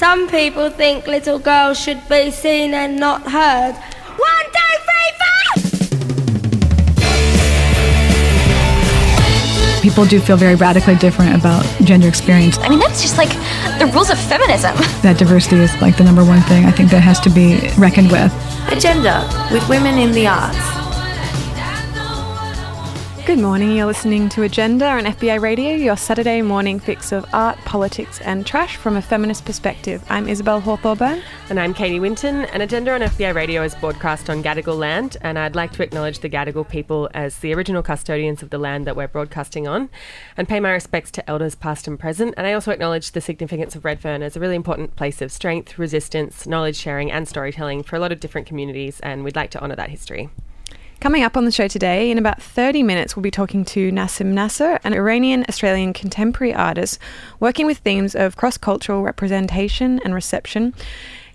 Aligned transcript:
Some 0.00 0.28
people 0.30 0.70
think 0.70 1.06
little 1.06 1.38
girls 1.38 1.78
should 1.78 2.08
be 2.08 2.30
seen 2.30 2.72
and 2.72 2.96
not 2.98 3.20
heard. 3.30 3.74
One, 4.16 4.46
two, 4.56 4.76
three, 4.88 5.12
four! 5.20 5.42
People 9.82 10.06
do 10.06 10.18
feel 10.18 10.38
very 10.38 10.54
radically 10.54 10.96
different 10.96 11.36
about 11.38 11.66
gender 11.84 12.08
experience. 12.08 12.56
I 12.60 12.70
mean, 12.70 12.78
that's 12.78 13.02
just 13.02 13.18
like 13.18 13.28
the 13.78 13.90
rules 13.92 14.08
of 14.08 14.18
feminism. 14.18 14.74
That 15.02 15.18
diversity 15.18 15.56
is 15.56 15.78
like 15.82 15.98
the 15.98 16.04
number 16.04 16.24
one 16.24 16.40
thing 16.44 16.64
I 16.64 16.70
think 16.70 16.90
that 16.92 17.00
has 17.00 17.20
to 17.20 17.28
be 17.28 17.68
reckoned 17.76 18.10
with. 18.10 18.32
Agenda 18.72 19.28
with 19.52 19.68
women 19.68 19.98
in 19.98 20.12
the 20.12 20.26
arts. 20.26 20.79
Good 23.30 23.38
morning, 23.38 23.76
you're 23.76 23.86
listening 23.86 24.28
to 24.30 24.42
Agenda 24.42 24.86
on 24.86 25.04
FBI 25.04 25.40
Radio, 25.40 25.76
your 25.76 25.96
Saturday 25.96 26.42
morning 26.42 26.80
fix 26.80 27.12
of 27.12 27.24
art, 27.32 27.56
politics, 27.58 28.20
and 28.22 28.44
trash 28.44 28.74
from 28.74 28.96
a 28.96 29.02
feminist 29.02 29.44
perspective. 29.44 30.04
I'm 30.08 30.28
Isabel 30.28 30.60
Hawthorburn. 30.60 31.22
And 31.48 31.60
I'm 31.60 31.72
Katie 31.72 32.00
Winton. 32.00 32.46
And 32.46 32.60
Agenda 32.60 32.92
on 32.92 33.02
FBI 33.02 33.32
Radio 33.32 33.62
is 33.62 33.76
broadcast 33.76 34.28
on 34.28 34.42
Gadigal 34.42 34.76
land, 34.76 35.16
and 35.20 35.38
I'd 35.38 35.54
like 35.54 35.70
to 35.74 35.84
acknowledge 35.84 36.18
the 36.18 36.28
Gadigal 36.28 36.68
people 36.68 37.08
as 37.14 37.38
the 37.38 37.54
original 37.54 37.84
custodians 37.84 38.42
of 38.42 38.50
the 38.50 38.58
land 38.58 38.84
that 38.88 38.96
we're 38.96 39.06
broadcasting 39.06 39.68
on, 39.68 39.90
and 40.36 40.48
pay 40.48 40.58
my 40.58 40.72
respects 40.72 41.12
to 41.12 41.30
elders 41.30 41.54
past 41.54 41.86
and 41.86 42.00
present. 42.00 42.34
And 42.36 42.48
I 42.48 42.52
also 42.52 42.72
acknowledge 42.72 43.12
the 43.12 43.20
significance 43.20 43.76
of 43.76 43.84
Redfern 43.84 44.24
as 44.24 44.36
a 44.36 44.40
really 44.40 44.56
important 44.56 44.96
place 44.96 45.22
of 45.22 45.30
strength, 45.30 45.78
resistance, 45.78 46.48
knowledge 46.48 46.74
sharing, 46.74 47.12
and 47.12 47.28
storytelling 47.28 47.84
for 47.84 47.94
a 47.94 48.00
lot 48.00 48.10
of 48.10 48.18
different 48.18 48.48
communities, 48.48 48.98
and 49.04 49.22
we'd 49.22 49.36
like 49.36 49.50
to 49.50 49.62
honour 49.62 49.76
that 49.76 49.90
history. 49.90 50.30
Coming 51.00 51.22
up 51.22 51.34
on 51.34 51.46
the 51.46 51.50
show 51.50 51.66
today, 51.66 52.10
in 52.10 52.18
about 52.18 52.42
30 52.42 52.82
minutes, 52.82 53.16
we'll 53.16 53.22
be 53.22 53.30
talking 53.30 53.64
to 53.64 53.90
Nasim 53.90 54.34
Nasr, 54.34 54.78
an 54.84 54.92
Iranian 54.92 55.46
Australian 55.48 55.94
contemporary 55.94 56.52
artist 56.52 56.98
working 57.40 57.64
with 57.64 57.78
themes 57.78 58.14
of 58.14 58.36
cross 58.36 58.58
cultural 58.58 59.02
representation 59.02 59.98
and 60.04 60.12
reception. 60.12 60.74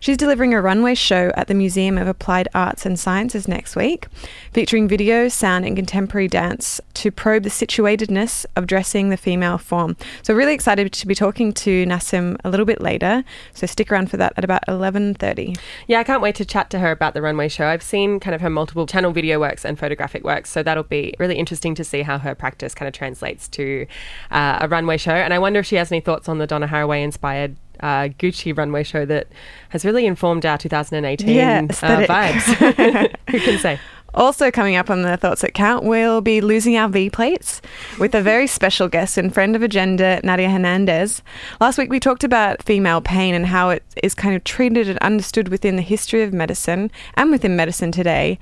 She's 0.05 0.17
delivering 0.17 0.53
a 0.53 0.61
runway 0.61 0.93
show 0.93 1.31
at 1.35 1.47
the 1.47 1.55
Museum 1.55 1.97
of 1.97 2.07
Applied 2.07 2.47
Arts 2.53 2.85
and 2.85 2.99
Sciences 2.99 3.47
next 3.47 3.75
week, 3.75 4.05
featuring 4.53 4.87
video, 4.87 5.27
sound, 5.29 5.65
and 5.65 5.75
contemporary 5.75 6.27
dance 6.27 6.79
to 6.93 7.09
probe 7.09 7.41
the 7.41 7.49
situatedness 7.49 8.45
of 8.55 8.67
dressing 8.67 9.09
the 9.09 9.17
female 9.17 9.57
form. 9.57 9.97
So, 10.21 10.35
really 10.35 10.53
excited 10.53 10.93
to 10.93 11.07
be 11.07 11.15
talking 11.15 11.51
to 11.53 11.87
Nasim 11.87 12.37
a 12.43 12.51
little 12.51 12.67
bit 12.67 12.81
later. 12.81 13.23
So, 13.55 13.65
stick 13.65 13.91
around 13.91 14.11
for 14.11 14.17
that 14.17 14.33
at 14.37 14.43
about 14.43 14.61
11:30. 14.67 15.57
Yeah, 15.87 16.01
I 16.01 16.03
can't 16.03 16.21
wait 16.21 16.35
to 16.35 16.45
chat 16.45 16.69
to 16.69 16.77
her 16.77 16.91
about 16.91 17.15
the 17.15 17.23
runway 17.23 17.47
show. 17.47 17.65
I've 17.65 17.81
seen 17.81 18.19
kind 18.19 18.35
of 18.35 18.41
her 18.41 18.49
multiple 18.51 18.85
channel 18.85 19.11
video 19.11 19.39
works 19.39 19.65
and 19.65 19.79
photographic 19.79 20.23
works, 20.23 20.51
so 20.51 20.61
that'll 20.61 20.83
be 20.83 21.15
really 21.17 21.39
interesting 21.39 21.73
to 21.73 21.83
see 21.83 22.03
how 22.03 22.19
her 22.19 22.35
practice 22.35 22.75
kind 22.75 22.87
of 22.87 22.93
translates 22.93 23.47
to 23.47 23.87
uh, 24.29 24.59
a 24.61 24.67
runway 24.67 24.97
show. 24.97 25.15
And 25.15 25.33
I 25.33 25.39
wonder 25.39 25.61
if 25.61 25.65
she 25.65 25.77
has 25.77 25.91
any 25.91 25.99
thoughts 25.99 26.29
on 26.29 26.37
the 26.37 26.45
Donna 26.45 26.67
Haraway 26.67 27.03
inspired 27.03 27.55
uh, 27.81 28.09
Gucci 28.19 28.55
runway 28.57 28.83
show 28.83 29.05
that 29.05 29.27
has 29.69 29.85
really 29.85 30.05
informed 30.05 30.45
our 30.45 30.57
2018 30.57 31.29
Yeah, 31.29 31.61
uh, 31.61 32.05
vibes. 32.05 33.15
Who 33.29 33.39
can 33.39 33.59
say? 33.59 33.79
Also, 34.15 34.49
coming 34.49 34.77
up 34.77 34.89
on 34.89 35.01
the 35.01 35.17
Thoughts 35.17 35.41
That 35.41 35.53
Count, 35.53 35.83
we'll 35.83 36.21
be 36.21 36.39
losing 36.39 36.77
our 36.77 36.87
V 36.87 37.09
plates 37.09 37.61
with 37.99 38.15
a 38.15 38.21
very 38.21 38.47
special 38.59 38.87
guest 38.87 39.17
and 39.17 39.33
friend 39.33 39.57
of 39.57 39.61
Agenda, 39.61 40.21
Nadia 40.23 40.49
Hernandez. 40.49 41.21
Last 41.59 41.77
week, 41.77 41.89
we 41.89 41.99
talked 41.99 42.23
about 42.23 42.63
female 42.63 43.01
pain 43.01 43.35
and 43.35 43.45
how 43.45 43.71
it 43.71 43.83
is 44.01 44.15
kind 44.15 44.33
of 44.33 44.45
treated 44.45 44.87
and 44.87 44.97
understood 44.99 45.49
within 45.49 45.75
the 45.75 45.81
history 45.81 46.23
of 46.23 46.31
medicine 46.31 46.91
and 47.15 47.29
within 47.29 47.57
medicine 47.57 47.91
today. 47.91 48.39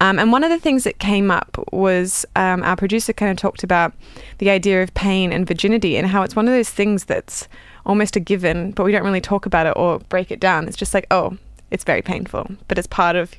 Um, 0.00 0.20
and 0.20 0.30
one 0.30 0.44
of 0.44 0.50
the 0.50 0.60
things 0.60 0.84
that 0.84 1.00
came 1.00 1.32
up 1.32 1.58
was 1.72 2.24
um, 2.36 2.62
our 2.62 2.76
producer 2.76 3.12
kind 3.12 3.32
of 3.32 3.36
talked 3.36 3.64
about 3.64 3.94
the 4.38 4.50
idea 4.50 4.80
of 4.80 4.94
pain 4.94 5.32
and 5.32 5.44
virginity 5.44 5.96
and 5.96 6.06
how 6.06 6.22
it's 6.22 6.36
one 6.36 6.46
of 6.46 6.54
those 6.54 6.70
things 6.70 7.06
that's 7.06 7.48
almost 7.86 8.16
a 8.16 8.20
given, 8.20 8.72
but 8.72 8.84
we 8.84 8.92
don't 8.92 9.04
really 9.04 9.20
talk 9.20 9.46
about 9.46 9.66
it 9.66 9.72
or 9.76 10.00
break 10.00 10.30
it 10.30 10.40
down. 10.40 10.68
It's 10.68 10.76
just 10.76 10.92
like, 10.92 11.06
oh, 11.10 11.38
it's 11.70 11.84
very 11.84 12.02
painful, 12.02 12.50
but 12.68 12.78
it's 12.78 12.86
part 12.86 13.16
of 13.16 13.34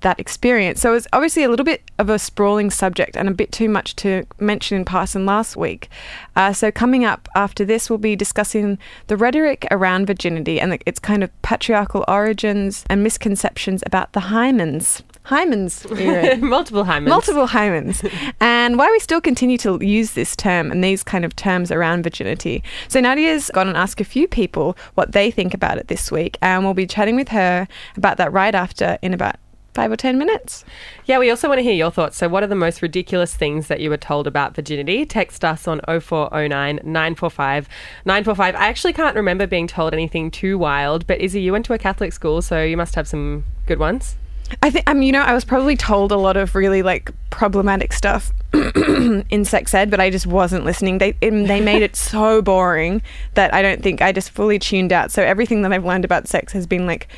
that 0.00 0.20
experience. 0.20 0.80
So 0.80 0.94
it's 0.94 1.08
obviously 1.12 1.42
a 1.44 1.48
little 1.48 1.64
bit 1.64 1.82
of 1.98 2.08
a 2.08 2.18
sprawling 2.18 2.70
subject 2.70 3.16
and 3.16 3.28
a 3.28 3.32
bit 3.32 3.50
too 3.50 3.68
much 3.68 3.96
to 3.96 4.24
mention 4.38 4.76
in 4.76 4.84
passing 4.84 5.26
last 5.26 5.56
week. 5.56 5.88
Uh, 6.36 6.52
so 6.52 6.70
coming 6.70 7.04
up 7.04 7.28
after 7.34 7.64
this, 7.64 7.90
we'll 7.90 7.98
be 7.98 8.14
discussing 8.14 8.78
the 9.08 9.16
rhetoric 9.16 9.66
around 9.70 10.06
virginity 10.06 10.60
and 10.60 10.80
its 10.86 10.98
kind 10.98 11.24
of 11.24 11.42
patriarchal 11.42 12.04
origins 12.06 12.84
and 12.88 13.02
misconceptions 13.02 13.82
about 13.86 14.12
the 14.12 14.20
hymens. 14.20 15.02
Hymens. 15.26 15.90
era. 16.00 16.36
Multiple 16.36 16.84
hymens. 16.84 17.08
Multiple 17.08 17.48
hymens. 17.48 18.34
and 18.40 18.76
why 18.76 18.90
we 18.90 18.98
still 18.98 19.20
continue 19.20 19.56
to 19.58 19.82
use 19.82 20.12
this 20.12 20.36
term 20.36 20.70
and 20.70 20.84
these 20.84 21.02
kind 21.02 21.24
of 21.24 21.34
terms 21.34 21.70
around 21.70 22.02
virginity. 22.02 22.62
So 22.88 23.00
Nadia's 23.00 23.50
gone 23.52 23.68
and 23.68 23.76
asked 23.76 24.00
a 24.00 24.04
few 24.04 24.28
people 24.28 24.76
what 24.94 25.12
they 25.12 25.30
think 25.30 25.54
about 25.54 25.78
it 25.78 25.88
this 25.88 26.12
week, 26.12 26.36
and 26.42 26.64
we'll 26.64 26.74
be 26.74 26.86
chatting 26.86 27.16
with 27.16 27.28
her 27.28 27.66
about 27.96 28.18
that 28.18 28.32
right 28.32 28.54
after 28.54 28.98
in 29.00 29.14
about 29.14 29.36
five 29.72 29.90
or 29.90 29.96
ten 29.96 30.18
minutes. 30.18 30.64
Yeah, 31.06 31.18
we 31.18 31.30
also 31.30 31.48
want 31.48 31.58
to 31.58 31.62
hear 31.62 31.72
your 31.72 31.90
thoughts. 31.90 32.16
So, 32.18 32.28
what 32.28 32.42
are 32.42 32.46
the 32.46 32.54
most 32.54 32.82
ridiculous 32.82 33.34
things 33.34 33.68
that 33.68 33.80
you 33.80 33.90
were 33.90 33.96
told 33.96 34.26
about 34.26 34.54
virginity? 34.54 35.04
Text 35.06 35.44
us 35.44 35.66
on 35.66 35.80
0409 35.88 36.80
945 36.84 37.68
945. 38.04 38.54
I 38.54 38.66
actually 38.68 38.92
can't 38.92 39.16
remember 39.16 39.46
being 39.46 39.66
told 39.66 39.94
anything 39.94 40.30
too 40.30 40.58
wild, 40.58 41.06
but 41.06 41.20
Izzy, 41.20 41.40
you 41.40 41.52
went 41.52 41.64
to 41.66 41.72
a 41.72 41.78
Catholic 41.78 42.12
school, 42.12 42.42
so 42.42 42.62
you 42.62 42.76
must 42.76 42.94
have 42.94 43.08
some 43.08 43.44
good 43.66 43.78
ones. 43.78 44.16
I 44.62 44.70
think, 44.70 44.88
um, 44.88 45.02
you 45.02 45.12
know, 45.12 45.22
I 45.22 45.34
was 45.34 45.44
probably 45.44 45.76
told 45.76 46.12
a 46.12 46.16
lot 46.16 46.36
of 46.36 46.54
really 46.54 46.82
like 46.82 47.10
problematic 47.30 47.92
stuff 47.92 48.32
in 48.52 49.44
sex 49.44 49.74
ed, 49.74 49.90
but 49.90 50.00
I 50.00 50.10
just 50.10 50.26
wasn't 50.26 50.64
listening. 50.64 50.98
They 50.98 51.16
um, 51.22 51.46
they 51.46 51.60
made 51.60 51.82
it 51.82 51.96
so 51.96 52.42
boring 52.42 53.02
that 53.34 53.52
I 53.52 53.62
don't 53.62 53.82
think 53.82 54.02
I 54.02 54.12
just 54.12 54.30
fully 54.30 54.58
tuned 54.58 54.92
out. 54.92 55.10
So 55.10 55.22
everything 55.22 55.62
that 55.62 55.72
I've 55.72 55.84
learned 55.84 56.04
about 56.04 56.28
sex 56.28 56.52
has 56.52 56.66
been 56.66 56.86
like 56.86 57.08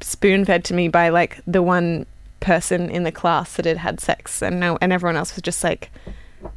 spoon 0.00 0.44
fed 0.44 0.64
to 0.64 0.74
me 0.74 0.88
by 0.88 1.08
like 1.08 1.40
the 1.46 1.62
one 1.62 2.06
person 2.40 2.90
in 2.90 3.04
the 3.04 3.12
class 3.12 3.54
that 3.54 3.64
had 3.64 3.78
had 3.78 4.00
sex, 4.00 4.42
and 4.42 4.60
no, 4.60 4.78
and 4.80 4.92
everyone 4.92 5.16
else 5.16 5.34
was 5.34 5.42
just 5.42 5.64
like 5.64 5.90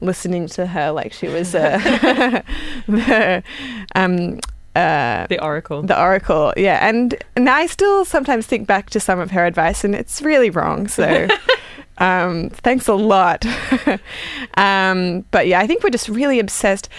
listening 0.02 0.48
to 0.48 0.68
her 0.68 0.92
like 0.92 1.14
she 1.14 1.30
was 1.30 1.56
uh, 1.56 1.78
the 2.88 3.44
um 3.96 4.40
uh 4.78 5.26
The 5.28 5.44
Oracle. 5.44 5.82
the 5.82 6.00
oracle 6.00 6.54
yeah 6.56 6.88
and 6.88 7.16
and 7.36 7.50
i 7.50 7.66
still 7.66 8.06
sometimes 8.06 8.46
think 8.46 8.68
back 8.68 8.90
to 8.92 9.00
some 9.00 9.20
of 9.20 9.32
her 9.32 9.46
advice 9.46 9.84
and 9.84 9.96
it's 9.96 10.22
really 10.22 10.50
wrong 10.50 10.88
so 10.88 11.28
um 11.98 12.50
thanks 12.52 12.88
a 12.88 12.94
lot 12.94 13.46
um 14.58 15.26
but 15.32 15.48
yeah 15.48 15.60
i 15.60 15.68
think 15.68 15.84
we're 15.84 15.90
just 15.90 16.10
really 16.10 16.40
obsessed 16.40 16.90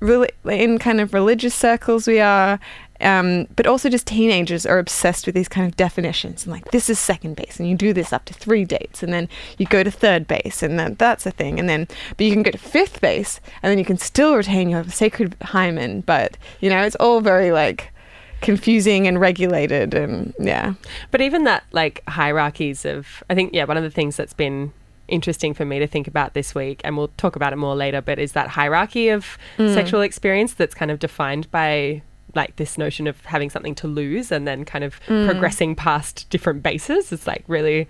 really 0.00 0.30
in 0.44 0.78
kind 0.78 1.00
of 1.00 1.14
religious 1.14 1.54
circles 1.54 2.06
we 2.06 2.18
are 2.20 2.58
um, 3.00 3.46
but 3.56 3.66
also 3.66 3.88
just 3.88 4.06
teenagers 4.06 4.66
are 4.66 4.78
obsessed 4.78 5.26
with 5.26 5.34
these 5.34 5.48
kind 5.48 5.66
of 5.66 5.76
definitions. 5.76 6.44
And 6.44 6.52
like 6.52 6.70
this 6.70 6.90
is 6.90 6.98
second 6.98 7.36
base 7.36 7.58
and 7.58 7.68
you 7.68 7.74
do 7.74 7.92
this 7.92 8.12
up 8.12 8.24
to 8.26 8.34
three 8.34 8.64
dates 8.64 9.02
and 9.02 9.12
then 9.12 9.28
you 9.58 9.66
go 9.66 9.82
to 9.82 9.90
third 9.90 10.26
base 10.26 10.62
and 10.62 10.78
then 10.78 10.94
that's 10.94 11.26
a 11.26 11.30
thing 11.30 11.58
and 11.58 11.68
then 11.68 11.88
but 12.16 12.26
you 12.26 12.32
can 12.32 12.42
go 12.42 12.50
to 12.50 12.58
fifth 12.58 13.00
base 13.00 13.40
and 13.62 13.70
then 13.70 13.78
you 13.78 13.84
can 13.84 13.98
still 13.98 14.36
retain 14.36 14.68
your 14.68 14.84
sacred 14.84 15.36
hymen 15.42 16.00
but 16.02 16.36
you 16.60 16.68
know 16.70 16.82
it's 16.82 16.96
all 16.96 17.20
very 17.20 17.52
like 17.52 17.92
confusing 18.40 19.06
and 19.06 19.20
regulated 19.20 19.94
and 19.94 20.34
yeah. 20.38 20.74
But 21.10 21.20
even 21.20 21.44
that, 21.44 21.64
like, 21.72 22.02
hierarchies 22.08 22.84
of, 22.84 23.22
I 23.28 23.34
think, 23.34 23.52
yeah, 23.52 23.64
one 23.64 23.76
of 23.76 23.82
the 23.82 23.90
things 23.90 24.16
that's 24.16 24.32
been 24.32 24.72
interesting 25.08 25.54
for 25.54 25.64
me 25.64 25.78
to 25.78 25.86
think 25.86 26.06
about 26.06 26.34
this 26.34 26.54
week, 26.54 26.80
and 26.84 26.96
we'll 26.96 27.10
talk 27.16 27.36
about 27.36 27.52
it 27.52 27.56
more 27.56 27.74
later, 27.74 28.00
but 28.00 28.18
is 28.18 28.32
that 28.32 28.48
hierarchy 28.48 29.08
of 29.08 29.36
sexual 29.56 30.00
experience 30.00 30.54
that's 30.54 30.74
kind 30.74 30.90
of 30.90 30.98
defined 30.98 31.50
by 31.50 32.02
like 32.34 32.56
this 32.56 32.78
notion 32.78 33.06
of 33.06 33.24
having 33.24 33.50
something 33.50 33.74
to 33.76 33.86
lose 33.86 34.30
and 34.32 34.46
then 34.46 34.64
kind 34.64 34.84
of 34.84 35.00
progressing 35.06 35.74
past 35.74 36.28
different 36.30 36.62
bases 36.62 37.12
is 37.12 37.26
like 37.26 37.44
really 37.48 37.88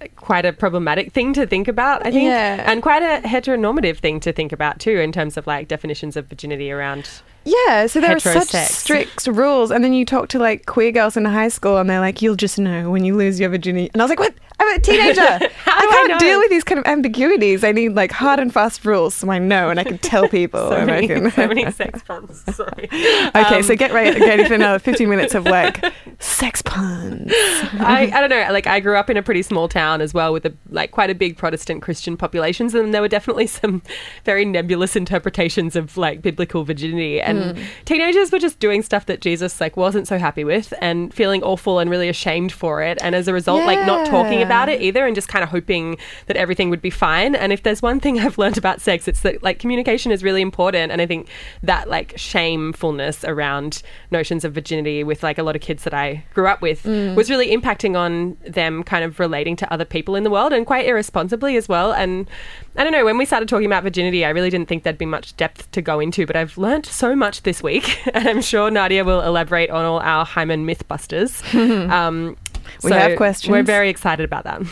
uh, 0.00 0.06
quite 0.16 0.44
a 0.44 0.52
problematic 0.52 1.12
thing 1.12 1.32
to 1.34 1.46
think 1.46 1.68
about, 1.68 2.06
I 2.06 2.10
think. 2.10 2.24
Yeah. 2.24 2.70
And 2.70 2.82
quite 2.82 3.02
a 3.02 3.26
heteronormative 3.26 3.98
thing 3.98 4.20
to 4.20 4.32
think 4.32 4.52
about 4.52 4.80
too 4.80 4.98
in 4.98 5.12
terms 5.12 5.36
of 5.36 5.46
like 5.46 5.68
definitions 5.68 6.16
of 6.16 6.26
virginity 6.26 6.70
around 6.70 7.08
Yeah, 7.44 7.86
so 7.86 8.00
there 8.00 8.16
are 8.16 8.20
such 8.20 8.48
strict 8.48 9.26
rules, 9.26 9.70
and 9.70 9.84
then 9.84 9.92
you 9.92 10.04
talk 10.04 10.28
to 10.30 10.38
like 10.38 10.66
queer 10.66 10.92
girls 10.92 11.16
in 11.16 11.24
high 11.24 11.48
school, 11.48 11.76
and 11.76 11.88
they're 11.90 12.00
like, 12.00 12.22
"You'll 12.22 12.36
just 12.36 12.58
know 12.58 12.90
when 12.90 13.04
you 13.04 13.14
lose 13.16 13.38
your 13.38 13.50
virginity." 13.50 13.90
And 13.92 14.00
I 14.00 14.04
was 14.04 14.10
like, 14.10 14.18
"What? 14.20 14.34
I'm 14.60 14.76
a 14.76 14.80
teenager. 14.80 15.20
I 15.20 15.48
I 15.66 15.86
can't 15.90 16.08
know? 16.10 16.18
deal 16.18 16.38
with 16.38 16.50
these 16.50 16.64
kind 16.64 16.78
of 16.78 16.86
ambiguities. 16.86 17.64
I 17.64 17.72
need 17.72 17.90
like 17.94 18.12
hard 18.12 18.38
and 18.38 18.52
fast 18.52 18.84
rules, 18.84 19.14
so 19.14 19.30
I 19.30 19.38
know 19.38 19.68
and 19.70 19.78
I 19.80 19.84
can 19.84 19.98
tell 19.98 20.28
people." 20.40 20.60
so 20.68 20.76
I 20.76 20.84
many, 20.84 21.06
can- 21.08 21.30
so 21.30 21.46
many 21.48 21.70
sex 21.72 22.02
puns. 22.02 22.42
Sorry. 22.54 22.84
okay, 22.92 23.30
Um, 23.56 23.62
so 23.62 23.74
get 23.76 23.92
ready, 23.92 24.18
get 24.18 24.26
ready 24.28 24.44
for 24.46 24.54
another 24.54 24.78
15 24.78 25.08
minutes 25.08 25.34
of 25.34 25.44
like 25.44 25.84
Sex 26.20 26.62
puns. 26.62 27.30
I, 27.34 28.10
I 28.14 28.20
don't 28.20 28.30
know. 28.30 28.46
Like 28.52 28.66
I 28.66 28.80
grew 28.80 28.96
up 28.96 29.10
in 29.10 29.16
a 29.16 29.22
pretty 29.22 29.42
small 29.42 29.68
town 29.68 30.00
as 30.00 30.14
well, 30.14 30.32
with 30.32 30.46
a 30.46 30.54
like 30.70 30.90
quite 30.92 31.10
a 31.10 31.14
big 31.14 31.36
Protestant 31.36 31.82
Christian 31.82 32.16
populations, 32.16 32.74
and 32.74 32.94
there 32.94 33.00
were 33.02 33.08
definitely 33.08 33.46
some 33.48 33.82
very 34.24 34.44
nebulous 34.44 34.94
interpretations 34.96 35.74
of 35.76 35.96
like 35.96 36.22
biblical 36.22 36.64
virginity. 36.64 37.20
And 37.20 37.58
teenagers 37.84 38.30
were 38.30 38.38
just 38.38 38.58
doing 38.60 38.82
stuff 38.82 39.06
that 39.06 39.20
Jesus 39.20 39.60
like 39.60 39.76
wasn't 39.76 40.06
so 40.08 40.18
happy 40.18 40.44
with, 40.44 40.72
and 40.80 41.12
feeling 41.12 41.42
awful 41.42 41.78
and 41.80 41.90
really 41.90 42.08
ashamed 42.08 42.52
for 42.52 42.82
it. 42.82 42.98
And 43.02 43.14
as 43.14 43.26
a 43.28 43.32
result, 43.32 43.64
like 43.66 43.84
not 43.86 44.06
talking 44.06 44.40
Yeah. 44.40 44.43
About 44.44 44.68
it 44.68 44.80
either, 44.80 45.06
and 45.06 45.14
just 45.14 45.28
kind 45.28 45.42
of 45.42 45.48
hoping 45.48 45.96
that 46.26 46.36
everything 46.36 46.70
would 46.70 46.82
be 46.82 46.90
fine. 46.90 47.34
And 47.34 47.52
if 47.52 47.62
there's 47.62 47.82
one 47.82 48.00
thing 48.00 48.18
I've 48.24 48.38
learned 48.38 48.58
about 48.58 48.80
sex, 48.80 49.08
it's 49.08 49.20
that 49.20 49.42
like 49.42 49.58
communication 49.58 50.12
is 50.12 50.22
really 50.22 50.42
important. 50.42 50.92
And 50.92 51.00
I 51.00 51.06
think 51.06 51.28
that 51.62 51.88
like 51.88 52.14
shamefulness 52.16 53.24
around 53.24 53.82
notions 54.10 54.44
of 54.44 54.52
virginity 54.54 55.04
with 55.04 55.22
like 55.22 55.38
a 55.38 55.42
lot 55.42 55.56
of 55.56 55.62
kids 55.62 55.84
that 55.84 55.94
I 55.94 56.24
grew 56.34 56.46
up 56.46 56.62
with 56.62 56.84
was 56.84 57.30
really 57.30 57.54
impacting 57.56 57.96
on 57.96 58.36
them 58.46 58.82
kind 58.82 59.04
of 59.04 59.18
relating 59.18 59.56
to 59.56 59.72
other 59.72 59.84
people 59.84 60.16
in 60.16 60.24
the 60.24 60.30
world 60.30 60.52
and 60.52 60.66
quite 60.66 60.86
irresponsibly 60.86 61.56
as 61.56 61.68
well. 61.68 61.92
And 61.92 62.28
I 62.76 62.82
don't 62.82 62.92
know, 62.92 63.04
when 63.04 63.18
we 63.18 63.24
started 63.24 63.48
talking 63.48 63.66
about 63.66 63.82
virginity, 63.82 64.24
I 64.24 64.30
really 64.30 64.50
didn't 64.50 64.68
think 64.68 64.82
there'd 64.82 64.98
be 64.98 65.06
much 65.06 65.36
depth 65.36 65.70
to 65.72 65.82
go 65.82 66.00
into, 66.00 66.26
but 66.26 66.36
I've 66.36 66.58
learnt 66.58 66.86
so 66.86 67.14
much 67.14 67.42
this 67.42 67.62
week. 67.62 68.00
And 68.14 68.28
I'm 68.28 68.42
sure 68.42 68.70
Nadia 68.70 69.04
will 69.04 69.22
elaborate 69.22 69.70
on 69.70 69.84
all 69.84 69.98
our 69.98 70.24
Hyman 70.24 70.64
mythbusters. 70.64 71.42
um, 71.90 72.36
We 72.82 72.90
so 72.90 72.96
have 72.96 73.16
questions. 73.16 73.50
We're 73.50 73.62
very 73.62 73.88
excited 73.88 74.24
about 74.24 74.44
that. 74.44 74.62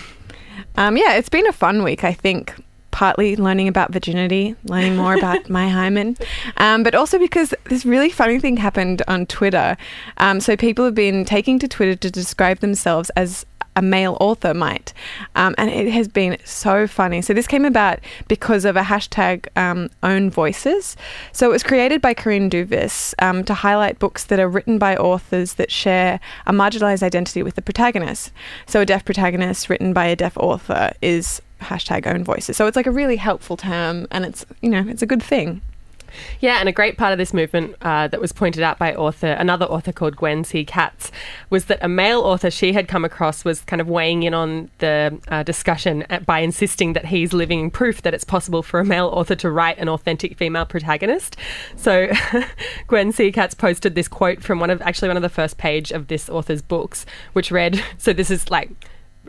Um, 0.76 0.96
yeah, 0.96 1.14
it's 1.14 1.28
been 1.28 1.46
a 1.46 1.52
fun 1.52 1.82
week, 1.82 2.04
I 2.04 2.12
think. 2.12 2.54
Partly 2.90 3.36
learning 3.36 3.68
about 3.68 3.90
virginity, 3.90 4.54
learning 4.64 4.96
more 4.96 5.14
about 5.14 5.48
my 5.58 5.68
hymen, 5.68 6.14
um, 6.58 6.82
but 6.82 6.94
also 6.94 7.18
because 7.18 7.54
this 7.64 7.86
really 7.86 8.10
funny 8.10 8.38
thing 8.38 8.58
happened 8.58 9.00
on 9.08 9.24
Twitter. 9.24 9.78
Um, 10.18 10.40
so 10.40 10.56
people 10.58 10.84
have 10.84 10.94
been 10.94 11.24
taking 11.24 11.58
to 11.60 11.68
Twitter 11.68 11.96
to 11.96 12.10
describe 12.10 12.58
themselves 12.58 13.08
as 13.10 13.46
a 13.76 13.82
male 13.82 14.16
author 14.20 14.54
might, 14.54 14.92
um, 15.34 15.54
and 15.58 15.70
it 15.70 15.90
has 15.92 16.08
been 16.08 16.36
so 16.44 16.86
funny. 16.86 17.22
So 17.22 17.32
this 17.32 17.46
came 17.46 17.64
about 17.64 18.00
because 18.28 18.64
of 18.64 18.76
a 18.76 18.82
hashtag 18.82 19.46
um, 19.56 19.90
own 20.02 20.30
voices. 20.30 20.96
So 21.32 21.48
it 21.48 21.52
was 21.52 21.62
created 21.62 22.00
by 22.00 22.14
Corinne 22.14 22.50
Duyvis 22.50 23.14
um, 23.20 23.44
to 23.44 23.54
highlight 23.54 23.98
books 23.98 24.24
that 24.24 24.38
are 24.38 24.48
written 24.48 24.78
by 24.78 24.96
authors 24.96 25.54
that 25.54 25.70
share 25.70 26.20
a 26.46 26.52
marginalized 26.52 27.02
identity 27.02 27.42
with 27.42 27.54
the 27.54 27.62
protagonist. 27.62 28.32
So 28.66 28.80
a 28.80 28.86
deaf 28.86 29.04
protagonist 29.04 29.68
written 29.68 29.92
by 29.92 30.06
a 30.06 30.16
deaf 30.16 30.36
author 30.36 30.92
is 31.00 31.40
hashtag 31.60 32.06
own 32.06 32.24
voices. 32.24 32.56
So 32.56 32.66
it's 32.66 32.76
like 32.76 32.86
a 32.86 32.90
really 32.90 33.16
helpful 33.16 33.56
term, 33.56 34.06
and 34.10 34.24
it's 34.24 34.44
you 34.60 34.68
know 34.68 34.84
it's 34.86 35.02
a 35.02 35.06
good 35.06 35.22
thing. 35.22 35.62
Yeah, 36.40 36.58
and 36.58 36.68
a 36.68 36.72
great 36.72 36.96
part 36.96 37.12
of 37.12 37.18
this 37.18 37.32
movement 37.32 37.76
uh, 37.82 38.08
that 38.08 38.20
was 38.20 38.32
pointed 38.32 38.62
out 38.62 38.78
by 38.78 38.94
author 38.94 39.28
another 39.28 39.66
author 39.66 39.92
called 39.92 40.16
Gwen 40.16 40.44
C. 40.44 40.64
Katz 40.64 41.10
was 41.50 41.66
that 41.66 41.78
a 41.82 41.88
male 41.88 42.20
author 42.20 42.50
she 42.50 42.72
had 42.72 42.88
come 42.88 43.04
across 43.04 43.44
was 43.44 43.60
kind 43.62 43.80
of 43.80 43.88
weighing 43.88 44.22
in 44.22 44.34
on 44.34 44.70
the 44.78 45.18
uh, 45.28 45.42
discussion 45.42 46.04
by 46.26 46.40
insisting 46.40 46.92
that 46.94 47.06
he's 47.06 47.32
living 47.32 47.70
proof 47.70 48.02
that 48.02 48.14
it's 48.14 48.24
possible 48.24 48.62
for 48.62 48.80
a 48.80 48.84
male 48.84 49.08
author 49.08 49.34
to 49.36 49.50
write 49.50 49.78
an 49.78 49.88
authentic 49.88 50.36
female 50.36 50.64
protagonist. 50.64 51.36
So 51.76 52.08
Gwen 52.86 53.12
C. 53.12 53.32
Katz 53.32 53.54
posted 53.54 53.94
this 53.94 54.08
quote 54.08 54.42
from 54.42 54.60
one 54.60 54.70
of 54.70 54.80
actually 54.82 55.08
one 55.08 55.16
of 55.16 55.22
the 55.22 55.28
first 55.28 55.58
page 55.58 55.90
of 55.92 56.08
this 56.08 56.28
author's 56.28 56.62
books, 56.62 57.06
which 57.32 57.50
read, 57.50 57.82
"So 57.98 58.12
this 58.12 58.30
is 58.30 58.50
like." 58.50 58.70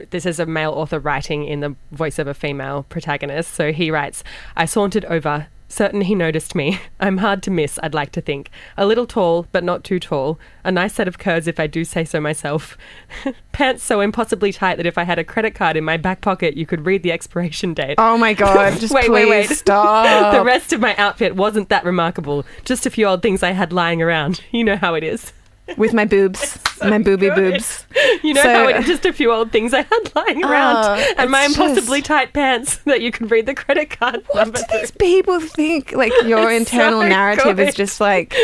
this 0.09 0.25
is 0.25 0.39
a 0.39 0.45
male 0.47 0.71
author 0.71 0.99
writing 0.99 1.45
in 1.45 1.59
the 1.59 1.75
voice 1.91 2.17
of 2.17 2.27
a 2.27 2.33
female 2.33 2.83
protagonist. 2.89 3.53
So 3.53 3.71
he 3.71 3.91
writes, 3.91 4.23
I 4.55 4.65
sauntered 4.65 5.05
over. 5.05 5.47
Certain 5.73 6.01
he 6.01 6.13
noticed 6.13 6.53
me. 6.53 6.79
I'm 6.99 7.17
hard 7.17 7.41
to 7.43 7.49
miss, 7.51 7.79
I'd 7.81 7.95
like 7.95 8.11
to 8.11 8.21
think. 8.21 8.51
A 8.77 8.85
little 8.85 9.07
tall, 9.07 9.47
but 9.51 9.63
not 9.63 9.83
too 9.83 9.99
tall. 9.99 10.37
A 10.63 10.71
nice 10.71 10.93
set 10.93 11.07
of 11.07 11.17
curves, 11.17 11.47
if 11.47 11.59
I 11.59 11.65
do 11.65 11.83
say 11.83 12.05
so 12.05 12.21
myself. 12.21 12.77
Pants 13.53 13.83
so 13.83 13.99
impossibly 13.99 14.53
tight 14.53 14.75
that 14.75 14.85
if 14.85 14.99
I 14.99 15.03
had 15.03 15.17
a 15.17 15.23
credit 15.23 15.55
card 15.55 15.75
in 15.75 15.83
my 15.83 15.97
back 15.97 16.21
pocket, 16.21 16.55
you 16.55 16.67
could 16.67 16.85
read 16.85 17.01
the 17.01 17.11
expiration 17.11 17.73
date. 17.73 17.95
Oh 17.97 18.19
my 18.19 18.35
god! 18.35 18.79
Just 18.79 18.93
Wait, 18.93 19.09
wait, 19.11 19.27
wait. 19.27 19.49
stop. 19.49 20.31
the 20.35 20.43
rest 20.43 20.73
of 20.73 20.79
my 20.79 20.95
outfit 20.97 21.35
wasn't 21.35 21.69
that 21.69 21.83
remarkable. 21.85 22.45
Just 22.65 22.85
a 22.85 22.91
few 22.91 23.07
old 23.07 23.23
things 23.23 23.41
I 23.41 23.49
had 23.51 23.73
lying 23.73 23.99
around. 23.99 24.41
You 24.51 24.63
know 24.63 24.75
how 24.75 24.93
it 24.93 25.03
is. 25.03 25.33
with 25.75 25.91
my 25.93 26.05
boobs, 26.05 26.59
my 26.83 26.97
booby 26.97 27.29
boobs. 27.29 27.85
You 28.23 28.33
know 28.33 28.41
So- 28.43 28.53
how 28.53 28.67
it 28.67 28.85
just 28.85 29.05
a 29.05 29.13
few 29.13 29.31
old 29.31 29.51
things 29.51 29.73
I 29.73 29.81
had 29.83 30.15
lying 30.15 30.43
around, 30.43 30.77
Oh, 30.99 31.13
and 31.17 31.29
my 31.31 31.45
impossibly 31.45 31.99
just- 31.99 32.07
tight 32.07 32.33
pants 32.33 32.77
that 32.85 33.01
you 33.01 33.11
can 33.11 33.27
read 33.27 33.45
the 33.45 33.55
credit 33.55 33.89
card 33.97 34.23
What 34.27 34.35
number 34.45 34.57
do 34.59 34.63
through. 34.69 34.79
these 34.79 34.91
people 34.91 35.39
think? 35.39 35.91
Like 35.93 36.11
your 36.25 36.51
It's 36.51 36.71
internal 36.71 37.01
so 37.01 37.07
narrative 37.07 37.59
is 37.59 37.75
just 37.75 37.99
like 38.01 38.35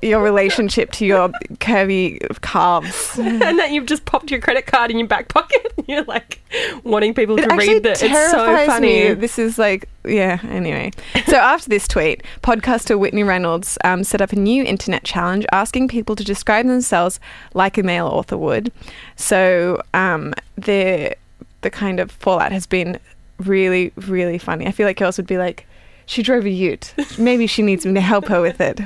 your 0.00 0.22
relationship 0.22 0.92
to 0.92 1.04
your 1.04 1.28
curvy 1.56 2.20
calves. 2.40 3.18
and 3.18 3.40
that 3.58 3.72
you've 3.72 3.86
just 3.86 4.04
popped 4.04 4.30
your 4.30 4.40
credit 4.40 4.66
card 4.66 4.90
in 4.90 4.98
your 4.98 5.08
back 5.08 5.28
pocket. 5.28 5.72
And 5.76 5.88
you're 5.88 6.04
like 6.04 6.40
wanting 6.84 7.14
people 7.14 7.36
to 7.36 7.42
It 7.42 7.50
actually 7.50 7.68
read 7.74 7.82
the. 7.82 7.90
It's 7.92 8.00
so 8.30 8.66
funny. 8.66 9.08
me. 9.08 9.14
This 9.14 9.38
is 9.38 9.58
like, 9.58 9.88
yeah. 10.04 10.38
Anyway, 10.44 10.92
so 11.26 11.36
after 11.36 11.68
this 11.68 11.88
tweet, 11.88 12.22
podcaster 12.42 12.96
Whitney 12.98 13.24
Reynolds 13.24 13.76
um, 13.84 14.04
set 14.04 14.20
up 14.20 14.32
a 14.32 14.36
new 14.36 14.62
internet 14.64 15.02
challenge 15.04 15.44
asking 15.52 15.88
people 15.88 16.14
to 16.16 16.24
describe 16.24 16.66
themselves 16.66 17.17
like 17.54 17.78
a 17.78 17.82
male 17.82 18.06
author 18.06 18.36
would. 18.36 18.72
So 19.16 19.82
um, 19.94 20.34
the 20.56 21.16
the 21.60 21.70
kind 21.70 22.00
of 22.00 22.10
fallout 22.10 22.52
has 22.52 22.66
been 22.66 22.98
really, 23.38 23.92
really 23.96 24.38
funny. 24.38 24.66
I 24.66 24.72
feel 24.72 24.86
like 24.86 24.98
girls 24.98 25.16
would 25.16 25.26
be 25.26 25.38
like. 25.38 25.66
She 26.06 26.22
drove 26.22 26.46
a 26.46 26.50
ute. 26.50 26.94
Maybe 27.18 27.46
she 27.46 27.60
needs 27.60 27.84
me 27.84 27.92
to 27.92 28.00
help 28.00 28.28
her 28.28 28.40
with 28.40 28.62
it. 28.62 28.80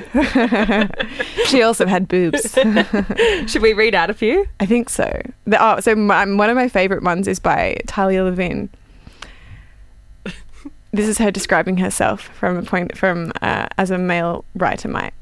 she 1.47 1.61
also 1.61 1.85
had 1.85 2.09
boobs. 2.09 2.51
Should 3.49 3.61
we 3.61 3.71
read 3.71 3.95
out 3.95 4.09
a 4.09 4.13
few? 4.13 4.45
I 4.59 4.65
think 4.65 4.89
so. 4.89 5.21
The, 5.45 5.57
oh, 5.57 5.79
so 5.79 5.95
my, 5.95 6.25
one 6.25 6.49
of 6.49 6.57
my 6.57 6.67
favorite 6.67 7.01
ones 7.01 7.29
is 7.29 7.39
by 7.39 7.77
Talia 7.87 8.25
Levine. 8.25 8.69
This 10.93 11.07
is 11.07 11.17
her 11.17 11.31
describing 11.31 11.77
herself 11.77 12.21
from 12.21 12.55
a 12.55 12.61
point 12.61 12.95
from 12.95 13.33
uh, 13.41 13.67
as 13.79 13.89
a 13.89 13.97
male 13.97 14.45
writer 14.53 14.87
might. 14.87 15.13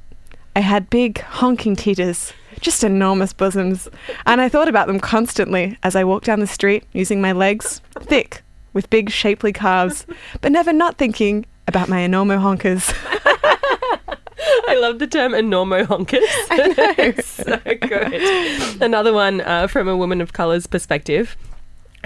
I 0.54 0.60
had 0.60 0.90
big 0.90 1.22
honking 1.22 1.78
teeters, 1.78 2.34
just 2.62 2.84
enormous 2.84 3.34
bosoms, 3.34 3.90
and 4.25 4.40
I 4.40 4.50
thought 4.50 4.68
about 4.68 4.88
them 4.88 5.00
constantly 5.00 5.78
as 5.84 5.96
I 5.96 6.04
walked 6.04 6.25
down 6.25 6.40
the 6.40 6.48
street 6.48 6.84
using 6.94 7.22
my 7.22 7.31
legs, 7.31 7.81
thick 8.00 8.44
with 8.74 8.90
big 8.90 9.10
shapely 9.10 9.52
calves, 9.52 10.06
but 10.40 10.52
never 10.52 10.72
not 10.72 10.98
thinking 10.98 11.46
about 11.68 11.90
my 11.90 12.00
enormo 12.00 12.40
honkers. 12.40 12.94
I 14.68 14.75
love 14.75 15.00
the 15.00 15.08
term 15.08 15.34
enormo 15.34 15.86
honkers. 15.86 16.19
it's 16.98 17.28
so 17.28 17.60
good. 17.88 18.81
Another 18.81 19.13
one 19.13 19.42
uh, 19.42 19.68
from 19.68 19.88
a 19.88 19.98
woman 19.98 20.22
of 20.22 20.34
colour's 20.34 20.68
perspective. 20.68 21.36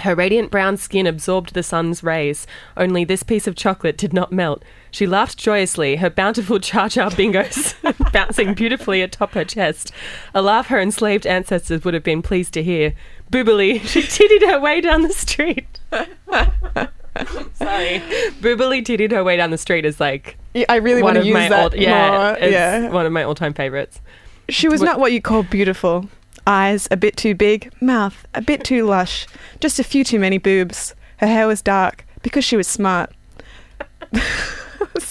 Her 0.00 0.14
radiant 0.14 0.50
brown 0.50 0.76
skin 0.76 1.06
absorbed 1.06 1.54
the 1.54 1.62
sun's 1.62 2.02
rays. 2.02 2.46
Only 2.76 3.04
this 3.04 3.22
piece 3.22 3.46
of 3.46 3.56
chocolate 3.56 3.96
did 3.96 4.12
not 4.12 4.30
melt. 4.30 4.62
She 4.96 5.06
laughed 5.06 5.36
joyously, 5.36 5.96
her 5.96 6.08
bountiful 6.08 6.58
cha 6.68 6.88
cha 6.88 7.10
bingos 7.10 7.74
bouncing 8.14 8.54
beautifully 8.54 9.02
atop 9.02 9.32
her 9.32 9.44
chest. 9.44 9.92
A 10.34 10.40
laugh 10.40 10.68
her 10.68 10.80
enslaved 10.80 11.26
ancestors 11.26 11.84
would 11.84 11.92
have 11.92 12.02
been 12.02 12.22
pleased 12.22 12.54
to 12.54 12.62
hear. 12.62 12.94
Boobily, 13.30 13.78
she 13.86 14.00
tittied 14.00 14.50
her 14.50 14.58
way 14.58 14.80
down 14.80 15.02
the 15.02 15.12
street. 15.12 15.66
Sorry. 15.92 18.00
Boobily 18.40 18.82
tittied 18.82 19.12
her 19.12 19.22
way 19.22 19.36
down 19.36 19.50
the 19.50 19.58
street 19.58 19.84
is 19.84 20.00
like 20.00 20.38
I 20.66 20.76
really 20.76 21.02
one 21.02 21.12
want 21.12 21.16
to 21.16 21.20
of 21.20 21.26
use 21.26 21.34
my 21.34 21.48
that 21.50 21.62
old, 21.62 21.74
yeah, 21.74 22.10
more. 22.10 22.38
it's 22.38 22.52
yeah. 22.52 22.88
one 22.88 23.04
of 23.04 23.12
my 23.12 23.22
all-time 23.22 23.52
favorites. 23.52 24.00
She 24.48 24.66
was 24.66 24.80
What- 24.80 24.86
not 24.86 24.98
what 24.98 25.12
you 25.12 25.20
call 25.20 25.42
beautiful. 25.42 26.08
Eyes 26.46 26.88
a 26.90 26.96
bit 26.96 27.18
too 27.18 27.34
big, 27.34 27.70
mouth 27.82 28.26
a 28.32 28.40
bit 28.40 28.64
too 28.64 28.86
lush, 28.86 29.26
just 29.60 29.78
a 29.78 29.84
few 29.84 30.04
too 30.04 30.18
many 30.18 30.38
boobs. 30.38 30.94
Her 31.18 31.26
hair 31.26 31.46
was 31.46 31.60
dark 31.60 32.06
because 32.22 32.46
she 32.46 32.56
was 32.56 32.66
smart. 32.66 33.12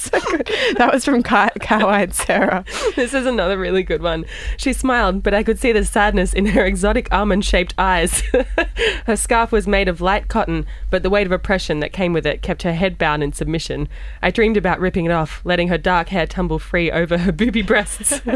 so 0.12 0.20
good. 0.32 0.50
That 0.78 0.94
was 0.94 1.04
from 1.06 1.24
Cow- 1.24 1.50
Cow-eyed 1.60 2.14
Sarah. 2.14 2.64
This 2.96 3.14
is 3.14 3.26
another 3.26 3.58
really 3.58 3.84
good 3.84 4.02
one. 4.02 4.26
She 4.58 4.74
smiled, 4.74 5.24
but 5.24 5.34
I 5.34 5.44
could 5.44 5.60
see 5.60 5.72
the 5.72 5.86
sadness 5.86 6.34
in 6.34 6.48
her 6.48 6.66
exotic 6.66 7.12
almond-shaped 7.12 7.74
eyes. 7.78 8.22
her 9.06 9.16
scarf 9.16 9.52
was 9.52 9.68
made 9.68 9.88
of 9.88 10.02
light 10.02 10.28
cotton, 10.28 10.66
but 10.90 11.04
the 11.04 11.10
weight 11.10 11.26
of 11.26 11.32
oppression 11.32 11.80
that 11.80 11.94
came 11.94 12.14
with 12.14 12.26
it 12.26 12.42
kept 12.42 12.64
her 12.64 12.74
head 12.74 12.98
bound 12.98 13.24
in 13.24 13.34
submission. 13.34 13.88
I 14.22 14.32
dreamed 14.32 14.58
about 14.58 14.80
ripping 14.80 15.06
it 15.06 15.12
off, 15.12 15.42
letting 15.44 15.70
her 15.70 15.78
dark 15.78 16.10
hair 16.10 16.28
tumble 16.28 16.60
free 16.60 16.92
over 16.92 17.18
her 17.18 17.32
booby 17.32 17.62
breasts. 17.62 18.22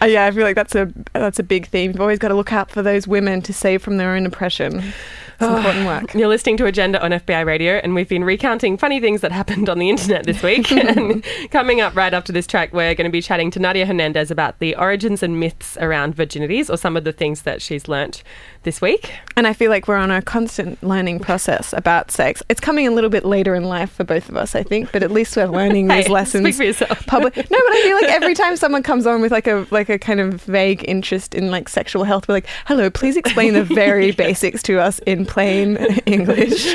Uh, 0.00 0.06
yeah, 0.06 0.24
I 0.26 0.30
feel 0.30 0.44
like 0.44 0.54
that's 0.54 0.74
a 0.74 0.92
that's 1.12 1.38
a 1.38 1.42
big 1.42 1.66
theme. 1.66 1.92
You've 1.92 2.00
always 2.00 2.18
got 2.18 2.28
to 2.28 2.34
look 2.34 2.52
out 2.52 2.70
for 2.70 2.80
those 2.80 3.08
women 3.08 3.42
to 3.42 3.52
save 3.52 3.82
from 3.82 3.96
their 3.96 4.14
own 4.14 4.24
oppression. 4.24 4.92
It's 5.40 5.42
important 5.42 5.86
work. 5.86 6.14
You're 6.14 6.28
listening 6.28 6.56
to 6.58 6.66
Agenda 6.66 7.02
on 7.02 7.10
FBI 7.10 7.44
Radio, 7.44 7.74
and 7.74 7.94
we've 7.94 8.08
been 8.08 8.24
recounting 8.24 8.76
funny 8.76 9.00
things 9.00 9.20
that 9.20 9.32
happened 9.32 9.68
on 9.68 9.78
the 9.78 9.90
internet 9.90 10.24
this 10.26 10.42
week. 10.42 10.70
and 10.72 11.24
coming 11.50 11.80
up 11.80 11.94
right 11.94 12.14
after 12.14 12.32
this 12.32 12.46
track, 12.46 12.72
we're 12.72 12.94
going 12.94 13.06
to 13.06 13.12
be 13.12 13.22
chatting 13.22 13.50
to 13.52 13.58
Nadia 13.58 13.86
Hernandez 13.86 14.30
about 14.30 14.58
the 14.58 14.76
origins 14.76 15.22
and 15.22 15.40
myths 15.40 15.76
around 15.78 16.16
virginities 16.16 16.72
or 16.72 16.76
some 16.76 16.96
of 16.96 17.04
the 17.04 17.12
things 17.12 17.42
that 17.42 17.60
she's 17.60 17.88
learnt 17.88 18.22
this 18.64 18.80
week. 18.80 19.12
And 19.36 19.46
I 19.46 19.52
feel 19.52 19.70
like 19.70 19.86
we're 19.86 19.96
on 19.96 20.10
a 20.10 20.20
constant 20.20 20.82
learning 20.82 21.20
process 21.20 21.72
about 21.72 22.10
sex. 22.10 22.42
It's 22.48 22.60
coming 22.60 22.86
a 22.86 22.90
little 22.90 23.10
bit 23.10 23.24
later 23.24 23.54
in 23.54 23.64
life 23.64 23.92
for 23.92 24.04
both 24.04 24.28
of 24.28 24.36
us, 24.36 24.54
I 24.54 24.62
think, 24.62 24.90
but 24.92 25.02
at 25.02 25.10
least 25.10 25.36
we're 25.36 25.46
learning 25.46 25.88
these 25.88 26.08
lessons. 26.10 26.44
speak 26.44 26.54
for 26.56 26.64
yourself. 26.64 27.06
Public. 27.06 27.36
No, 27.36 27.42
but 27.44 27.72
I 27.72 27.82
feel 27.82 27.96
like 27.96 28.10
every 28.10 28.34
time 28.42 28.56
someone 28.56 28.82
comes 28.82 29.06
on 29.06 29.20
with 29.20 29.32
like 29.32 29.46
a 29.46 29.66
like 29.70 29.88
a 29.88 29.98
kind 29.98 30.20
of 30.20 30.42
vague 30.42 30.84
interest 30.88 31.34
in 31.34 31.50
like 31.50 31.68
sexual 31.68 32.04
health, 32.04 32.26
we're 32.28 32.34
like, 32.34 32.48
"Hello, 32.66 32.90
please 32.90 33.16
explain 33.16 33.54
the 33.54 33.64
very 33.64 34.10
basics 34.10 34.62
to 34.64 34.80
us 34.80 34.98
in 35.00 35.24
plain 35.26 35.76
English." 36.06 36.74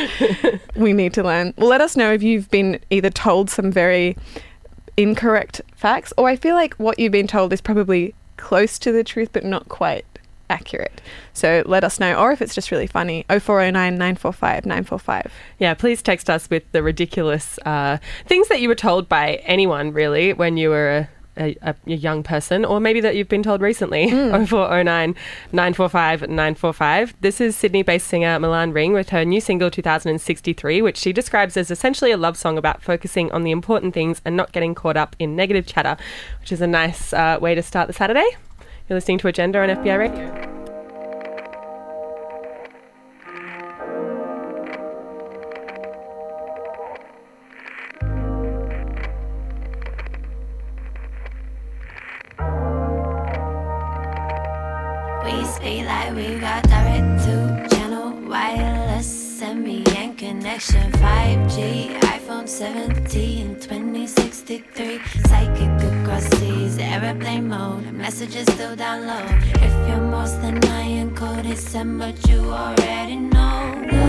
we 0.75 0.93
need 0.93 1.13
to 1.13 1.23
learn. 1.23 1.53
Well, 1.57 1.69
let 1.69 1.81
us 1.81 1.97
know 1.97 2.13
if 2.13 2.23
you've 2.23 2.49
been 2.49 2.79
either 2.89 3.09
told 3.09 3.49
some 3.49 3.71
very 3.71 4.15
incorrect 4.97 5.61
facts, 5.75 6.13
or 6.17 6.27
I 6.27 6.35
feel 6.35 6.55
like 6.55 6.73
what 6.75 6.99
you've 6.99 7.11
been 7.11 7.27
told 7.27 7.53
is 7.53 7.61
probably 7.61 8.13
close 8.37 8.79
to 8.79 8.91
the 8.91 9.03
truth, 9.03 9.29
but 9.33 9.43
not 9.43 9.67
quite 9.69 10.05
accurate. 10.49 11.01
So 11.33 11.63
let 11.65 11.83
us 11.83 11.99
know, 11.99 12.15
or 12.15 12.31
if 12.31 12.41
it's 12.41 12.55
just 12.55 12.71
really 12.71 12.87
funny, 12.87 13.25
0409 13.29 13.93
945 13.93 14.65
945. 14.65 15.31
Yeah, 15.59 15.73
please 15.73 16.01
text 16.01 16.29
us 16.29 16.49
with 16.49 16.69
the 16.71 16.83
ridiculous 16.83 17.59
uh, 17.65 17.97
things 18.25 18.47
that 18.49 18.61
you 18.61 18.67
were 18.67 18.75
told 18.75 19.07
by 19.07 19.35
anyone, 19.45 19.93
really, 19.93 20.33
when 20.33 20.57
you 20.57 20.69
were 20.69 21.09
a, 21.37 21.55
a, 21.61 21.75
a 21.87 21.93
young 21.93 22.21
person, 22.21 22.65
or 22.65 22.79
maybe 22.79 22.99
that 23.01 23.15
you've 23.15 23.29
been 23.29 23.43
told 23.43 23.61
recently. 23.61 24.09
0409 24.45 25.15
945 25.51 26.21
945. 26.21 27.15
This 27.21 27.39
is 27.41 27.55
Sydney 27.55 27.81
based 27.81 28.07
singer 28.07 28.37
Milan 28.39 28.73
Ring 28.73 28.93
with 28.93 29.09
her 29.09 29.23
new 29.23 29.41
single 29.41 29.71
2063, 29.71 30.81
which 30.81 30.97
she 30.97 31.13
describes 31.13 31.55
as 31.57 31.71
essentially 31.71 32.11
a 32.11 32.17
love 32.17 32.37
song 32.37 32.57
about 32.57 32.81
focusing 32.81 33.31
on 33.31 33.43
the 33.43 33.51
important 33.51 33.93
things 33.93 34.21
and 34.25 34.35
not 34.35 34.51
getting 34.51 34.75
caught 34.75 34.97
up 34.97 35.15
in 35.19 35.35
negative 35.35 35.65
chatter, 35.65 35.97
which 36.41 36.51
is 36.51 36.61
a 36.61 36.67
nice 36.67 37.13
uh, 37.13 37.37
way 37.39 37.55
to 37.55 37.63
start 37.63 37.87
the 37.87 37.93
Saturday. 37.93 38.29
You're 38.89 38.97
listening 38.97 39.19
to 39.19 39.27
Agenda 39.27 39.59
on 39.59 39.69
FBI 39.69 39.99
Radio. 39.99 40.49
Connection 60.17 60.91
5G 60.91 62.18
iPhone 62.39 62.47
17 62.47 63.59
2063 63.59 64.99
psychic 65.27 65.83
across 65.91 66.23
seas 66.39 66.77
airplane 66.77 67.49
mode. 67.49 67.91
Messages 67.91 68.45
still 68.53 68.75
down 68.77 69.07
low 69.07 69.25
if 69.67 69.89
you're 69.89 69.99
more 69.99 70.27
than 70.41 70.57
I 70.63 71.03
encoded 71.03 71.57
send 71.57 71.99
but 71.99 72.15
you 72.29 72.39
already 72.39 73.17
know 73.17 74.08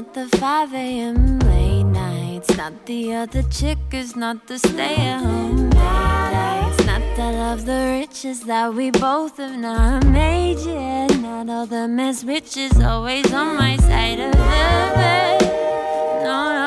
not 0.00 0.14
the 0.14 0.38
5 0.38 0.72
a.m. 0.72 1.38
late 1.40 1.82
nights, 1.82 2.56
not 2.56 2.86
the 2.86 3.12
other 3.12 3.42
chick, 3.50 3.76
it's 3.92 4.16
not 4.16 4.46
the 4.46 4.58
stay 4.58 4.96
at 4.96 5.22
home 5.22 5.68
nights, 5.68 6.86
not 6.86 7.02
the 7.16 7.32
love 7.42 7.66
the 7.66 7.98
riches 8.00 8.40
that 8.44 8.72
we 8.72 8.90
both 8.90 9.36
have 9.36 9.58
not 9.58 10.06
made 10.06 10.58
yet, 10.60 11.14
not 11.18 11.50
all 11.50 11.66
the 11.66 11.86
mess 11.86 12.24
which 12.24 12.56
is 12.56 12.80
always 12.80 13.30
on 13.34 13.56
my 13.56 13.76
side 13.76 14.20
of 14.20 14.32
the 14.32 14.38
bed. 14.38 15.42
No, 16.24 16.59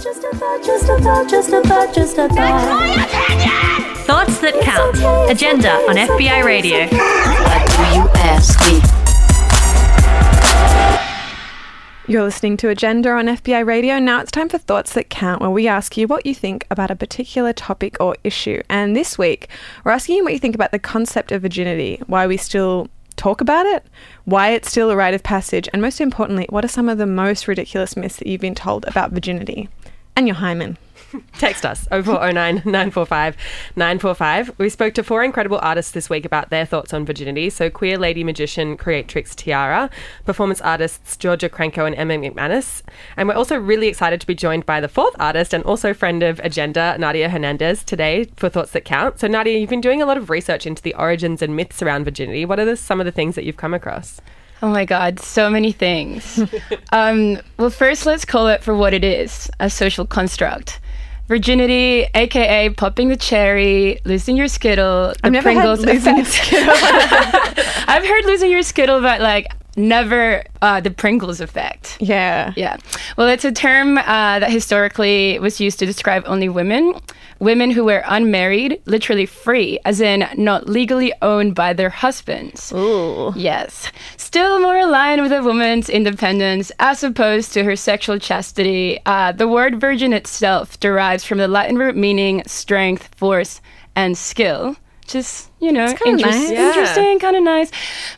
just 0.00 0.22
a 0.22 0.36
thought, 0.36 0.64
just 0.64 0.88
a 0.88 0.98
thought, 0.98 1.28
just 1.28 1.48
a 1.48 1.60
thought, 1.62 1.94
just 1.94 2.18
a 2.18 2.28
thought. 2.28 3.08
Thoughts 4.06 4.38
that 4.38 4.54
count. 4.62 4.96
Agenda 5.28 5.72
on 5.72 5.96
FBI 5.96 6.44
Radio. 6.44 6.86
You're 12.06 12.22
listening 12.22 12.56
to 12.58 12.68
Agenda 12.68 13.10
on 13.10 13.26
FBI 13.26 13.66
Radio. 13.66 13.98
Now 13.98 14.20
it's 14.20 14.30
time 14.30 14.48
for 14.48 14.58
Thoughts 14.58 14.92
That 14.92 15.10
Count, 15.10 15.40
where 15.40 15.50
we 15.50 15.66
ask 15.66 15.96
you 15.96 16.06
what 16.06 16.24
you 16.24 16.34
think 16.34 16.64
about 16.70 16.92
a 16.92 16.96
particular 16.96 17.52
topic 17.52 17.96
or 18.00 18.16
issue. 18.22 18.62
And 18.70 18.94
this 18.94 19.18
week, 19.18 19.48
we're 19.84 19.90
asking 19.90 20.18
you 20.18 20.24
what 20.24 20.32
you 20.32 20.38
think 20.38 20.54
about 20.54 20.70
the 20.70 20.78
concept 20.78 21.32
of 21.32 21.42
virginity, 21.42 22.00
why 22.06 22.28
we 22.28 22.36
still 22.36 22.88
talk 23.18 23.40
about 23.40 23.66
it, 23.66 23.84
why 24.24 24.50
it's 24.50 24.70
still 24.70 24.90
a 24.90 24.96
rite 24.96 25.14
of 25.14 25.22
passage, 25.22 25.68
and 25.72 25.82
most 25.82 26.00
importantly, 26.00 26.46
what 26.48 26.64
are 26.64 26.68
some 26.68 26.88
of 26.88 26.98
the 26.98 27.06
most 27.06 27.46
ridiculous 27.46 27.96
myths 27.96 28.16
that 28.16 28.26
you've 28.26 28.40
been 28.40 28.54
told 28.54 28.86
about 28.86 29.12
virginity? 29.12 29.68
And 30.16 30.26
your 30.26 30.36
hymen. 30.36 30.78
Text 31.38 31.64
us 31.64 31.86
0409 31.90 32.62
945 32.64 33.36
945. 33.76 34.58
We 34.58 34.68
spoke 34.68 34.94
to 34.94 35.02
four 35.02 35.24
incredible 35.24 35.58
artists 35.62 35.92
this 35.92 36.10
week 36.10 36.24
about 36.24 36.50
their 36.50 36.66
thoughts 36.66 36.92
on 36.92 37.06
virginity. 37.06 37.50
So, 37.50 37.70
queer 37.70 37.98
lady 37.98 38.24
magician, 38.24 38.76
creatrix 38.76 39.34
Tiara, 39.34 39.90
performance 40.24 40.60
artists 40.60 41.16
Georgia 41.16 41.48
Cranko 41.48 41.86
and 41.86 41.96
Emma 41.96 42.14
McManus. 42.14 42.82
And 43.16 43.28
we're 43.28 43.34
also 43.34 43.56
really 43.56 43.88
excited 43.88 44.20
to 44.20 44.26
be 44.26 44.34
joined 44.34 44.66
by 44.66 44.80
the 44.80 44.88
fourth 44.88 45.14
artist 45.18 45.54
and 45.54 45.64
also 45.64 45.94
friend 45.94 46.22
of 46.22 46.40
Agenda, 46.40 46.96
Nadia 46.98 47.28
Hernandez, 47.28 47.84
today 47.84 48.24
for 48.36 48.48
Thoughts 48.48 48.72
That 48.72 48.84
Count. 48.84 49.20
So, 49.20 49.28
Nadia, 49.28 49.58
you've 49.58 49.70
been 49.70 49.80
doing 49.80 50.02
a 50.02 50.06
lot 50.06 50.18
of 50.18 50.30
research 50.30 50.66
into 50.66 50.82
the 50.82 50.94
origins 50.94 51.42
and 51.42 51.56
myths 51.56 51.82
around 51.82 52.04
virginity. 52.04 52.44
What 52.44 52.60
are 52.60 52.64
the, 52.64 52.76
some 52.76 53.00
of 53.00 53.06
the 53.06 53.12
things 53.12 53.34
that 53.34 53.44
you've 53.44 53.56
come 53.56 53.74
across? 53.74 54.20
Oh 54.60 54.68
my 54.68 54.84
God, 54.84 55.20
so 55.20 55.48
many 55.48 55.70
things. 55.70 56.40
um, 56.92 57.38
well, 57.58 57.70
first, 57.70 58.06
let's 58.06 58.24
call 58.24 58.48
it 58.48 58.62
for 58.62 58.74
what 58.74 58.92
it 58.92 59.04
is 59.04 59.48
a 59.60 59.70
social 59.70 60.04
construct. 60.04 60.80
Virginity, 61.28 62.06
aka 62.14 62.70
popping 62.70 63.08
the 63.08 63.16
cherry, 63.16 64.00
losing 64.04 64.36
your 64.36 64.48
skittle, 64.48 65.08
the 65.08 65.16
I've 65.24 65.32
never 65.32 65.50
had 65.52 65.60
Pringles 65.60 65.84
losing 65.84 66.16
your 66.16 66.24
effect. 66.24 67.84
I've 67.88 68.06
heard 68.06 68.24
losing 68.24 68.50
your 68.50 68.62
skittle, 68.62 69.02
but 69.02 69.20
like 69.20 69.46
never 69.78 70.44
uh, 70.60 70.80
the 70.80 70.90
Pringles 70.90 71.40
effect. 71.40 71.96
Yeah. 72.00 72.52
Yeah. 72.56 72.76
Well, 73.16 73.28
it's 73.28 73.44
a 73.44 73.52
term 73.52 73.98
uh, 73.98 74.38
that 74.40 74.50
historically 74.50 75.38
was 75.38 75.60
used 75.60 75.78
to 75.78 75.86
describe 75.86 76.24
only 76.26 76.48
women, 76.48 76.94
women 77.38 77.70
who 77.70 77.84
were 77.84 78.02
unmarried, 78.06 78.80
literally 78.86 79.26
free, 79.26 79.78
as 79.84 80.00
in 80.00 80.26
not 80.36 80.68
legally 80.68 81.12
owned 81.22 81.54
by 81.54 81.72
their 81.72 81.90
husbands. 81.90 82.72
Ooh. 82.72 83.32
Yes. 83.36 83.90
Still 84.16 84.60
more 84.60 84.78
aligned 84.78 85.22
with 85.22 85.32
a 85.32 85.42
woman's 85.42 85.88
independence 85.88 86.72
as 86.78 87.02
opposed 87.04 87.52
to 87.52 87.64
her 87.64 87.76
sexual 87.76 88.18
chastity. 88.18 88.98
Uh, 89.06 89.32
the 89.32 89.48
word 89.48 89.80
virgin 89.80 90.12
itself 90.12 90.78
derives 90.80 91.24
from 91.24 91.38
the 91.38 91.48
Latin 91.48 91.78
root 91.78 91.96
meaning 91.96 92.42
strength, 92.46 93.14
force, 93.14 93.60
and 93.94 94.18
skill. 94.18 94.76
Just, 95.08 95.50
you 95.58 95.72
know, 95.72 95.92
kinda 95.94 96.22
nice. 96.22 96.50
Yeah. 96.50 96.68
interesting, 96.68 97.18
kind 97.18 97.34
of 97.36 97.42
nice. 97.42 97.70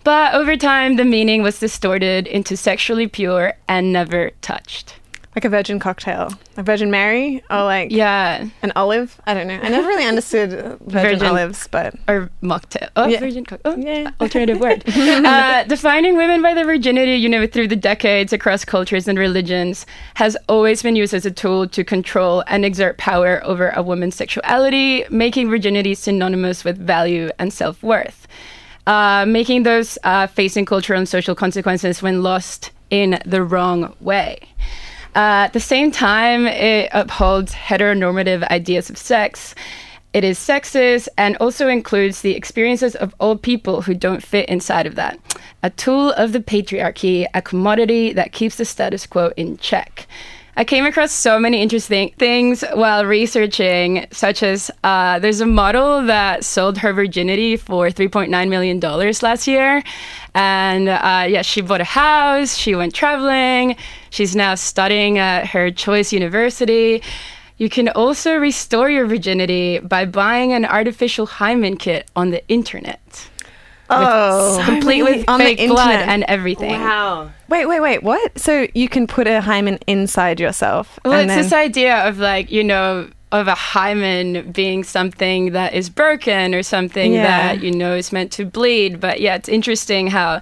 But 0.05 0.35
over 0.35 0.57
time, 0.57 0.97
the 0.97 1.05
meaning 1.05 1.43
was 1.43 1.59
distorted 1.61 2.27
into 2.27 2.57
sexually 2.57 3.07
pure 3.07 3.55
and 3.69 3.93
never 3.93 4.33
touched. 4.43 4.95
Like 5.37 5.45
a 5.45 5.49
virgin 5.49 5.79
cocktail. 5.79 6.33
Like 6.57 6.67
Virgin 6.67 6.91
Mary 6.91 7.41
or 7.49 7.63
like 7.63 7.93
Yeah. 7.93 8.47
an 8.63 8.73
olive. 8.75 9.21
I 9.29 9.35
don't 9.35 9.47
know. 9.47 9.61
I 9.63 9.69
never 9.69 9.87
really 9.87 10.05
understood 10.05 10.51
virgin, 10.81 11.19
Virgin. 11.21 11.27
olives, 11.27 11.69
but 11.71 11.95
Or 12.09 12.29
mocktail. 12.43 12.89
Oh, 12.97 13.07
Yeah. 13.07 13.21
virgin 13.21 13.45
cock. 13.45 13.61
Oh, 13.65 13.77
Yeah. 13.77 14.11
alternative 14.21 14.59
word. 14.61 14.83
uh, 14.89 15.63
defining 15.65 16.17
women 16.17 16.43
by 16.43 16.53
their 16.53 16.65
virginity, 16.65 17.15
you 17.15 17.29
know, 17.29 17.47
through 17.47 17.69
the 17.69 17.77
decades 17.77 18.33
across 18.33 18.65
cultures 18.65 19.07
and 19.07 19.17
religions, 19.21 19.87
has 20.15 20.37
always 20.49 20.83
been 20.83 20.97
used 20.97 21.15
as 21.15 21.25
a 21.25 21.31
tool 21.31 21.69
to 21.69 21.85
control 21.85 22.43
and 22.49 22.65
exert 22.65 22.99
power 22.99 23.41
over 23.45 23.71
a 23.77 23.83
woman's 23.85 24.17
sexuality, 24.17 25.05
making 25.11 25.49
virginity 25.49 25.95
synonymous 25.95 26.65
with 26.65 26.77
value 26.77 27.31
and 27.39 27.53
self 27.53 27.81
worth. 27.85 28.27
Uh, 28.89 29.25
making 29.29 29.63
those 29.63 29.97
uh, 30.03 30.27
facing 30.27 30.65
cultural 30.65 30.99
and 30.99 31.09
social 31.09 31.37
consequences 31.37 32.03
when 32.03 32.25
lost 32.25 32.73
in 32.91 33.21
the 33.25 33.45
wrong 33.45 33.95
way. 34.01 34.41
Uh, 35.15 35.45
at 35.47 35.53
the 35.53 35.61
same 35.61 35.91
time, 35.91 36.47
it 36.47 36.89
upholds 36.93 37.53
heteronormative 37.53 38.49
ideas 38.49 38.91
of 38.91 38.97
sex. 38.97 39.55
It 40.13 40.25
is 40.25 40.39
sexist 40.39 41.09
and 41.17 41.37
also 41.37 41.69
includes 41.69 42.23
the 42.23 42.35
experiences 42.35 42.97
of 42.97 43.15
all 43.21 43.37
people 43.37 43.83
who 43.83 43.95
don't 43.95 44.23
fit 44.23 44.49
inside 44.49 44.87
of 44.87 44.97
that. 44.97 45.19
A 45.63 45.71
tool 45.71 46.11
of 46.13 46.33
the 46.33 46.41
patriarchy, 46.41 47.27
a 47.33 47.43
commodity 47.43 48.13
that 48.13 48.33
keeps 48.33 48.57
the 48.57 48.65
status 48.65 49.07
quo 49.07 49.33
in 49.37 49.57
check. 49.59 50.07
I 50.61 50.65
came 50.65 50.85
across 50.85 51.11
so 51.11 51.41
many 51.41 51.63
interesting 51.63 52.13
things 52.19 52.63
while 52.75 53.07
researching, 53.07 54.07
such 54.13 54.43
as 54.43 54.71
uh, 54.85 55.19
there's 55.19 55.41
a 55.41 55.47
model 55.47 56.05
that 56.05 56.45
sold 56.45 56.77
her 56.77 56.93
virginity 56.93 57.57
for 57.57 57.87
$3.9 57.87 58.49
million 58.51 58.79
last 58.79 59.47
year. 59.47 59.83
And 60.35 60.91
uh, 60.91 61.25
yeah, 61.31 61.41
she 61.41 61.63
bought 61.63 61.81
a 61.81 61.85
house, 61.85 62.59
she 62.59 62.75
went 62.75 62.95
traveling, 62.95 63.75
she's 64.11 64.37
now 64.37 64.55
studying 64.55 65.17
at 65.17 65.47
her 65.47 65.71
choice 65.71 66.13
university. 66.13 67.03
You 67.57 67.71
can 67.71 67.89
also 67.89 68.35
restore 68.37 68.91
your 68.91 69.07
virginity 69.07 69.79
by 69.79 70.05
buying 70.05 70.53
an 70.53 70.67
artificial 70.67 71.25
hymen 71.25 71.79
kit 71.79 72.11
on 72.15 72.33
the 72.33 72.47
internet. 72.49 73.30
Oh, 73.91 74.63
complete 74.65 75.03
with 75.03 75.25
on 75.29 75.39
the 75.39 75.45
fake 75.45 75.59
blood 75.69 75.91
internet. 75.91 76.09
and 76.09 76.25
everything. 76.25 76.73
Wow. 76.81 77.31
Wait, 77.49 77.67
wait, 77.67 77.81
wait. 77.81 78.03
What? 78.03 78.39
So 78.39 78.67
you 78.75 78.89
can 78.89 79.07
put 79.07 79.27
a 79.27 79.41
hymen 79.41 79.79
inside 79.87 80.39
yourself? 80.41 80.99
Well, 81.05 81.15
and 81.15 81.31
it's 81.31 81.35
then- 81.35 81.43
this 81.45 81.53
idea 81.53 82.07
of 82.09 82.19
like, 82.19 82.51
you 82.51 82.65
know, 82.65 83.09
of 83.33 83.47
a 83.47 83.55
hymen 83.55 84.51
being 84.51 84.83
something 84.83 85.53
that 85.53 85.73
is 85.73 85.89
broken 85.89 86.53
or 86.55 86.63
something 86.65 87.13
Yeah. 87.13 87.25
that, 87.55 87.63
you 87.63 87.71
know, 87.71 87.95
is 87.95 88.13
meant 88.13 88.33
to 88.33 88.45
bleed. 88.45 88.99
But 89.01 89.21
yeah, 89.21 89.37
it's 89.37 89.49
interesting 89.49 90.09
how 90.09 90.41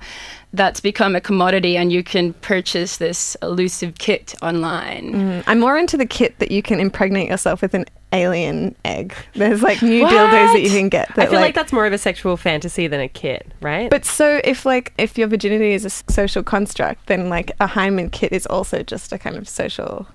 that's 0.54 0.80
become 0.80 1.14
a 1.14 1.20
commodity 1.20 1.76
and 1.76 1.92
you 1.92 2.02
can 2.02 2.32
purchase 2.34 2.96
this 2.96 3.36
elusive 3.42 3.98
kit 3.98 4.34
online. 4.40 5.12
Mm, 5.12 5.44
I'm 5.46 5.60
more 5.60 5.76
into 5.76 5.98
the 5.98 6.06
kit 6.06 6.38
that 6.38 6.50
you 6.50 6.62
can 6.62 6.80
impregnate 6.80 7.28
yourself 7.28 7.60
with 7.60 7.74
an 7.74 7.84
alien 8.12 8.74
egg. 8.84 9.14
There's 9.34 9.62
like 9.62 9.82
new 9.82 10.02
What? 10.02 10.12
dildos 10.12 10.52
that 10.54 10.62
you 10.62 10.70
can 10.70 10.88
get. 10.88 11.08
That 11.14 11.28
I 11.28 11.30
feel 11.30 11.40
like, 11.40 11.54
that's 11.54 11.72
more 11.72 11.86
of 11.86 11.92
a 11.92 11.98
sexual 11.98 12.36
fantasy 12.36 12.86
than 12.86 13.00
a 13.00 13.08
kit, 13.08 13.46
right? 13.60 13.90
But 13.90 14.04
so 14.04 14.40
if 14.44 14.64
like 14.64 14.92
if 14.98 15.18
your 15.18 15.28
virginity 15.28 15.72
is 15.72 15.84
a 15.84 15.90
social 15.90 16.42
construct, 16.42 17.06
then 17.06 17.28
like 17.28 17.50
a 17.60 17.66
hymen 17.66 18.10
kit 18.10 18.32
is 18.32 18.46
also 18.46 18.82
just 18.82 19.12
a 19.12 19.18
kind 19.18 19.36
of 19.36 19.48
social. 19.48 20.06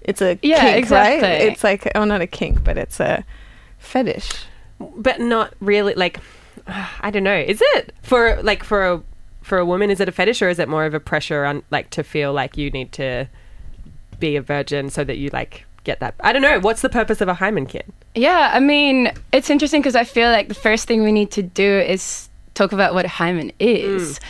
It's 0.00 0.20
a 0.22 0.38
Yeah, 0.42 0.60
kink, 0.60 0.78
exactly. 0.78 1.22
right? 1.28 1.42
It's 1.42 1.62
like 1.64 1.90
oh, 1.94 2.04
not 2.04 2.20
a 2.20 2.26
kink, 2.26 2.62
but 2.64 2.76
it's 2.78 3.00
a 3.00 3.24
fetish. 3.78 4.30
but 4.78 5.20
not 5.20 5.54
really 5.60 5.94
like 5.94 6.18
I 7.00 7.10
don't 7.10 7.22
know. 7.24 7.36
Is 7.36 7.60
it 7.62 7.92
for 8.02 8.42
like 8.42 8.64
for 8.64 8.84
a 8.86 9.02
for 9.42 9.58
a 9.58 9.64
woman 9.64 9.90
is 9.90 10.00
it 10.00 10.08
a 10.08 10.12
fetish 10.12 10.42
or 10.42 10.48
is 10.48 10.58
it 10.58 10.68
more 10.68 10.84
of 10.84 10.94
a 10.94 10.98
pressure 11.00 11.44
on 11.44 11.62
like 11.70 11.90
to 11.90 12.02
feel 12.02 12.32
like 12.32 12.56
you 12.56 12.68
need 12.72 12.90
to 12.90 13.28
be 14.18 14.34
a 14.34 14.42
virgin 14.42 14.90
so 14.90 15.04
that 15.04 15.18
you 15.18 15.30
like 15.32 15.65
get 15.86 16.00
that 16.00 16.14
I 16.20 16.32
don't 16.32 16.42
know. 16.42 16.60
What's 16.60 16.82
the 16.82 16.88
purpose 16.90 17.20
of 17.22 17.28
a 17.28 17.34
hymen 17.34 17.64
kit? 17.66 17.86
Yeah, 18.14 18.50
I 18.52 18.60
mean, 18.60 19.12
it's 19.32 19.48
interesting 19.48 19.80
because 19.80 19.96
I 19.96 20.04
feel 20.04 20.30
like 20.30 20.48
the 20.48 20.54
first 20.54 20.86
thing 20.86 21.02
we 21.02 21.12
need 21.12 21.30
to 21.32 21.42
do 21.42 21.78
is 21.80 22.28
talk 22.54 22.72
about 22.72 22.92
what 22.92 23.04
a 23.04 23.08
hymen 23.08 23.52
is. 23.58 24.20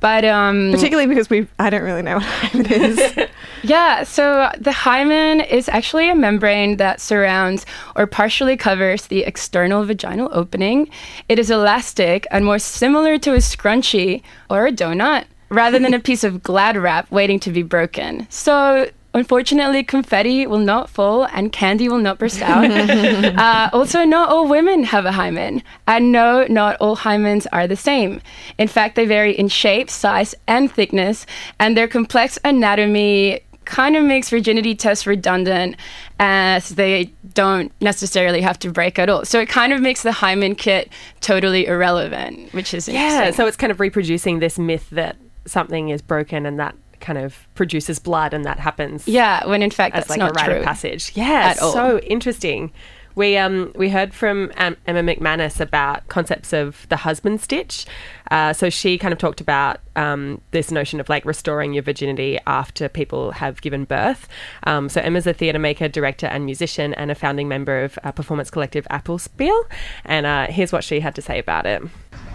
But 0.00 0.24
um 0.24 0.70
Particularly 0.72 1.08
because 1.08 1.30
we 1.30 1.48
I 1.58 1.70
don't 1.70 1.82
really 1.82 2.02
know 2.02 2.16
what 2.16 2.24
hymen 2.24 2.66
is. 2.72 3.18
Yeah, 3.64 4.02
so 4.02 4.50
the 4.60 4.72
hymen 4.72 5.40
is 5.40 5.70
actually 5.70 6.10
a 6.10 6.14
membrane 6.14 6.76
that 6.76 7.00
surrounds 7.00 7.64
or 7.96 8.06
partially 8.06 8.58
covers 8.58 9.06
the 9.06 9.24
external 9.24 9.84
vaginal 9.84 10.28
opening. 10.32 10.90
It 11.30 11.38
is 11.38 11.50
elastic 11.50 12.26
and 12.30 12.44
more 12.44 12.58
similar 12.58 13.16
to 13.20 13.32
a 13.32 13.38
scrunchie 13.38 14.22
or 14.50 14.66
a 14.66 14.72
donut 14.72 15.24
rather 15.48 15.78
than 15.78 15.94
a 15.94 15.98
piece 15.98 16.24
of 16.24 16.42
glad 16.42 16.76
wrap 16.76 17.10
waiting 17.10 17.40
to 17.40 17.50
be 17.50 17.62
broken. 17.62 18.26
So 18.28 18.90
Unfortunately, 19.14 19.84
confetti 19.84 20.44
will 20.46 20.58
not 20.58 20.90
fall 20.90 21.24
and 21.32 21.52
candy 21.52 21.88
will 21.88 21.98
not 21.98 22.18
burst 22.18 22.42
out. 22.42 22.68
uh, 23.38 23.70
also, 23.72 24.04
not 24.04 24.28
all 24.28 24.48
women 24.48 24.82
have 24.82 25.06
a 25.06 25.12
hymen. 25.12 25.62
And 25.86 26.10
no, 26.10 26.46
not 26.48 26.76
all 26.80 26.96
hymens 26.96 27.46
are 27.52 27.68
the 27.68 27.76
same. 27.76 28.20
In 28.58 28.66
fact, 28.66 28.96
they 28.96 29.06
vary 29.06 29.32
in 29.32 29.46
shape, 29.48 29.88
size, 29.88 30.34
and 30.48 30.70
thickness, 30.70 31.26
and 31.60 31.76
their 31.76 31.86
complex 31.86 32.38
anatomy 32.44 33.40
kind 33.64 33.96
of 33.96 34.04
makes 34.04 34.28
virginity 34.28 34.74
tests 34.74 35.06
redundant 35.06 35.76
as 36.18 36.70
they 36.70 37.10
don't 37.32 37.72
necessarily 37.80 38.40
have 38.40 38.58
to 38.58 38.70
break 38.70 38.98
at 38.98 39.08
all. 39.08 39.24
So 39.24 39.40
it 39.40 39.48
kind 39.48 39.72
of 39.72 39.80
makes 39.80 40.02
the 40.02 40.12
hymen 40.12 40.54
kit 40.54 40.90
totally 41.20 41.66
irrelevant, 41.66 42.52
which 42.52 42.74
is 42.74 42.88
interesting. 42.88 43.20
Yeah, 43.20 43.30
so 43.30 43.46
it's 43.46 43.56
kind 43.56 43.70
of 43.70 43.80
reproducing 43.80 44.40
this 44.40 44.58
myth 44.58 44.88
that 44.90 45.16
something 45.46 45.90
is 45.90 46.02
broken 46.02 46.46
and 46.46 46.58
that 46.58 46.74
kind 47.04 47.18
of 47.18 47.46
produces 47.54 47.98
blood 47.98 48.32
and 48.32 48.44
that 48.44 48.58
happens 48.58 49.06
yeah, 49.06 49.46
when 49.46 49.62
in 49.62 49.70
fact 49.70 49.94
that's 49.94 50.08
like 50.08 50.18
not 50.18 50.30
a 50.30 50.34
rite 50.34 50.46
true. 50.46 50.56
of 50.56 50.64
passage. 50.64 51.12
Yeah, 51.14 51.52
at 51.54 51.60
all. 51.60 51.72
so 51.72 51.98
interesting. 51.98 52.72
We 53.14 53.36
um 53.36 53.72
we 53.76 53.90
heard 53.90 54.12
from 54.12 54.50
um, 54.56 54.76
Emma 54.86 55.02
McManus 55.02 55.60
about 55.60 56.08
concepts 56.08 56.52
of 56.52 56.86
the 56.88 56.96
husband 56.96 57.40
stitch. 57.40 57.86
Uh, 58.30 58.52
so 58.52 58.70
she 58.70 58.98
kind 58.98 59.12
of 59.12 59.18
talked 59.18 59.40
about 59.40 59.80
um, 59.94 60.40
this 60.50 60.70
notion 60.72 60.98
of 60.98 61.08
like 61.08 61.24
restoring 61.24 61.74
your 61.74 61.82
virginity 61.82 62.38
after 62.46 62.88
people 62.88 63.30
have 63.32 63.60
given 63.60 63.84
birth. 63.84 64.26
Um, 64.64 64.88
so 64.88 65.00
Emma's 65.00 65.26
a 65.26 65.32
theatre 65.32 65.58
maker, 65.58 65.88
director, 65.88 66.26
and 66.26 66.44
musician, 66.44 66.94
and 66.94 67.10
a 67.10 67.14
founding 67.14 67.46
member 67.46 67.84
of 67.84 67.98
uh, 68.02 68.10
performance 68.10 68.50
collective 68.50 68.86
Applespiel. 68.90 69.62
And 70.04 70.26
uh, 70.26 70.46
here's 70.46 70.72
what 70.72 70.82
she 70.82 71.00
had 71.00 71.14
to 71.14 71.22
say 71.22 71.38
about 71.38 71.66
it. 71.66 71.82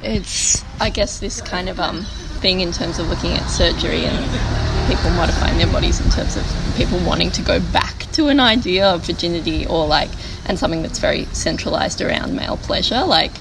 It's 0.02 0.64
I 0.80 0.90
guess 0.90 1.20
this 1.20 1.42
kind 1.42 1.70
of 1.70 1.80
um 1.80 2.04
thing 2.40 2.62
in 2.62 2.72
terms 2.72 3.00
of 3.00 3.10
looking 3.10 3.32
at 3.34 3.46
surgery 3.48 4.06
and 4.06 4.90
people 4.90 5.10
modifying 5.12 5.58
their 5.58 5.68
bodies 5.68 6.00
in 6.00 6.10
terms 6.10 6.38
of 6.38 6.46
people 6.78 6.98
wanting 7.00 7.32
to 7.32 7.42
go 7.42 7.60
back 7.72 8.10
to 8.14 8.28
an 8.30 8.40
idea 8.40 8.88
of 8.88 9.06
virginity 9.06 9.66
or 9.68 9.86
like 9.86 10.10
and 10.46 10.58
something 10.58 10.82
that's 10.82 11.00
very 11.00 11.26
centralized 11.26 12.02
around 12.02 12.36
male 12.36 12.58
pleasure. 12.58 13.04
Like 13.04 13.32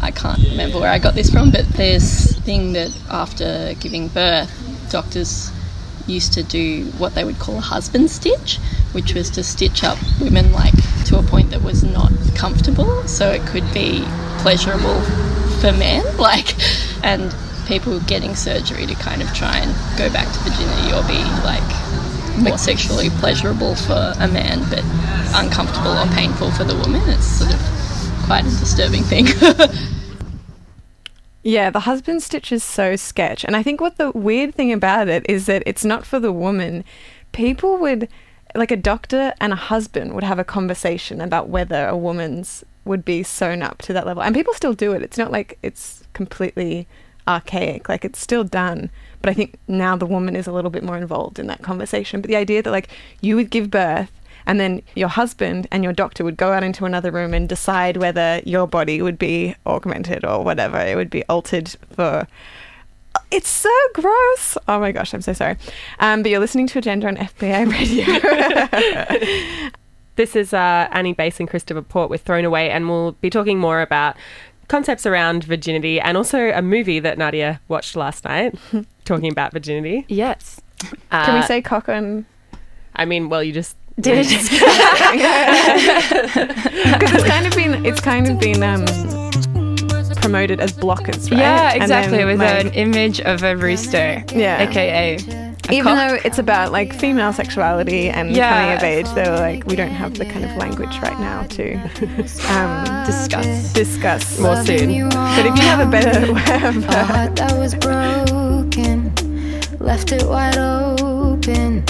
I 0.00 0.10
can't 0.10 0.38
remember 0.50 0.80
where 0.80 0.90
I 0.90 0.98
got 0.98 1.14
this 1.14 1.30
from 1.30 1.50
but 1.50 1.66
there's 1.70 2.38
thing 2.40 2.72
that 2.74 2.96
after 3.10 3.74
giving 3.80 4.08
birth 4.08 4.50
doctors 4.90 5.50
used 6.06 6.34
to 6.34 6.42
do 6.42 6.84
what 6.98 7.14
they 7.14 7.24
would 7.24 7.38
call 7.38 7.56
a 7.56 7.62
husband 7.62 8.10
stitch, 8.10 8.58
which 8.92 9.14
was 9.14 9.30
to 9.30 9.42
stitch 9.42 9.82
up 9.82 9.98
women 10.20 10.52
like 10.52 10.74
to 11.06 11.18
a 11.18 11.22
point 11.22 11.50
that 11.50 11.62
was 11.62 11.82
not 11.82 12.12
comfortable, 12.34 13.02
so 13.08 13.30
it 13.30 13.40
could 13.46 13.64
be 13.72 14.04
pleasurable 14.38 15.00
for 15.64 15.72
men, 15.78 16.04
like, 16.18 16.54
and 17.02 17.34
people 17.66 17.98
getting 18.00 18.36
surgery 18.36 18.86
to 18.86 18.94
kind 18.96 19.22
of 19.22 19.32
try 19.32 19.58
and 19.58 19.72
go 19.96 20.12
back 20.12 20.30
to 20.30 20.38
virginity 20.40 20.92
or 20.92 21.02
be 21.08 21.24
like 21.42 21.64
more 22.36 22.58
sexually 22.58 23.08
pleasurable 23.08 23.74
for 23.74 24.12
a 24.18 24.28
man, 24.28 24.60
but 24.68 24.84
uncomfortable 25.34 25.96
or 25.96 26.06
painful 26.08 26.50
for 26.50 26.64
the 26.64 26.76
woman. 26.76 27.00
It's 27.08 27.24
sort 27.24 27.54
of 27.54 27.60
quite 28.26 28.44
a 28.44 28.50
disturbing 28.50 29.02
thing. 29.02 29.26
Yeah, 31.46 31.68
the 31.68 31.80
husband 31.80 32.22
stitch 32.22 32.50
is 32.52 32.64
so 32.64 32.96
sketch. 32.96 33.44
And 33.44 33.54
I 33.54 33.62
think 33.62 33.78
what 33.78 33.98
the 33.98 34.10
weird 34.12 34.54
thing 34.54 34.72
about 34.72 35.08
it 35.08 35.26
is 35.28 35.44
that 35.44 35.62
it's 35.66 35.84
not 35.84 36.06
for 36.06 36.18
the 36.18 36.32
woman. 36.32 36.84
People 37.32 37.76
would, 37.76 38.08
like 38.54 38.70
a 38.70 38.78
doctor 38.78 39.34
and 39.42 39.52
a 39.52 39.56
husband 39.56 40.14
would 40.14 40.24
have 40.24 40.38
a 40.38 40.44
conversation 40.44 41.20
about 41.20 41.50
whether 41.50 41.86
a 41.86 41.98
woman's 41.98 42.64
would 42.84 43.04
be 43.04 43.22
sewn 43.22 43.62
up 43.62 43.78
to 43.82 43.92
that 43.92 44.06
level. 44.06 44.22
And 44.22 44.34
people 44.34 44.54
still 44.54 44.74
do 44.74 44.92
it. 44.92 45.02
It's 45.02 45.18
not 45.18 45.32
like 45.32 45.58
it's 45.62 46.04
completely 46.12 46.86
archaic, 47.26 47.88
like 47.88 48.04
it's 48.04 48.18
still 48.18 48.44
done. 48.44 48.90
But 49.22 49.30
I 49.30 49.34
think 49.34 49.58
now 49.68 49.96
the 49.96 50.06
woman 50.06 50.36
is 50.36 50.46
a 50.46 50.52
little 50.52 50.70
bit 50.70 50.82
more 50.82 50.96
involved 50.96 51.38
in 51.38 51.46
that 51.46 51.62
conversation. 51.62 52.20
But 52.20 52.28
the 52.28 52.36
idea 52.36 52.62
that 52.62 52.70
like 52.70 52.88
you 53.20 53.36
would 53.36 53.50
give 53.50 53.70
birth 53.70 54.10
and 54.46 54.60
then 54.60 54.82
your 54.94 55.08
husband 55.08 55.66
and 55.70 55.82
your 55.82 55.92
doctor 55.92 56.24
would 56.24 56.36
go 56.36 56.52
out 56.52 56.62
into 56.62 56.84
another 56.84 57.10
room 57.10 57.34
and 57.34 57.48
decide 57.48 57.96
whether 57.96 58.40
your 58.44 58.66
body 58.66 59.00
would 59.00 59.18
be 59.18 59.54
augmented 59.66 60.24
or 60.24 60.44
whatever 60.44 60.78
it 60.78 60.96
would 60.96 61.10
be 61.10 61.24
altered 61.24 61.74
for 61.92 62.26
it's 63.30 63.48
so 63.48 63.70
gross 63.94 64.58
oh 64.68 64.80
my 64.80 64.92
gosh 64.92 65.14
i'm 65.14 65.22
so 65.22 65.32
sorry 65.32 65.56
um, 66.00 66.22
but 66.22 66.30
you're 66.30 66.40
listening 66.40 66.66
to 66.66 66.78
agenda 66.78 67.06
on 67.06 67.16
fbi 67.16 67.70
radio 67.70 69.70
This 70.16 70.36
is 70.36 70.52
uh, 70.54 70.88
Annie 70.92 71.12
Bass 71.12 71.40
and 71.40 71.48
Christopher 71.48 71.82
Port 71.82 72.08
with 72.10 72.22
Thrown 72.22 72.44
Away, 72.44 72.70
and 72.70 72.88
we'll 72.88 73.12
be 73.12 73.30
talking 73.30 73.58
more 73.58 73.80
about 73.80 74.16
concepts 74.68 75.06
around 75.06 75.44
virginity 75.44 76.00
and 76.00 76.16
also 76.16 76.50
a 76.50 76.62
movie 76.62 76.98
that 77.00 77.18
Nadia 77.18 77.60
watched 77.68 77.96
last 77.96 78.24
night 78.24 78.54
talking 79.04 79.30
about 79.30 79.52
virginity. 79.52 80.04
Yes. 80.08 80.60
Uh, 81.10 81.24
can 81.26 81.40
we 81.40 81.46
say 81.46 81.62
cock 81.62 81.88
on 81.88 82.26
I 82.96 83.04
mean, 83.04 83.28
well, 83.28 83.42
you 83.42 83.52
just 83.52 83.76
Did 84.00 84.18
it 84.18 84.26
because 86.98 87.12
it's 87.12 87.24
kind 87.24 87.46
of 87.46 87.52
been 87.54 87.84
it's 87.84 88.00
kind 88.00 88.28
of 88.28 88.38
been 88.38 88.62
um, 88.62 88.84
promoted 90.16 90.60
as 90.60 90.72
blockers 90.72 91.30
right 91.30 91.38
Yeah, 91.40 91.72
exactly. 91.74 92.18
then, 92.18 92.26
With 92.26 92.38
like, 92.38 92.66
an 92.66 92.72
image 92.74 93.20
of 93.20 93.42
a 93.42 93.56
rooster. 93.56 94.24
Yeah. 94.32 94.62
AKA. 94.68 95.18
A 95.68 95.72
even 95.72 95.94
cock. 95.96 96.08
though 96.10 96.18
it's 96.24 96.38
about 96.38 96.72
like 96.72 96.92
female 96.94 97.32
sexuality 97.32 98.08
and 98.10 98.34
Yeah. 98.34 98.50
coming 98.50 98.76
of 98.76 98.82
age, 98.82 99.08
they 99.14 99.28
were 99.28 99.36
like, 99.38 99.64
we 99.66 99.76
don't 99.76 99.90
have 99.90 100.14
the 100.18 100.24
kind 100.26 100.44
of 100.44 100.56
language 100.56 100.98
right 101.00 101.18
now 101.18 101.42
to 101.44 101.74
um, 102.50 103.04
Discuss. 103.06 103.72
discuss 103.72 104.38
more 104.38 104.56
soon. 104.64 105.08
But 105.10 105.46
if 105.46 105.56
you 105.56 105.62
have 105.62 105.80
a 105.80 105.90
better 105.90 106.32
way 106.32 106.68
of 106.68 106.84
A 106.88 107.04
heart 107.04 107.36
that 107.36 107.56
was 107.58 107.74
broken, 107.74 109.14
left 109.78 110.12
it 110.12 110.26
wide 110.26 110.56
open. 110.58 111.84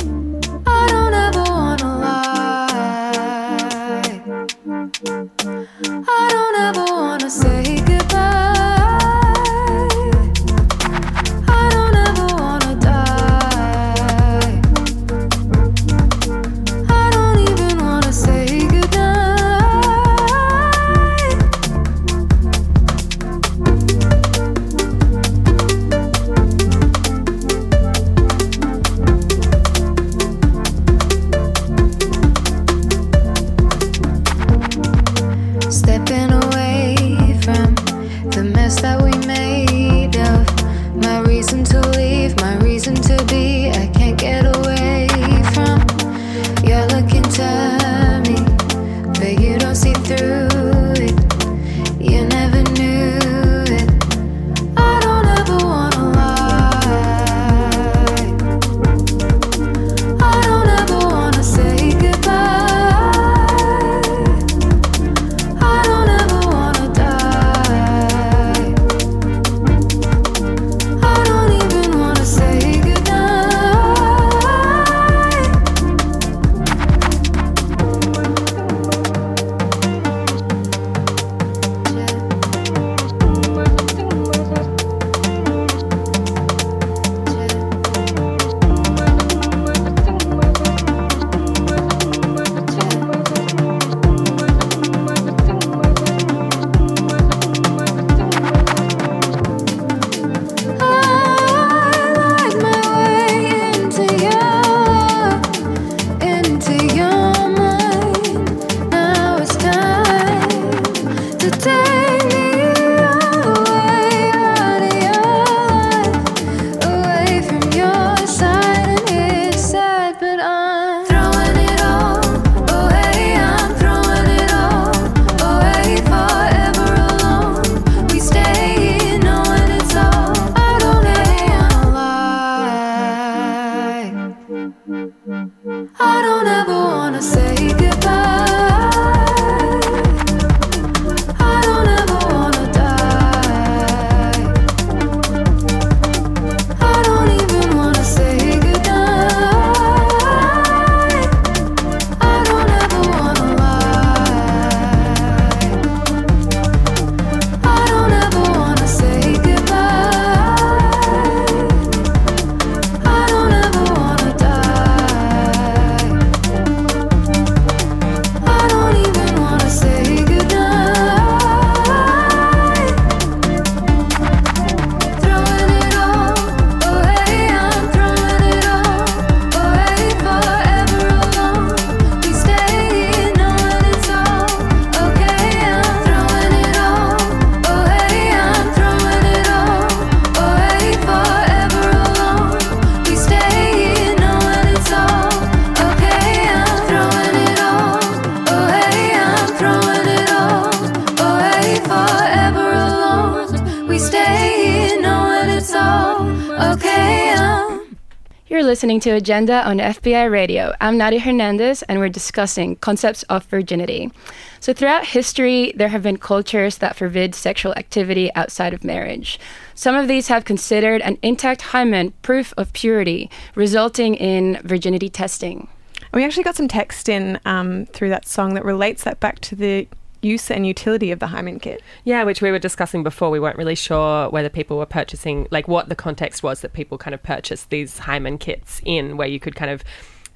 Listening 208.85 209.01
to 209.01 209.12
Agenda 209.12 209.66
on 209.66 209.79
FBI 209.79 210.31
Radio. 210.31 210.75
I'm 210.79 210.99
Nadia 210.99 211.18
Hernandez, 211.18 211.83
and 211.85 211.99
we're 211.99 212.11
discussing 212.11 212.77
concepts 212.77 213.23
of 213.31 213.47
virginity. 213.47 214.12
So, 214.61 214.75
throughout 214.75 215.07
history, 215.07 215.73
there 215.75 215.88
have 215.88 216.03
been 216.03 216.18
cultures 216.18 216.77
that 216.77 216.94
forbid 216.94 217.35
sexual 217.35 217.73
activity 217.77 218.31
outside 218.35 218.75
of 218.75 218.85
marriage. 218.85 219.40
Some 219.75 219.94
of 219.94 220.07
these 220.07 220.29
have 220.29 220.44
considered 220.44 221.01
an 221.01 221.16
intact 221.23 221.62
hymen 221.62 222.12
proof 222.20 222.53
of 222.59 222.75
purity, 222.75 223.31
resulting 223.55 224.16
in 224.16 224.61
virginity 224.64 225.09
testing. 225.09 225.66
We 226.12 226.23
actually 226.23 226.44
got 226.44 226.57
some 226.57 226.68
text 226.68 227.09
in 227.09 227.40
um, 227.47 227.87
through 227.87 228.11
that 228.11 228.29
song 228.29 228.53
that 228.53 228.66
relates 228.66 229.05
that 229.05 229.18
back 229.18 229.38
to 229.40 229.57
the 229.57 229.88
use 230.25 230.51
and 230.51 230.67
utility 230.67 231.11
of 231.11 231.19
the 231.19 231.29
hymen 231.29 231.61
kit. 231.61 231.83
Yeah, 232.05 232.25
which 232.25 232.41
we 232.41 232.51
were 232.51 232.59
discussing 232.59 233.03
before. 233.03 233.31
We 233.31 233.41
weren't 233.41 233.59
really 233.59 233.75
sure 233.75 234.29
whether 234.31 234.49
people 234.49 234.79
were 234.79 234.87
purchasing, 234.87 235.47
like, 235.51 235.69
what 235.69 235.89
the 235.89 235.95
context 235.95 236.43
was 236.43 236.61
that 236.63 236.73
people 236.73 236.99
kind 236.99 237.15
of 237.15 237.23
purchased 237.23 237.71
these 237.71 237.99
hymen 237.99 238.39
kits 238.39 238.81
in, 238.85 239.17
where 239.17 239.29
you 239.29 239.39
could 239.39 239.55
kind 239.55 239.71
of, 239.71 239.85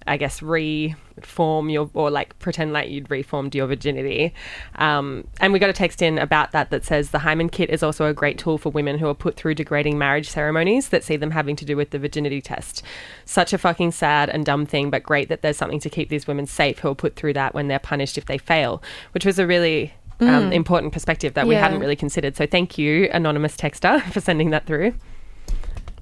I 0.06 0.16
guess, 0.16 0.42
reform 1.20 1.68
your, 1.70 1.90
or 1.94 2.10
like 2.10 2.38
pretend 2.38 2.72
like 2.72 2.90
you'd 2.90 3.10
reformed 3.10 3.54
your 3.54 3.66
virginity. 3.66 4.32
Um, 4.76 5.26
and 5.40 5.52
we 5.52 5.58
got 5.58 5.70
a 5.70 5.74
text 5.74 6.02
in 6.02 6.18
about 6.18 6.52
that 6.52 6.70
that 6.70 6.84
says 6.84 7.10
the 7.10 7.20
hymen 7.20 7.48
kit 7.48 7.70
is 7.70 7.82
also 7.82 8.06
a 8.06 8.14
great 8.14 8.38
tool 8.38 8.58
for 8.58 8.70
women 8.70 8.98
who 8.98 9.08
are 9.08 9.14
put 9.14 9.36
through 9.36 9.54
degrading 9.54 9.98
marriage 9.98 10.28
ceremonies 10.28 10.88
that 10.90 11.04
see 11.04 11.16
them 11.16 11.30
having 11.32 11.56
to 11.56 11.64
do 11.64 11.76
with 11.76 11.90
the 11.90 11.98
virginity 11.98 12.40
test. 12.40 12.82
Such 13.24 13.52
a 13.52 13.58
fucking 13.58 13.92
sad 13.92 14.28
and 14.30 14.44
dumb 14.44 14.66
thing, 14.66 14.90
but 14.90 15.02
great 15.02 15.28
that 15.28 15.42
there's 15.42 15.56
something 15.56 15.80
to 15.80 15.90
keep 15.90 16.08
these 16.08 16.26
women 16.26 16.46
safe 16.46 16.78
who 16.80 16.88
are 16.88 16.94
put 16.94 17.16
through 17.16 17.34
that 17.34 17.54
when 17.54 17.68
they're 17.68 17.78
punished 17.78 18.18
if 18.18 18.26
they 18.26 18.38
fail, 18.38 18.82
which 19.12 19.24
was 19.24 19.38
a 19.38 19.46
really 19.46 19.92
um, 20.20 20.50
Mm. 20.50 20.52
important 20.52 20.92
perspective 20.92 21.34
that 21.34 21.46
we 21.46 21.54
hadn't 21.54 21.78
really 21.78 21.94
considered. 21.94 22.34
So 22.36 22.44
thank 22.44 22.76
you, 22.76 23.08
anonymous 23.12 23.56
texter, 23.56 24.02
for 24.12 24.20
sending 24.20 24.50
that 24.50 24.66
through. 24.66 24.94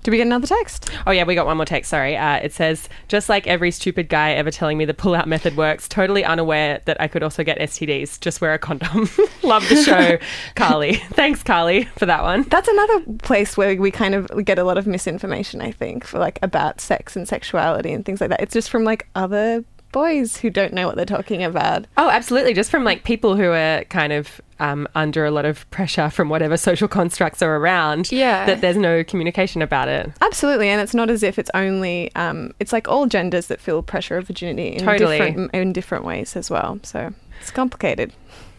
Do 0.06 0.12
we 0.12 0.18
get 0.18 0.28
another 0.28 0.46
text? 0.46 0.88
Oh 1.04 1.10
yeah, 1.10 1.24
we 1.24 1.34
got 1.34 1.46
one 1.46 1.56
more 1.56 1.66
text. 1.66 1.90
Sorry, 1.90 2.16
uh, 2.16 2.36
it 2.36 2.52
says 2.52 2.88
just 3.08 3.28
like 3.28 3.48
every 3.48 3.72
stupid 3.72 4.08
guy 4.08 4.34
ever 4.34 4.52
telling 4.52 4.78
me 4.78 4.84
the 4.84 4.94
pull-out 4.94 5.26
method 5.26 5.56
works, 5.56 5.88
totally 5.88 6.24
unaware 6.24 6.80
that 6.84 7.00
I 7.00 7.08
could 7.08 7.24
also 7.24 7.42
get 7.42 7.58
STDs. 7.58 8.20
Just 8.20 8.40
wear 8.40 8.54
a 8.54 8.58
condom. 8.60 9.08
Love 9.42 9.68
the 9.68 9.82
show, 9.82 10.16
Carly. 10.54 10.94
Thanks, 11.14 11.42
Carly, 11.42 11.86
for 11.96 12.06
that 12.06 12.22
one. 12.22 12.42
That's 12.44 12.68
another 12.68 13.00
place 13.18 13.56
where 13.56 13.74
we 13.80 13.90
kind 13.90 14.14
of 14.14 14.30
get 14.44 14.60
a 14.60 14.62
lot 14.62 14.78
of 14.78 14.86
misinformation, 14.86 15.60
I 15.60 15.72
think, 15.72 16.04
for 16.04 16.20
like 16.20 16.38
about 16.40 16.80
sex 16.80 17.16
and 17.16 17.26
sexuality 17.26 17.92
and 17.92 18.04
things 18.04 18.20
like 18.20 18.30
that. 18.30 18.40
It's 18.40 18.52
just 18.52 18.70
from 18.70 18.84
like 18.84 19.08
other 19.16 19.64
boys 19.90 20.36
who 20.36 20.50
don't 20.50 20.72
know 20.72 20.86
what 20.86 20.94
they're 20.94 21.04
talking 21.04 21.42
about. 21.42 21.84
Oh, 21.96 22.10
absolutely. 22.10 22.54
Just 22.54 22.70
from 22.70 22.84
like 22.84 23.02
people 23.02 23.34
who 23.34 23.50
are 23.50 23.82
kind 23.84 24.12
of 24.12 24.40
um, 24.58 24.88
under 24.94 25.24
a 25.24 25.30
lot 25.30 25.44
of 25.44 25.68
pressure 25.70 26.10
from 26.10 26.28
whatever 26.28 26.56
social 26.56 26.88
constructs 26.88 27.42
are 27.42 27.56
around. 27.56 28.10
Yeah. 28.10 28.46
That 28.46 28.60
there's 28.60 28.76
no 28.76 29.04
communication 29.04 29.62
about 29.62 29.88
it. 29.88 30.10
Absolutely, 30.20 30.68
and 30.68 30.80
it's 30.80 30.94
not 30.94 31.10
as 31.10 31.22
if 31.22 31.38
it's 31.38 31.50
only. 31.54 32.14
Um, 32.14 32.52
it's 32.60 32.72
like 32.72 32.88
all 32.88 33.06
genders 33.06 33.46
that 33.48 33.60
feel 33.60 33.82
pressure 33.82 34.16
of 34.16 34.26
virginity 34.26 34.68
in 34.68 34.84
Totally. 34.84 35.18
different 35.18 35.54
in 35.54 35.72
different 35.72 36.04
ways 36.04 36.36
as 36.36 36.50
well. 36.50 36.78
So 36.82 37.12
it's 37.40 37.50
complicated. 37.50 38.12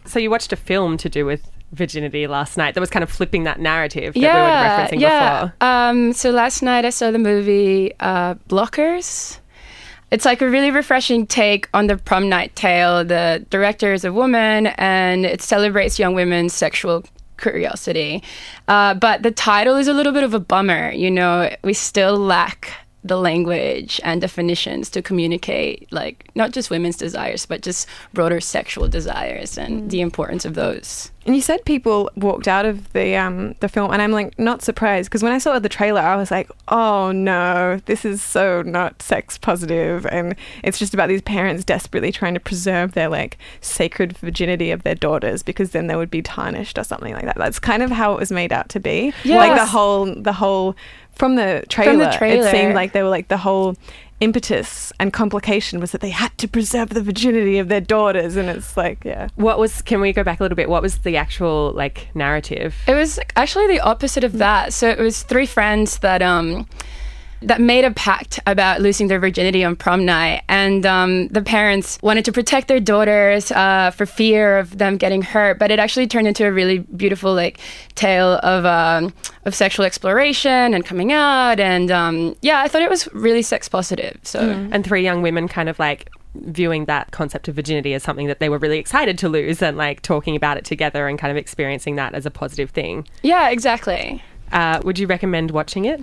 So 0.06 0.20
you 0.20 0.30
watched 0.30 0.54
a 0.54 0.56
film 0.56 0.98
to 0.98 1.10
do 1.10 1.26
with 1.26 1.50
virginity 1.74 2.28
last 2.28 2.58
night 2.58 2.74
that 2.76 2.80
was 2.80 2.90
kind 2.90 3.04
of 3.04 3.10
flipping 3.10 3.44
that 3.44 3.60
narrative 3.60 4.14
that 4.14 4.20
we 4.20 4.26
were 4.26 4.32
referencing 4.32 5.02
yeah. 5.02 5.46
before. 5.46 5.68
Um, 5.68 6.14
so 6.14 6.32
last 6.32 6.62
night 6.62 6.86
I 6.86 6.90
saw 6.92 7.12
the 7.12 7.20
movie 7.20 7.94
uh, 8.00 8.36
Blockers. 8.50 9.40
It's 10.10 10.26
like 10.26 10.41
a 10.41 10.50
really 10.50 10.72
refreshing 10.72 11.28
take 11.28 11.67
on 11.74 11.88
the 11.88 11.98
prom 11.98 12.30
night 12.30 12.56
tale. 12.56 13.04
The 13.04 13.46
director 13.50 13.93
is 13.93 14.06
a 14.06 14.13
woman, 14.13 14.67
and 14.67 15.26
it 15.26 15.41
celebrates 15.41 16.00
young 16.00 16.13
women's 16.13 16.54
sexual 16.54 17.04
curiosity. 17.38 18.24
Uh, 18.67 18.93
but 18.93 19.24
the 19.24 19.32
title 19.32 19.76
is 19.76 19.88
a 19.88 19.93
little 19.93 20.13
bit 20.13 20.24
of 20.24 20.34
a 20.34 20.39
bummer. 20.39 20.91
You 20.91 21.12
know, 21.12 21.54
we 21.63 21.74
still 21.74 22.17
lack 22.17 22.72
the 23.08 23.17
language 23.17 24.00
and 24.04 24.22
definitions 24.22 24.89
to 24.91 25.02
communicate, 25.02 25.91
like 25.91 26.30
not 26.36 26.52
just 26.52 26.70
women's 26.70 26.98
desires, 26.98 27.46
but 27.46 27.62
just 27.62 27.88
broader 28.13 28.39
sexual 28.39 28.88
desires 28.88 29.58
and 29.58 29.89
the 29.89 30.02
importance 30.02 30.46
of 30.46 30.54
those. 30.54 31.12
And 31.28 31.36
you 31.36 31.41
said 31.41 31.65
people 31.65 32.10
walked 32.15 32.48
out 32.48 32.65
of 32.65 32.93
the 32.93 33.17
um, 33.17 33.54
the 33.60 33.67
film, 33.67 33.91
and 33.91 34.02
I'm 34.02 34.13
like 34.13 34.39
not 34.39 34.62
surprised 34.62 35.10
because 35.10 35.24
when 35.24 35.34
I 35.34 35.39
saw 35.39 35.60
the 35.60 35.67
trailer, 35.67 36.00
I 36.00 36.15
was 36.15 36.32
like, 36.32 36.50
oh 36.70 37.12
no, 37.12 37.82
this 37.86 38.06
is 38.06 38.24
so 38.24 38.62
not 38.62 39.02
sex 39.02 39.38
positive, 39.38 40.06
and 40.06 40.38
it's 40.63 40.80
just 40.80 40.93
about 40.93 41.10
these 41.10 41.22
parents 41.22 41.65
desperately 41.65 42.13
trying 42.13 42.34
to 42.34 42.39
preserve 42.39 42.93
their 42.93 43.10
like 43.10 43.38
sacred 43.60 44.17
virginity 44.17 44.72
of 44.72 44.84
their 44.84 44.96
daughters 44.96 45.43
because 45.43 45.72
then 45.72 45.88
they 45.88 45.98
would 45.98 46.10
be 46.10 46.22
tarnished 46.22 46.78
or 46.78 46.86
something 46.86 47.13
like 47.13 47.26
that. 47.26 47.36
That's 47.36 47.60
kind 47.60 47.84
of 47.84 47.91
how 47.91 48.13
it 48.13 48.20
was 48.20 48.32
made 48.32 48.54
out 48.54 48.70
to 48.70 48.80
be. 48.80 49.12
Like 49.36 49.60
the 49.60 49.65
whole 49.65 50.06
the 50.06 50.32
whole 50.34 50.78
from 51.17 51.36
the 51.36 51.63
trailer, 51.69 52.12
trailer. 52.12 52.47
it 52.47 52.51
seemed 52.51 52.75
like 52.75 52.93
they 52.93 53.03
were 53.03 53.10
like 53.10 53.27
the 53.27 53.38
whole 53.38 53.75
impetus 54.19 54.91
and 54.99 55.13
complication 55.13 55.80
was 55.80 55.91
that 55.91 56.01
they 56.01 56.10
had 56.10 56.36
to 56.39 56.47
preserve 56.47 56.89
the 56.89 57.03
virginity 57.03 57.60
of 57.60 57.67
their 57.67 57.82
daughters 57.82 58.36
and 58.36 58.49
it's 58.49 58.75
like 58.75 59.03
yeah 59.06 59.27
What 59.36 59.60
was? 59.60 59.82
Can 59.84 60.01
we 60.01 60.12
go 60.12 60.23
back 60.23 60.39
a 60.39 60.43
little 60.43 60.56
bit? 60.56 60.69
What 60.69 60.82
was 60.82 60.99
the 60.99 61.17
actual 61.17 61.71
like 61.75 62.10
narrative? 62.15 62.75
It 62.88 62.95
was 62.95 63.19
actually 63.36 63.67
the 63.67 63.80
opposite 63.80 64.23
of 64.23 64.34
that. 64.39 64.73
So 64.73 64.89
it 64.89 64.99
was 64.99 65.23
three 65.23 65.45
friends 65.45 65.99
that 65.99 66.21
um 66.21 66.67
that 67.41 67.62
made 67.62 67.86
a 67.86 67.91
pact 67.91 68.39
about 68.47 68.82
losing 68.82 69.08
their 69.08 69.19
virginity 69.19 69.63
on 69.63 69.76
prom 69.76 70.06
night, 70.06 70.43
and 70.50 70.86
um, 70.86 71.28
the 71.30 71.41
parents 71.41 72.00
wanted 72.02 72.26
to 72.26 72.32
protect 72.32 72.67
their 72.67 72.80
daughters 72.80 73.52
uh, 73.52 73.91
for 73.91 74.06
fear 74.06 74.58
of 74.58 74.78
them 74.78 74.97
getting 74.97 75.21
hurt. 75.21 75.60
But 75.60 75.71
it 75.71 75.80
actually 75.80 76.08
turned 76.08 76.28
into 76.28 76.45
a 76.45 76.52
really 76.52 76.80
beautiful 76.80 77.34
like 77.34 77.60
tale 77.95 78.39
of 78.43 78.65
um, 78.65 79.13
of 79.45 79.54
sexual 79.54 79.86
exploration 79.86 80.73
and 80.73 80.86
coming 80.86 81.12
out, 81.12 81.60
and 81.60 81.91
um, 81.91 82.36
yeah, 82.41 82.62
I 82.62 82.67
thought 82.67 82.82
it 82.82 82.89
was 82.89 83.12
really 83.13 83.41
sex 83.41 83.69
positive. 83.69 84.19
So 84.23 84.39
And 84.39 84.84
three 84.86 85.04
young 85.04 85.21
women 85.21 85.47
kind 85.47 85.69
of 85.69 85.80
like 85.80 86.10
viewing 86.36 86.86
that 86.86 87.12
concept 87.12 87.47
of 87.47 87.56
virginity 87.56 87.93
as 87.93 88.04
something 88.04 88.28
that 88.28 88.39
they 88.39 88.50
were 88.50 88.58
really 88.58 88.78
excited 88.78 89.17
to 89.17 89.30
lose 89.30 89.62
and 89.62 89.78
like 89.78 90.02
talking 90.02 90.36
about 90.36 90.58
it 90.58 90.65
together 90.65 91.08
and 91.08 91.17
kind 91.17 91.32
of 91.32 91.38
experiencing 91.38 91.95
that 91.95 92.13
as 92.13 92.26
a 92.26 92.32
positive 92.32 92.69
thing. 92.71 93.08
yeah, 93.23 93.50
exactly. 93.50 94.23
Uh, 94.52 94.80
would 94.84 94.97
you 94.97 95.08
recommend 95.08 95.52
watching 95.52 95.86
it? 95.86 96.02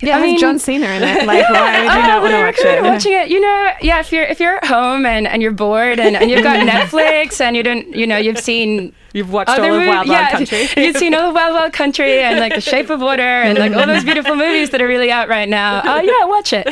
Yeah 0.00 0.18
I 0.18 0.22
mean- 0.22 0.38
John 0.38 0.58
Cena 0.58 0.86
in 0.86 1.02
it 1.02 1.26
like 1.26 1.48
why 1.48 1.80
would 1.82 1.92
you 1.92 2.02
not 2.02 2.22
want 2.22 2.32
to 2.34 2.40
watch 2.42 2.58
it 2.60 2.82
Watching 2.82 3.12
it, 3.12 3.28
you 3.28 3.40
know, 3.40 3.70
yeah. 3.80 4.00
If 4.00 4.12
you're 4.12 4.24
if 4.24 4.40
you're 4.40 4.56
at 4.56 4.64
home 4.66 5.06
and, 5.06 5.26
and 5.26 5.42
you're 5.42 5.52
bored 5.52 5.98
and, 5.98 6.16
and 6.16 6.30
you've 6.30 6.42
got 6.42 6.56
Netflix 6.68 7.40
and 7.40 7.56
you 7.56 7.62
don't, 7.62 7.94
you 7.94 8.06
know, 8.06 8.16
you've 8.16 8.38
seen 8.38 8.92
You've 9.12 9.32
watched 9.32 9.50
other 9.50 9.62
all 9.62 9.68
of 9.68 9.74
movies, 9.74 9.88
Wild 9.88 10.08
Wild 10.08 10.20
yeah, 10.20 10.30
Country. 10.36 10.84
you've 10.84 10.96
seen 10.96 11.14
all 11.14 11.28
of 11.30 11.34
Wild 11.34 11.54
Wild 11.54 11.72
Country 11.72 12.20
and 12.20 12.38
like 12.38 12.54
The 12.54 12.60
Shape 12.72 12.90
of 12.90 13.00
Water 13.00 13.22
and 13.22 13.58
like 13.58 13.72
all 13.72 13.86
those 13.86 14.04
beautiful 14.10 14.34
movies 14.34 14.70
that 14.70 14.82
are 14.82 14.86
really 14.86 15.10
out 15.10 15.28
right 15.28 15.48
now. 15.48 15.82
Oh 15.84 16.00
yeah, 16.00 16.24
watch 16.26 16.52
it. 16.52 16.66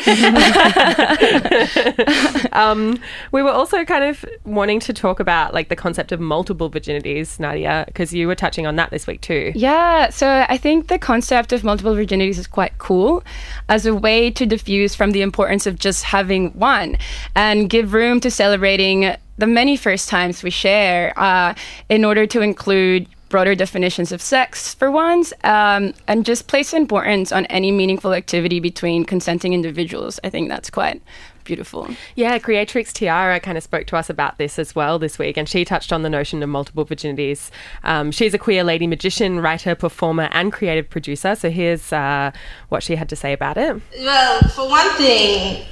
um, 2.52 2.98
we 3.32 3.42
were 3.42 3.50
also 3.50 3.84
kind 3.84 4.04
of 4.04 4.24
wanting 4.44 4.80
to 4.80 4.92
talk 4.92 5.20
about 5.20 5.54
like 5.54 5.68
the 5.68 5.76
concept 5.76 6.12
of 6.12 6.20
multiple 6.20 6.70
virginities, 6.70 7.38
Nadia, 7.40 7.84
because 7.86 8.12
you 8.12 8.26
were 8.26 8.34
touching 8.34 8.66
on 8.66 8.76
that 8.76 8.90
this 8.90 9.06
week 9.06 9.20
too. 9.20 9.52
Yeah, 9.54 10.10
so 10.10 10.44
I 10.48 10.58
think 10.58 10.88
the 10.88 10.98
concept 10.98 11.52
of 11.52 11.64
multiple 11.64 11.94
virginities 11.94 12.38
is 12.38 12.46
quite 12.46 12.76
cool 12.78 13.22
as 13.68 13.86
a 13.86 13.94
way 13.94 14.30
to 14.30 14.46
diffuse 14.46 14.94
from 14.94 15.12
the 15.12 15.22
importance 15.22 15.66
of 15.66 15.78
just 15.78 16.04
having 16.04 16.50
one 16.50 16.98
and 17.34 17.70
give 17.70 17.94
room 17.94 18.20
to 18.20 18.30
celebrating 18.30 19.14
the 19.38 19.46
many 19.46 19.76
first 19.76 20.08
times 20.08 20.42
we 20.42 20.50
share 20.50 21.12
uh, 21.18 21.54
in 21.88 22.04
order 22.04 22.26
to 22.26 22.40
include 22.40 23.08
broader 23.28 23.56
definitions 23.56 24.12
of 24.12 24.22
sex 24.22 24.74
for 24.74 24.90
ones 24.90 25.32
um, 25.42 25.92
and 26.06 26.24
just 26.24 26.46
place 26.46 26.72
importance 26.72 27.32
on 27.32 27.46
any 27.46 27.72
meaningful 27.72 28.12
activity 28.14 28.60
between 28.60 29.04
consenting 29.04 29.52
individuals. 29.52 30.20
I 30.22 30.30
think 30.30 30.48
that's 30.48 30.70
quite 30.70 31.02
beautiful. 31.42 31.88
Yeah, 32.14 32.38
Creatrix 32.38 32.92
Tiara 32.92 33.40
kind 33.40 33.58
of 33.58 33.64
spoke 33.64 33.86
to 33.88 33.96
us 33.96 34.08
about 34.08 34.38
this 34.38 34.58
as 34.58 34.74
well 34.74 34.98
this 34.98 35.18
week, 35.18 35.36
and 35.36 35.48
she 35.48 35.64
touched 35.64 35.92
on 35.92 36.02
the 36.02 36.10
notion 36.10 36.42
of 36.42 36.48
multiple 36.48 36.84
virginities. 36.84 37.50
Um, 37.82 38.12
she's 38.12 38.34
a 38.34 38.38
queer 38.38 38.62
lady 38.62 38.86
magician, 38.86 39.40
writer, 39.40 39.74
performer, 39.74 40.28
and 40.30 40.52
creative 40.52 40.88
producer. 40.88 41.34
So 41.34 41.50
here's 41.50 41.92
uh, 41.92 42.30
what 42.68 42.82
she 42.82 42.96
had 42.96 43.08
to 43.08 43.16
say 43.16 43.32
about 43.32 43.56
it. 43.56 43.80
Well, 43.98 44.40
for 44.50 44.68
one 44.68 44.90
thing, 44.96 45.66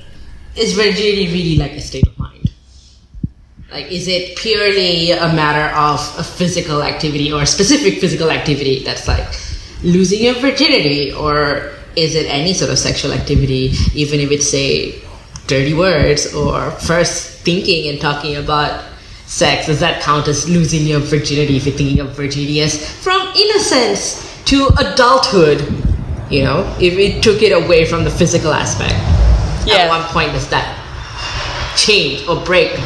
is 0.57 0.75
virginity 0.75 1.29
really 1.29 1.57
like 1.57 1.73
a 1.73 1.81
state 1.81 2.07
of 2.07 2.19
mind? 2.19 2.52
Like, 3.73 3.91
is 3.91 4.07
it 4.07 4.37
purely 4.37 5.13
a 5.13 5.33
matter 5.33 5.75
of 5.75 5.99
a 6.19 6.23
physical 6.23 6.83
activity 6.83 7.33
or 7.33 7.41
a 7.41 7.47
specific 7.47 8.01
physical 8.01 8.31
activity 8.31 8.85
that's 8.85 9.09
like 9.09 9.27
losing 9.83 10.23
your 10.23 10.35
virginity? 10.35 11.11
Or 11.11 11.73
is 11.97 12.15
it 12.15 12.27
any 12.27 12.53
sort 12.53 12.71
of 12.71 12.79
sexual 12.79 13.15
activity, 13.15 13.73
even 13.95 14.21
if 14.21 14.31
it's, 14.31 14.47
say, 14.47 15.01
dirty 15.47 15.73
words 15.73 16.35
or 16.35 16.71
first 16.73 17.39
thinking 17.45 17.89
and 17.89 17.99
talking 17.99 18.37
about 18.37 18.85
sex? 19.25 19.69
Does 19.69 19.81
that 19.81 20.03
count 20.03 20.29
as 20.29 20.47
losing 20.51 20.87
your 20.87 21.01
virginity 21.01 21.57
if 21.57 21.65
you're 21.65 21.75
thinking 21.75 22.01
of 22.01 22.15
virginity 22.15 22.61
as 22.61 22.77
from 23.03 23.27
innocence 23.35 24.21
to 24.53 24.69
adulthood? 24.81 25.61
You 26.31 26.45
know, 26.45 26.77
if 26.79 26.99
it 26.99 27.23
took 27.23 27.41
it 27.41 27.53
away 27.53 27.87
from 27.87 28.05
the 28.05 28.11
physical 28.11 28.53
aspect, 28.53 28.93
yeah. 29.67 29.77
at 29.77 29.89
one 29.89 30.03
point 30.13 30.33
does 30.33 30.49
that 30.51 30.77
change 31.75 32.29
or 32.29 32.37
break? 32.45 32.79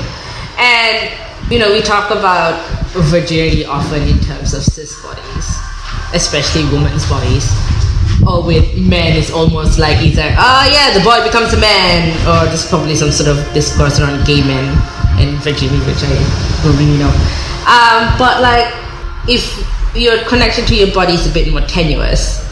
And 0.59 1.13
you 1.51 1.59
know, 1.59 1.73
we 1.73 1.81
talk 1.81 2.11
about 2.11 2.59
virginity 2.93 3.65
often 3.65 4.03
in 4.03 4.19
terms 4.21 4.55
of 4.55 4.63
cis 4.63 5.01
bodies, 5.03 5.47
especially 6.15 6.65
women's 6.73 7.09
bodies. 7.09 7.47
or 8.27 8.43
with 8.43 8.77
men 8.79 9.17
it's 9.17 9.31
almost 9.31 9.79
like 9.79 9.99
either 10.03 10.23
oh 10.39 10.65
yeah 10.71 10.97
the 10.97 11.03
boy 11.05 11.23
becomes 11.25 11.53
a 11.53 11.61
man 11.61 12.11
or 12.27 12.47
there's 12.47 12.67
probably 12.69 12.95
some 12.95 13.11
sort 13.11 13.29
of 13.29 13.37
discourse 13.53 14.01
around 14.01 14.25
gay 14.27 14.41
men 14.41 14.65
and 15.19 15.37
virginity 15.43 15.79
which 15.85 16.03
I 16.03 16.15
don't 16.63 16.77
really 16.79 16.99
know 16.99 17.13
um, 17.67 18.17
but 18.19 18.41
like 18.41 18.73
if 19.29 19.45
your 19.95 20.23
connection 20.25 20.65
to 20.67 20.75
your 20.75 20.93
body 20.93 21.15
is 21.15 21.29
a 21.29 21.33
bit 21.33 21.51
more 21.51 21.63
tenuous 21.63 22.45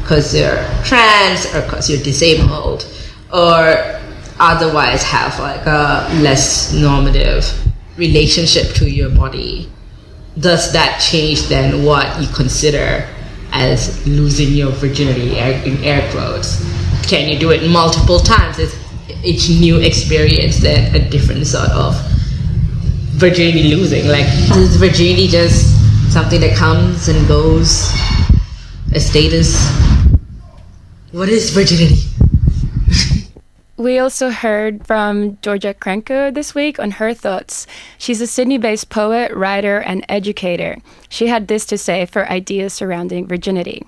because 0.00 0.34
you're 0.34 0.62
trans 0.84 1.46
or 1.54 1.62
because 1.62 1.90
you're 1.90 2.02
disabled 2.02 2.86
or 3.32 4.00
otherwise 4.38 5.02
have 5.02 5.38
like 5.38 5.64
a 5.66 6.08
less 6.20 6.72
normative 6.72 7.44
relationship 7.96 8.74
to 8.74 8.90
your 8.90 9.10
body. 9.10 9.70
Does 10.38 10.72
that 10.72 11.00
change 11.00 11.48
then 11.48 11.84
what 11.84 12.20
you 12.20 12.28
consider 12.28 13.08
as 13.52 14.06
losing 14.06 14.52
your 14.52 14.70
virginity 14.72 15.38
in 15.38 15.82
air 15.82 16.10
quotes? 16.12 16.60
Can 17.08 17.28
you 17.28 17.38
do 17.38 17.50
it 17.50 17.68
multiple 17.70 18.18
times? 18.18 18.58
Is 18.58 18.74
each 19.24 19.48
new 19.48 19.78
experience 19.80 20.58
then 20.58 20.94
a 20.94 21.10
different 21.10 21.46
sort 21.46 21.70
of 21.70 21.94
virginity 23.16 23.74
losing. 23.74 24.06
Like 24.06 24.26
is 24.56 24.76
virginity 24.76 25.28
just 25.28 25.72
something 26.12 26.40
that 26.40 26.56
comes 26.56 27.08
and 27.08 27.26
goes 27.26 27.90
a 28.92 29.00
status? 29.00 29.70
What 31.12 31.28
is 31.28 31.50
virginity 31.50 32.02
We 33.78 33.98
also 33.98 34.30
heard 34.30 34.86
from 34.86 35.36
Georgia 35.42 35.74
Cranko 35.74 36.32
this 36.32 36.54
week 36.54 36.78
on 36.78 36.92
her 36.92 37.12
thoughts. 37.12 37.66
She's 37.98 38.22
a 38.22 38.26
Sydney 38.26 38.56
based 38.56 38.88
poet, 38.88 39.30
writer, 39.34 39.80
and 39.80 40.02
educator. 40.08 40.78
She 41.10 41.26
had 41.26 41.46
this 41.46 41.66
to 41.66 41.76
say 41.76 42.06
for 42.06 42.26
ideas 42.30 42.72
surrounding 42.72 43.26
virginity. 43.26 43.84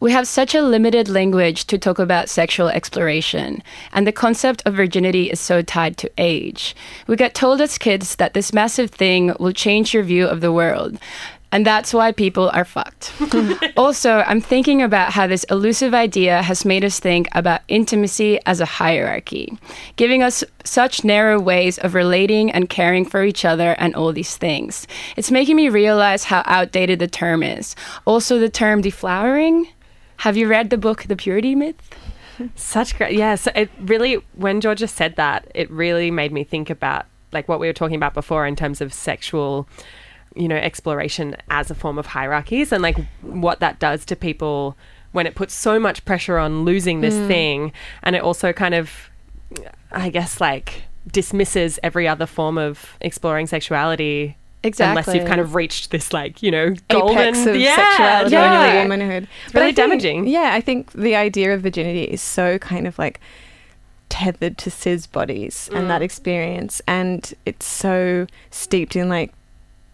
We 0.00 0.10
have 0.10 0.26
such 0.26 0.52
a 0.52 0.62
limited 0.62 1.08
language 1.08 1.66
to 1.66 1.78
talk 1.78 2.00
about 2.00 2.28
sexual 2.28 2.68
exploration, 2.70 3.62
and 3.92 4.04
the 4.04 4.10
concept 4.10 4.60
of 4.66 4.74
virginity 4.74 5.30
is 5.30 5.38
so 5.38 5.62
tied 5.62 5.96
to 5.98 6.10
age. 6.18 6.74
We 7.06 7.14
get 7.14 7.36
told 7.36 7.60
as 7.60 7.78
kids 7.78 8.16
that 8.16 8.34
this 8.34 8.52
massive 8.52 8.90
thing 8.90 9.32
will 9.38 9.52
change 9.52 9.94
your 9.94 10.02
view 10.02 10.26
of 10.26 10.40
the 10.40 10.50
world. 10.50 10.98
And 11.52 11.66
that's 11.66 11.92
why 11.92 12.12
people 12.12 12.50
are 12.54 12.64
fucked. 12.64 13.12
also, 13.76 14.24
I'm 14.26 14.40
thinking 14.40 14.82
about 14.82 15.12
how 15.12 15.26
this 15.26 15.44
elusive 15.44 15.92
idea 15.92 16.42
has 16.42 16.64
made 16.64 16.84
us 16.84 16.98
think 16.98 17.28
about 17.32 17.60
intimacy 17.68 18.40
as 18.46 18.60
a 18.60 18.64
hierarchy, 18.64 19.56
giving 19.96 20.22
us 20.22 20.42
such 20.64 21.04
narrow 21.04 21.38
ways 21.38 21.78
of 21.78 21.94
relating 21.94 22.50
and 22.50 22.70
caring 22.70 23.04
for 23.04 23.22
each 23.22 23.44
other 23.44 23.72
and 23.78 23.94
all 23.94 24.12
these 24.12 24.36
things. 24.36 24.86
It's 25.16 25.30
making 25.30 25.56
me 25.56 25.68
realize 25.68 26.24
how 26.24 26.42
outdated 26.46 26.98
the 26.98 27.06
term 27.06 27.42
is. 27.42 27.76
Also, 28.06 28.38
the 28.38 28.48
term 28.48 28.82
deflowering. 28.82 29.68
Have 30.18 30.36
you 30.36 30.48
read 30.48 30.70
the 30.70 30.78
book 30.78 31.04
The 31.04 31.16
Purity 31.16 31.54
Myth? 31.54 31.76
Such 32.54 32.96
great, 32.96 33.16
yeah. 33.16 33.34
So 33.34 33.52
it 33.54 33.70
really, 33.80 34.14
when 34.36 34.60
Georgia 34.60 34.88
said 34.88 35.16
that, 35.16 35.50
it 35.54 35.70
really 35.70 36.10
made 36.10 36.32
me 36.32 36.44
think 36.44 36.70
about 36.70 37.06
like 37.32 37.48
what 37.48 37.60
we 37.60 37.66
were 37.66 37.72
talking 37.72 37.96
about 37.96 38.14
before 38.14 38.46
in 38.46 38.56
terms 38.56 38.80
of 38.80 38.92
sexual, 38.92 39.68
you 40.34 40.48
know, 40.48 40.56
exploration 40.56 41.36
as 41.50 41.70
a 41.70 41.74
form 41.74 41.98
of 41.98 42.06
hierarchies 42.06 42.72
and 42.72 42.82
like 42.82 42.96
what 43.22 43.60
that 43.60 43.78
does 43.78 44.04
to 44.06 44.16
people 44.16 44.76
when 45.12 45.26
it 45.26 45.34
puts 45.34 45.52
so 45.54 45.78
much 45.78 46.04
pressure 46.04 46.38
on 46.38 46.64
losing 46.64 47.00
this 47.02 47.14
Mm. 47.14 47.26
thing, 47.26 47.72
and 48.02 48.16
it 48.16 48.22
also 48.22 48.52
kind 48.52 48.74
of, 48.74 49.10
I 49.90 50.08
guess, 50.08 50.40
like 50.40 50.84
dismisses 51.10 51.78
every 51.82 52.08
other 52.08 52.26
form 52.26 52.56
of 52.56 52.96
exploring 53.00 53.46
sexuality. 53.46 54.36
Exactly. 54.62 54.90
Unless 54.90 55.14
you've 55.14 55.28
kind 55.28 55.40
of 55.40 55.54
reached 55.56 55.90
this, 55.90 56.12
like, 56.12 56.40
you 56.42 56.50
know, 56.52 56.74
golden 56.88 57.18
apex 57.18 57.44
of 57.46 57.56
yeah, 57.56 57.74
sexuality 57.74 58.32
yeah. 58.32 58.62
and 58.74 58.88
womanhood. 58.88 59.28
It's 59.46 59.54
really 59.54 59.66
think- 59.66 59.76
damaging. 59.76 60.28
Yeah, 60.28 60.50
I 60.54 60.60
think 60.60 60.92
the 60.92 61.16
idea 61.16 61.52
of 61.52 61.62
virginity 61.62 62.04
is 62.04 62.22
so 62.22 62.58
kind 62.58 62.86
of 62.86 62.96
like 62.98 63.20
tethered 64.08 64.56
to 64.58 64.70
cis 64.70 65.06
bodies 65.06 65.68
and 65.74 65.84
Mm. 65.84 65.88
that 65.88 66.00
experience, 66.02 66.80
and 66.86 67.34
it's 67.44 67.66
so 67.66 68.26
steeped 68.50 68.94
in 68.94 69.08
like 69.08 69.32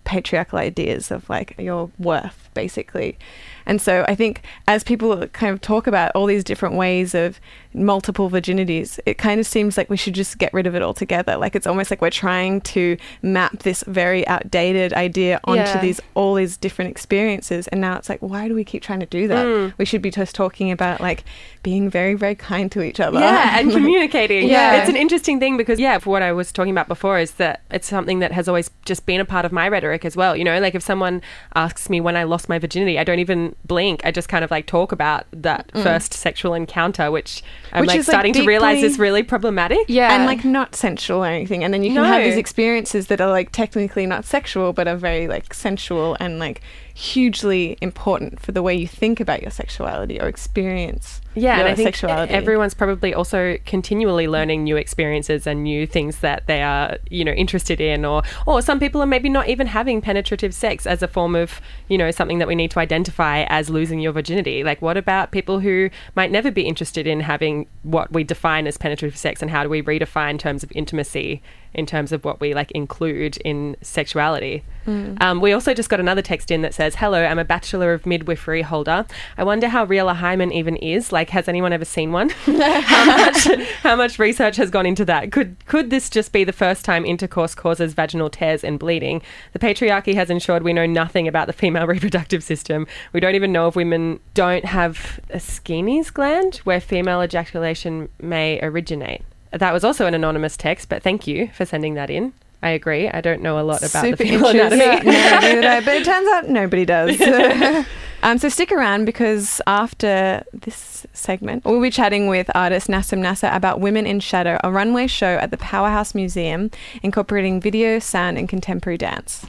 patriarchal 0.09 0.59
ideas 0.59 1.11
of 1.11 1.29
like 1.29 1.55
your 1.59 1.91
worth, 1.99 2.49
basically. 2.55 3.19
And 3.67 3.81
so 3.81 4.07
I 4.09 4.15
think 4.15 4.43
as 4.67 4.83
people 4.83 5.27
kind 5.29 5.53
of 5.53 5.61
talk 5.61 5.87
about 5.87 6.11
all 6.15 6.25
these 6.25 6.43
different 6.43 6.75
ways 6.77 7.15
of 7.15 7.39
multiple 7.75 8.31
virginities, 8.31 8.99
it 9.07 9.19
kind 9.19 9.39
of 9.41 9.47
seems 9.47 9.77
like 9.77 9.91
we 9.91 9.97
should 9.97 10.15
just 10.15 10.39
get 10.39 10.53
rid 10.55 10.67
of 10.67 10.75
it 10.75 10.83
altogether. 10.83 11.37
Like 11.37 11.55
it's 11.55 11.67
almost 11.67 11.91
like 11.91 12.01
we're 12.01 12.11
trying 12.11 12.61
to 12.63 12.97
map 13.23 13.61
this 13.63 13.85
very 13.87 14.27
outdated 14.27 14.93
idea 14.95 15.41
onto 15.45 15.63
Yeah. 15.63 15.81
these 15.81 16.01
all 16.15 16.35
these 16.35 16.57
different 16.57 16.91
experiences. 16.91 17.69
And 17.69 17.81
now 17.81 17.97
it's 17.97 18.09
like, 18.09 18.21
why 18.21 18.49
do 18.49 18.55
we 18.55 18.65
keep 18.65 18.83
trying 18.83 19.01
to 19.01 19.07
do 19.07 19.29
that? 19.29 19.47
Mm. 19.47 19.75
We 19.79 19.85
should 19.85 20.03
be 20.03 20.11
just 20.11 20.35
talking 20.35 20.71
about 20.71 21.01
like 21.01 21.25
being 21.63 21.91
very, 21.91 22.15
very 22.15 22.35
kind 22.35 22.71
to 22.73 22.83
each 22.83 23.01
other. 23.01 23.19
Yeah, 23.21 23.59
and 23.59 23.71
communicating. 23.79 24.49
Yeah. 24.49 24.77
It's 24.81 24.89
an 24.89 24.97
interesting 24.97 25.39
thing 25.41 25.57
because, 25.57 25.79
yeah, 25.79 25.99
for 25.99 26.11
what 26.11 26.23
I 26.23 26.33
was 26.33 26.53
talking 26.53 26.73
about 26.73 26.89
before 26.89 27.19
is 27.19 27.33
that 27.33 27.63
it's 27.71 27.87
something 27.89 28.21
that 28.21 28.33
has 28.33 28.49
always 28.49 28.71
just 28.85 29.05
been 29.07 29.21
a 29.21 29.25
part 29.25 29.45
of 29.45 29.53
my 29.53 29.69
rhetoric 29.69 30.05
as 30.05 30.17
well. 30.17 30.37
You 30.37 30.45
know, 30.45 30.59
like 30.61 30.75
if 30.75 30.83
someone 30.83 31.21
asks 31.55 31.91
me 31.91 32.01
when 32.01 32.17
I 32.17 32.25
lost 32.25 32.49
my 32.49 32.59
virginity, 32.59 32.99
I 32.99 33.05
don't 33.05 33.19
even 33.19 33.55
blink. 33.67 34.01
I 34.05 34.11
just 34.11 34.29
kind 34.29 34.45
of 34.45 34.51
like 34.51 34.67
talk 34.67 34.93
about 34.93 35.27
that 35.33 35.71
Mm. 35.75 35.83
first 35.83 36.15
sexual 36.15 36.55
encounter, 36.55 37.11
which 37.11 37.43
I'm 37.73 37.83
Which 37.83 37.89
like 37.89 38.01
is, 38.01 38.09
like, 38.09 38.13
starting 38.13 38.33
to 38.35 38.47
realize 38.47 38.83
is 38.83 38.99
really 38.99 39.23
problematic. 39.23 39.81
Yeah. 39.89 40.15
And 40.15 40.27
like 40.27 40.45
not 40.45 40.75
sensual 40.75 41.25
or 41.25 41.29
anything 41.29 41.65
and 41.65 41.73
then 41.73 41.83
you 41.83 41.93
can 41.93 42.05
have 42.05 42.23
these 42.23 42.37
experiences 42.37 43.09
that 43.09 43.21
are 43.21 43.31
like 43.31 43.53
technically 43.53 44.07
not 44.07 44.25
sexual 44.25 44.73
but 44.73 44.89
are 44.89 44.97
very 44.97 45.29
like 45.29 45.55
sensual 45.55 46.17
and 46.21 46.39
like 46.39 46.61
hugely 46.99 47.79
important 47.81 48.41
for 48.41 48.51
the 48.51 48.61
way 48.61 48.75
you 48.75 48.89
think 48.89 49.21
about 49.21 49.41
your 49.41 49.53
sexuality 49.53 50.21
or 50.21 50.27
experience 50.27 51.21
Yeah, 51.37 51.59
your 51.59 51.67
and 51.67 51.73
I 51.73 51.77
think 51.77 51.87
sexuality 51.95 52.35
everyone's 52.35 52.75
probably 52.75 53.15
also 53.15 53.57
continually 53.65 54.27
learning 54.27 54.65
new 54.65 54.77
experiences 54.77 55.47
and 55.47 55.63
new 55.63 55.87
things 55.87 56.19
that 56.19 56.49
they 56.49 56.61
are, 56.61 56.99
you 57.09 57.25
know, 57.25 57.31
interested 57.31 57.81
in, 57.81 58.05
or 58.05 58.25
or 58.47 58.61
some 58.63 58.81
people 58.81 59.01
are 59.01 59.07
maybe 59.07 59.29
not 59.29 59.49
even 59.49 59.69
having 59.69 60.01
penetrative 60.01 60.53
sex 60.53 60.89
as 60.89 61.01
a 61.01 61.07
form 61.07 61.37
of, 61.37 61.61
you 61.87 61.97
know, 61.97 62.11
something 62.11 62.39
that 62.41 62.49
we 62.49 62.57
need 62.57 62.73
to 62.73 62.81
identify 62.81 63.45
as 63.45 63.71
losing 63.71 64.01
your 64.01 64.11
virginity. 64.11 64.65
Like, 64.65 64.83
what 64.83 64.97
about 64.97 65.31
people 65.31 65.61
who 65.61 65.91
might 66.17 66.33
never 66.33 66.51
be 66.51 66.63
interested 66.63 67.07
in 67.07 67.21
having 67.21 67.69
what 67.85 68.13
we 68.13 68.25
define 68.25 68.67
as 68.67 68.77
penetrative 68.77 69.17
sex, 69.17 69.41
and 69.41 69.53
how 69.53 69.63
do 69.63 69.69
we 69.69 69.83
redefine 69.83 70.37
terms 70.37 70.65
of 70.65 70.73
intimacy 70.75 71.43
in 71.75 71.87
terms 71.87 72.13
of 72.13 72.25
what 72.25 72.41
we 72.41 72.55
like 72.55 72.71
include 72.73 73.37
in 73.39 73.77
sexuality? 73.83 74.65
Mm. 74.89 75.23
Um, 75.23 75.41
we 75.41 75.53
also 75.53 75.75
just 75.75 75.91
got 75.91 76.01
another 76.01 76.23
text 76.23 76.51
in 76.51 76.63
that 76.63 76.73
says, 76.73 76.97
"Hello, 76.97 77.23
I'm 77.23 77.39
a 77.39 77.45
Bachelor 77.45 77.93
of 77.93 78.07
Midwifery 78.07 78.63
holder. 78.63 79.05
I 79.37 79.45
wonder 79.45 79.69
how 79.69 79.85
real 79.85 80.09
a 80.09 80.15
hymen 80.15 80.51
even 80.53 80.77
is. 80.77 81.13
Like, 81.13 81.31
has 81.31 81.47
anyone 81.47 81.73
ever 81.73 81.85
seen 81.85 82.11
one? 82.11 82.31
how 82.31 83.17
much 83.17 83.49
how 83.83 83.97
much 83.97 84.19
research 84.19 84.57
has 84.57 84.71
gone 84.71 84.87
into 84.87 85.05
that? 85.05 85.31
Could 85.31 85.57
could 85.67 85.91
this 85.91 86.09
just 86.09 86.33
be 86.33 86.43
the 86.43 86.53
first 86.53 86.85
time 86.85 87.05
intercourse 87.05 87.55
causes 87.55 87.93
vaginal 87.93 88.31
tears 88.31 88.65
and 88.65 88.79
bleeding? 88.79 89.21
The 89.53 89.59
patriarchy 89.59 90.15
has 90.15 90.31
ensured 90.31 90.63
we 90.63 90.73
know 90.73 90.87
nothing 90.87 91.29
about 91.29 91.47
the 91.47 91.53
female 91.53 91.87
reproductive 91.95 92.43
system. 92.43 92.87
We 93.13 93.21
don't 93.21 93.35
even 93.35 93.53
know 93.53 93.69
if 93.69 93.77
women 93.77 94.21
don't 94.33 94.65
have 94.65 95.21
a 95.31 95.41
Skene's 95.41 96.11
gland 96.11 96.57
where 96.65 96.81
female 96.81 97.23
ejaculation 97.23 98.09
may 98.21 98.59
originate." 98.63 99.23
That 99.51 99.73
was 99.73 99.85
also 99.85 100.07
an 100.07 100.15
anonymous 100.15 100.57
text, 100.57 100.89
but 100.89 101.03
thank 101.03 101.27
you 101.27 101.49
for 101.55 101.65
sending 101.65 101.95
that 101.95 102.11
in. 102.11 102.33
I 102.63 102.71
agree. 102.71 103.09
I 103.09 103.21
don't 103.21 103.41
know 103.41 103.59
a 103.59 103.63
lot 103.63 103.79
about 103.83 104.03
super 104.03 104.17
the 104.17 104.31
female 104.31 104.49
anatomy. 104.49 105.11
No, 105.11 105.69
I, 105.69 105.81
but 105.81 105.95
it 105.95 106.05
turns 106.05 106.29
out 106.29 106.49
nobody 106.49 106.85
does 106.85 107.21
um, 108.23 108.39
so 108.39 108.49
stick 108.49 108.73
around 108.73 109.05
because 109.05 109.61
after 109.69 110.43
this 110.53 111.07
segment 111.13 111.65
we'll 111.65 111.81
be 111.81 111.91
chatting 111.91 112.27
with 112.27 112.51
artist 112.57 112.89
Nasim 112.89 113.19
Nasr 113.19 113.49
about 113.53 113.79
Women 113.79 114.07
in 114.07 114.19
Shadow 114.19 114.59
a 114.65 114.73
runway 114.73 115.07
show 115.07 115.37
at 115.37 115.53
the 115.53 115.57
Powerhouse 115.57 116.17
Museum 116.17 116.73
incorporating 117.03 117.61
video 117.61 118.01
sound 118.01 118.39
and 118.39 118.49
contemporary 118.49 118.99
dance 118.99 119.47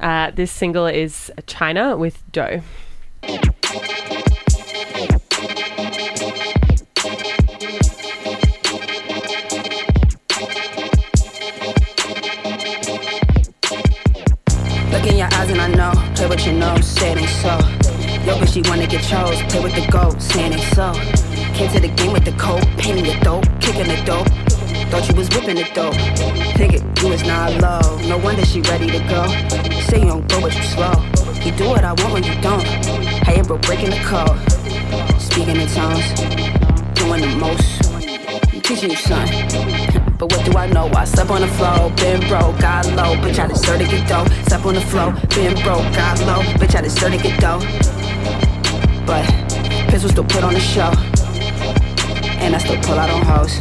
Uh, 0.00 0.30
this 0.30 0.50
single 0.50 0.86
is 0.86 1.30
China 1.46 1.98
with 1.98 2.22
Doe. 2.32 2.62
Your 15.42 15.50
eyes 15.50 15.58
and 15.58 15.60
I 15.60 15.92
know, 15.92 16.14
play 16.14 16.28
with 16.28 16.46
your 16.46 16.54
nose, 16.54 16.86
say 16.86 17.10
it 17.10 17.18
ain't 17.18 17.28
so. 17.28 17.58
Yo, 18.24 18.38
but 18.38 18.48
she 18.48 18.62
wanna 18.62 18.86
get 18.86 19.02
chose, 19.02 19.42
play 19.50 19.60
with 19.60 19.74
the 19.74 19.84
goat, 19.90 20.22
saying 20.22 20.52
ain't 20.52 20.62
so. 20.72 20.92
Came 21.54 21.68
to 21.72 21.80
the 21.80 21.88
game 21.96 22.12
with 22.12 22.24
the 22.24 22.30
coat, 22.32 22.62
painting 22.78 23.02
the 23.02 23.18
dope, 23.24 23.44
kicking 23.60 23.88
the 23.88 24.00
dope. 24.04 24.28
Thought 24.92 25.08
you 25.08 25.16
was 25.16 25.28
whipping 25.30 25.56
the 25.56 25.68
dope. 25.74 25.96
Think 26.56 26.74
it, 26.74 27.02
you 27.02 27.08
was 27.08 27.24
not 27.24 27.50
low, 27.60 27.98
no 28.06 28.18
wonder 28.18 28.44
she 28.44 28.60
ready 28.60 28.86
to 28.86 29.00
go. 29.08 29.26
Say 29.90 29.98
you 29.98 30.06
don't 30.06 30.28
go, 30.28 30.40
but 30.42 30.54
you 30.54 30.62
slow. 30.62 30.94
You 31.42 31.50
do 31.50 31.68
what 31.70 31.82
I 31.82 31.92
want 31.94 32.12
when 32.12 32.22
you 32.22 32.40
don't. 32.40 32.62
Hey, 33.26 33.42
bro, 33.42 33.58
breaking 33.58 33.90
the 33.90 34.02
code. 34.06 34.38
Speaking 35.20 35.56
in 35.56 35.66
tongues, 35.66 36.06
doing 36.94 37.20
the 37.20 37.34
most. 37.34 37.90
I'm 38.54 38.60
teaching 38.60 38.90
you, 38.90 38.96
son. 38.96 39.26
But 40.22 40.36
what 40.36 40.44
do 40.46 40.56
I 40.56 40.68
know? 40.68 40.86
I 40.94 41.04
slept 41.04 41.30
on 41.30 41.40
the 41.40 41.48
floor, 41.48 41.90
been 41.96 42.20
broke, 42.28 42.56
got 42.60 42.86
low, 42.94 43.16
bitch. 43.16 43.40
I 43.40 43.48
deserve 43.48 43.80
to 43.80 43.86
get 43.88 44.06
dough. 44.06 44.24
Slept 44.46 44.64
on 44.64 44.74
the 44.74 44.80
floor, 44.80 45.10
been 45.34 45.54
broke, 45.64 45.82
got 45.98 46.20
low, 46.20 46.42
bitch. 46.62 46.76
I 46.76 46.82
deserve 46.82 47.10
to 47.10 47.18
get 47.18 47.40
dough. 47.40 47.58
But 49.04 49.26
Pistol 49.90 50.10
still 50.10 50.22
put 50.22 50.44
on 50.44 50.54
the 50.54 50.60
show. 50.60 50.92
And 52.38 52.54
I 52.54 52.58
still 52.58 52.80
pull 52.82 53.00
out 53.00 53.10
on 53.10 53.22
hoes. 53.22 53.54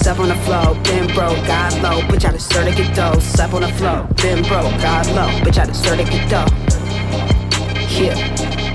Step 0.00 0.18
on 0.18 0.28
the 0.28 0.40
floor, 0.46 0.74
been 0.82 1.12
broke, 1.12 1.36
got 1.46 1.74
low. 1.82 2.00
Bitch, 2.08 2.24
I 2.24 2.34
started 2.38 2.74
to 2.74 2.82
get 2.82 2.96
dough. 2.96 3.18
Step 3.18 3.52
on 3.52 3.60
the 3.60 3.68
floor, 3.76 4.08
been 4.22 4.42
broke, 4.44 4.72
got 4.80 5.06
low. 5.08 5.28
Bitch, 5.44 5.58
I 5.58 5.70
started 5.72 6.06
to 6.06 6.10
get 6.10 6.30
dough. 6.30 6.48
Yeah, 8.00 8.16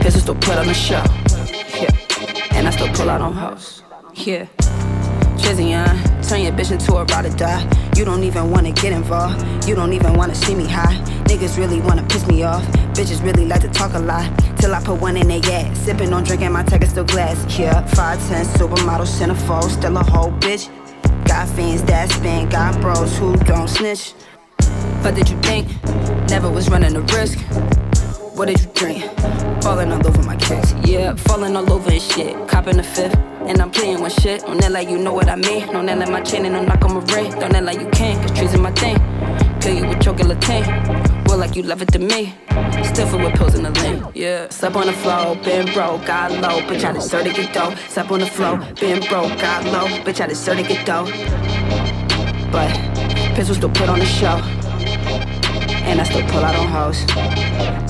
pistol 0.04 0.22
still 0.22 0.36
put 0.36 0.60
on 0.60 0.68
the 0.68 0.76
show. 0.76 1.04
Yeah, 1.82 1.90
and 2.52 2.68
I 2.68 2.70
still 2.70 2.94
pull 2.94 3.10
out 3.10 3.22
on 3.22 3.34
hoes. 3.34 3.82
Yeah. 4.14 4.46
Trizion, 5.42 6.30
turn 6.30 6.42
your 6.42 6.54
bitch 6.54 6.72
into 6.72 6.94
a 6.96 7.04
ride 7.06 7.26
or 7.26 7.36
die. 7.36 7.68
You 7.96 8.06
don't 8.06 8.24
even 8.24 8.52
wanna 8.52 8.72
get 8.72 8.94
involved. 8.94 9.68
You 9.68 9.76
don't 9.76 9.92
even 9.92 10.14
wanna 10.14 10.36
see 10.36 10.54
me 10.54 10.66
high. 10.66 10.96
Niggas 11.26 11.58
really 11.58 11.82
wanna 11.82 12.04
piss 12.04 12.28
me 12.28 12.44
off. 12.44 12.64
Bitches 12.94 13.24
really 13.24 13.46
like 13.46 13.62
to 13.62 13.68
talk 13.70 13.94
a 13.96 14.00
lot. 14.00 14.26
Till 14.58 14.76
I 14.76 14.82
put 14.84 15.02
one 15.02 15.18
in 15.18 15.28
their 15.28 15.42
ass. 15.52 15.80
Sipping 15.80 16.14
on 16.14 16.24
drinking, 16.24 16.52
my 16.52 16.64
tech 16.64 16.84
is 16.84 16.92
still 16.92 17.04
glass. 17.04 17.38
Yeah, 17.58 17.82
5'10, 17.96 18.46
supermodel, 18.58 19.08
centerfold, 19.08 19.72
still 19.72 19.98
a 19.98 20.04
whole 20.04 20.32
bitch. 20.32 20.70
Got 21.26 21.50
fiends 21.50 21.84
that 21.84 22.12
spin, 22.12 22.48
got 22.50 22.80
bros 22.80 23.18
who 23.18 23.36
don't 23.38 23.68
snitch. 23.68 24.14
What 25.02 25.16
did 25.16 25.30
you 25.30 25.38
think? 25.42 25.68
Never 26.30 26.50
was 26.50 26.70
running 26.70 26.96
a 26.96 27.02
risk. 27.02 27.40
What 28.36 28.48
did 28.48 28.62
you 28.62 28.68
drink? 28.74 29.04
Falling 29.62 29.92
all 29.92 30.08
over 30.08 30.24
my 30.24 30.36
kicks. 30.38 30.74
Yeah, 30.84 31.16
falling 31.16 31.56
all 31.56 31.72
over 31.72 31.92
and 31.92 32.02
shit. 32.02 32.36
Copping 32.48 32.78
the 32.78 32.84
fifth. 32.84 33.16
And 33.48 33.62
I'm 33.62 33.72
playing 33.72 34.02
with 34.02 34.14
shit. 34.22 34.42
Don't 34.42 34.64
act 34.64 34.72
like 34.72 34.90
you 34.90 34.98
know 34.98 35.14
what 35.14 35.28
I 35.28 35.36
mean. 35.36 35.68
Don't 35.68 35.90
act 35.90 36.00
like 36.00 36.10
my 36.10 36.22
chain 36.22 36.46
and 36.46 36.68
knock 36.68 36.84
on 36.86 36.94
my 36.94 37.14
ring. 37.14 37.32
Don't 37.32 37.54
act 37.54 37.66
like 37.66 37.80
you 37.80 37.90
can, 37.90 38.22
cause 38.22 38.38
trees 38.38 38.54
in 38.54 38.62
my 38.62 38.72
thing. 38.72 38.98
Kill 39.60 39.76
you 39.76 39.88
with 39.88 40.02
chocolate 40.02 40.42
tank. 40.42 40.66
Well, 41.28 41.38
like 41.38 41.56
you 41.56 41.64
love 41.64 41.82
it 41.82 41.92
to 41.94 42.00
me. 42.00 42.34
Still 42.84 43.08
full 43.08 43.20
with 43.20 43.36
pills 43.36 43.56
in 43.56 43.64
the 43.64 43.72
lane. 43.72 44.06
Yeah. 44.14 44.50
Step 44.50 44.76
on 44.76 44.88
the 44.88 44.94
floor, 44.94 45.36
been 45.36 45.72
broke, 45.74 46.06
got 46.06 46.32
low. 46.32 46.62
Bitch, 46.62 46.84
I 46.84 46.94
just 46.94 47.12
to 47.12 47.24
get 47.24 47.54
dough. 47.54 47.76
Step 47.90 48.12
on 48.12 48.20
the 48.22 48.26
floor, 48.26 48.58
been 48.80 49.00
broke, 49.08 49.38
got 49.40 49.66
low. 49.66 49.88
Bitch, 50.04 50.22
I 50.22 50.28
just 50.28 50.46
to 50.46 50.56
get 50.64 50.86
dough. 50.86 51.06
But 52.52 52.72
pistols 53.36 53.58
still 53.58 53.70
put 53.70 53.90
on 53.90 54.00
the 54.00 54.06
show. 54.06 54.61
And 55.92 56.00
I 56.00 56.06
still 56.06 56.26
pull 56.28 56.46
out 56.46 56.56
on 56.56 56.68
hoes. 56.68 57.00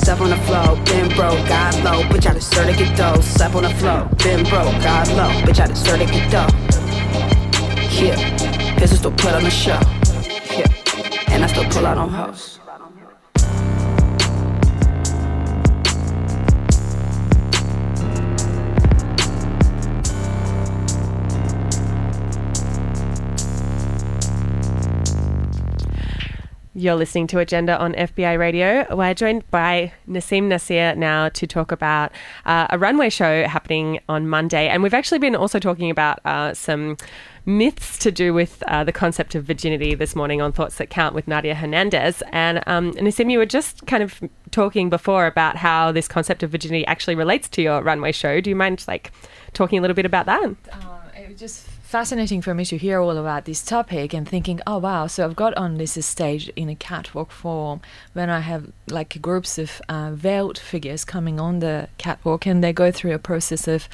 Step 0.02 0.22
on 0.22 0.32
the 0.32 0.38
floor, 0.48 0.76
been 0.86 1.08
broke, 1.16 1.48
got 1.48 1.76
low. 1.84 2.02
Bitch, 2.10 2.28
I 2.28 2.34
just 2.34 2.52
to 2.52 2.74
get 2.76 2.98
dough. 2.98 3.22
Step 3.22 3.54
on 3.54 3.62
the 3.62 3.70
floor, 3.76 4.10
been 4.18 4.44
broke, 4.50 4.74
got 4.82 5.08
low. 5.10 5.30
Bitch, 5.46 5.60
I 5.60 5.68
just 5.68 5.86
to 5.86 6.06
get 6.06 6.32
dough. 6.32 6.50
Yeah, 8.02 8.76
pistols 8.78 9.00
still 9.02 9.12
put 9.12 9.36
on 9.36 9.44
the 9.44 9.52
show. 9.52 9.80
Yeah, 10.50 10.66
and 11.28 11.44
I 11.44 11.48
still 11.48 11.70
pull 11.70 11.86
out 11.86 12.00
on 12.00 12.10
hoes. 12.10 12.61
You're 26.82 26.96
listening 26.96 27.28
to 27.28 27.38
Agenda 27.38 27.78
on 27.78 27.94
FBI 27.94 28.40
Radio. 28.40 28.88
We're 28.90 29.14
joined 29.14 29.48
by 29.52 29.94
Nasim 30.10 30.48
Nasr 30.48 30.96
now 30.98 31.30
to 31.30 31.46
talk 31.46 31.72
about 31.72 32.12
uh, 32.48 32.66
a 32.72 32.80
runway 32.80 33.12
show 33.12 33.48
happening 33.48 34.00
on 34.10 34.28
Monday. 34.28 34.68
And 34.68 34.82
we've 34.82 34.96
actually 34.96 35.20
been 35.20 35.36
also 35.36 35.60
talking 35.60 35.92
about 35.92 36.26
uh, 36.26 36.56
some 36.56 36.98
myths 37.46 38.00
to 38.00 38.12
do 38.12 38.34
with 38.34 38.64
uh, 38.66 38.84
the 38.84 38.92
concept 38.92 39.36
of 39.36 39.44
virginity 39.44 39.94
this 39.94 40.16
morning 40.16 40.42
on 40.42 40.52
Thoughts 40.52 40.78
That 40.78 40.90
Count 40.90 41.14
with 41.14 41.28
Nadia 41.28 41.54
Hernandez. 41.54 42.24
And 42.32 42.64
um, 42.66 42.94
Nasim, 42.94 43.32
you 43.32 43.38
were 43.38 43.46
just 43.46 43.86
kind 43.86 44.02
of 44.02 44.20
talking 44.50 44.90
before 44.90 45.28
about 45.28 45.58
how 45.58 45.92
this 45.92 46.08
concept 46.08 46.42
of 46.42 46.50
virginity 46.50 46.84
actually 46.88 47.14
relates 47.14 47.48
to 47.50 47.62
your 47.62 47.84
runway 47.84 48.12
show. 48.12 48.42
Do 48.42 48.50
you 48.50 48.56
mind 48.56 48.86
like 48.88 49.12
talking 49.54 49.78
a 49.78 49.82
little 49.82 49.94
bit 49.94 50.08
about 50.08 50.26
that? 50.26 50.44
Um, 50.44 50.58
it 51.16 51.38
just 51.38 51.68
fascinating 51.92 52.42
for 52.42 52.54
me 52.54 52.64
to 52.64 52.78
hear 52.78 53.02
all 53.02 53.18
about 53.18 53.44
this 53.44 53.62
topic 53.62 54.14
and 54.14 54.26
thinking, 54.26 54.62
oh 54.66 54.78
wow, 54.78 55.08
so 55.08 55.26
I've 55.26 55.36
got 55.36 55.54
on 55.58 55.78
this 55.78 55.94
stage 56.06 56.48
in 56.56 56.70
a 56.70 56.76
catwalk 56.76 57.32
form 57.32 57.82
when 58.14 58.30
I 58.30 58.40
have 58.40 58.72
like 58.90 59.22
groups 59.22 59.58
of 59.58 59.82
uh, 59.90 60.12
veiled 60.14 60.58
figures 60.58 61.04
coming 61.04 61.38
on 61.38 61.60
the 61.60 61.90
catwalk 61.98 62.48
and 62.48 62.64
they 62.64 62.72
go 62.72 62.94
through 62.94 63.14
a 63.14 63.20
process 63.20 63.68
of 63.68 63.90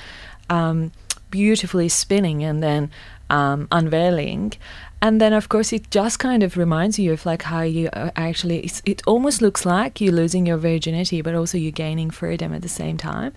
um, 0.48 0.92
beautifully 1.32 1.90
spinning 1.90 2.44
and 2.44 2.62
then 2.62 2.92
um, 3.32 3.68
unveiling. 3.72 4.54
And 5.02 5.20
then, 5.20 5.34
of 5.34 5.50
course, 5.50 5.74
it 5.74 5.90
just 5.90 6.20
kind 6.20 6.44
of 6.44 6.56
reminds 6.56 7.00
you 7.00 7.14
of 7.14 7.26
like 7.26 7.42
how 7.42 7.62
you 7.62 7.90
uh, 7.94 8.12
actually, 8.16 8.70
it 8.86 9.02
almost 9.08 9.42
looks 9.42 9.66
like 9.66 10.00
you're 10.00 10.14
losing 10.14 10.46
your 10.46 10.58
virginity, 10.58 11.24
but 11.24 11.34
also 11.34 11.58
you're 11.58 11.72
gaining 11.72 12.12
freedom 12.12 12.54
at 12.54 12.62
the 12.62 12.70
same 12.70 12.98
time. 12.98 13.34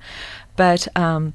But, 0.54 0.86
um, 0.98 1.32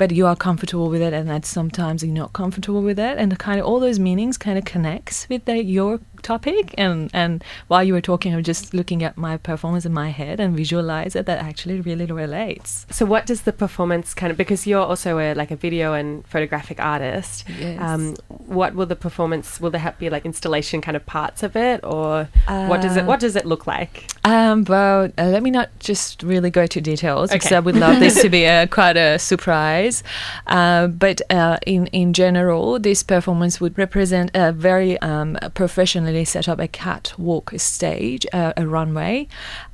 but 0.00 0.12
you 0.12 0.26
are 0.26 0.34
comfortable 0.34 0.88
with 0.88 1.02
it 1.02 1.12
and 1.12 1.28
that 1.28 1.44
sometimes 1.44 2.02
you're 2.02 2.14
not 2.14 2.32
comfortable 2.32 2.80
with 2.80 2.98
it. 2.98 3.18
And 3.18 3.38
kind 3.38 3.60
of 3.60 3.66
all 3.66 3.78
those 3.80 3.98
meanings 3.98 4.38
kind 4.38 4.56
of 4.56 4.64
connects 4.64 5.28
with 5.28 5.44
the, 5.44 5.62
your 5.62 6.00
topic 6.22 6.74
and 6.78 7.10
and 7.12 7.42
while 7.68 7.82
you 7.82 7.92
were 7.92 8.00
talking 8.00 8.34
i'm 8.34 8.42
just 8.42 8.74
looking 8.74 9.02
at 9.02 9.16
my 9.16 9.36
performance 9.36 9.84
in 9.84 9.92
my 9.92 10.10
head 10.10 10.40
and 10.40 10.56
visualize 10.56 11.14
it 11.16 11.26
that 11.26 11.38
actually 11.38 11.80
really 11.80 12.06
relates 12.06 12.86
so 12.90 13.04
what 13.04 13.26
does 13.26 13.42
the 13.42 13.52
performance 13.52 14.14
kind 14.14 14.30
of 14.30 14.36
because 14.36 14.66
you're 14.66 14.84
also 14.84 15.18
a 15.18 15.34
like 15.34 15.50
a 15.50 15.56
video 15.56 15.92
and 15.92 16.26
photographic 16.26 16.80
artist 16.80 17.44
yes. 17.58 17.80
um, 17.80 18.14
what 18.28 18.74
will 18.74 18.86
the 18.86 18.96
performance 18.96 19.60
will 19.60 19.70
there 19.70 19.94
be 19.98 20.10
like 20.10 20.24
installation 20.24 20.80
kind 20.80 20.96
of 20.96 21.04
parts 21.06 21.42
of 21.42 21.56
it 21.56 21.80
or 21.84 22.28
uh, 22.48 22.66
what 22.66 22.80
does 22.80 22.96
it 22.96 23.04
what 23.04 23.20
does 23.20 23.36
it 23.36 23.46
look 23.46 23.66
like 23.66 24.10
um 24.24 24.64
well 24.64 25.10
uh, 25.18 25.24
let 25.24 25.42
me 25.42 25.50
not 25.50 25.68
just 25.78 26.22
really 26.22 26.50
go 26.50 26.66
to 26.66 26.80
details 26.80 27.30
okay. 27.30 27.36
because 27.36 27.52
i 27.52 27.60
would 27.60 27.76
love 27.76 28.00
this 28.00 28.20
to 28.20 28.28
be 28.28 28.44
a 28.44 28.66
quite 28.78 28.96
a 28.96 29.18
surprise 29.18 30.02
uh, 30.46 30.86
but 30.86 31.20
uh, 31.30 31.58
in 31.66 31.86
in 31.88 32.12
general 32.12 32.78
this 32.78 33.02
performance 33.02 33.60
would 33.60 33.76
represent 33.78 34.30
a 34.34 34.52
very 34.52 34.98
um, 35.00 35.38
professional 35.54 36.09
set 36.24 36.48
up 36.48 36.58
a 36.58 36.68
catwalk 36.68 37.52
stage, 37.56 38.26
uh, 38.32 38.52
a 38.56 38.66
runway, 38.66 39.28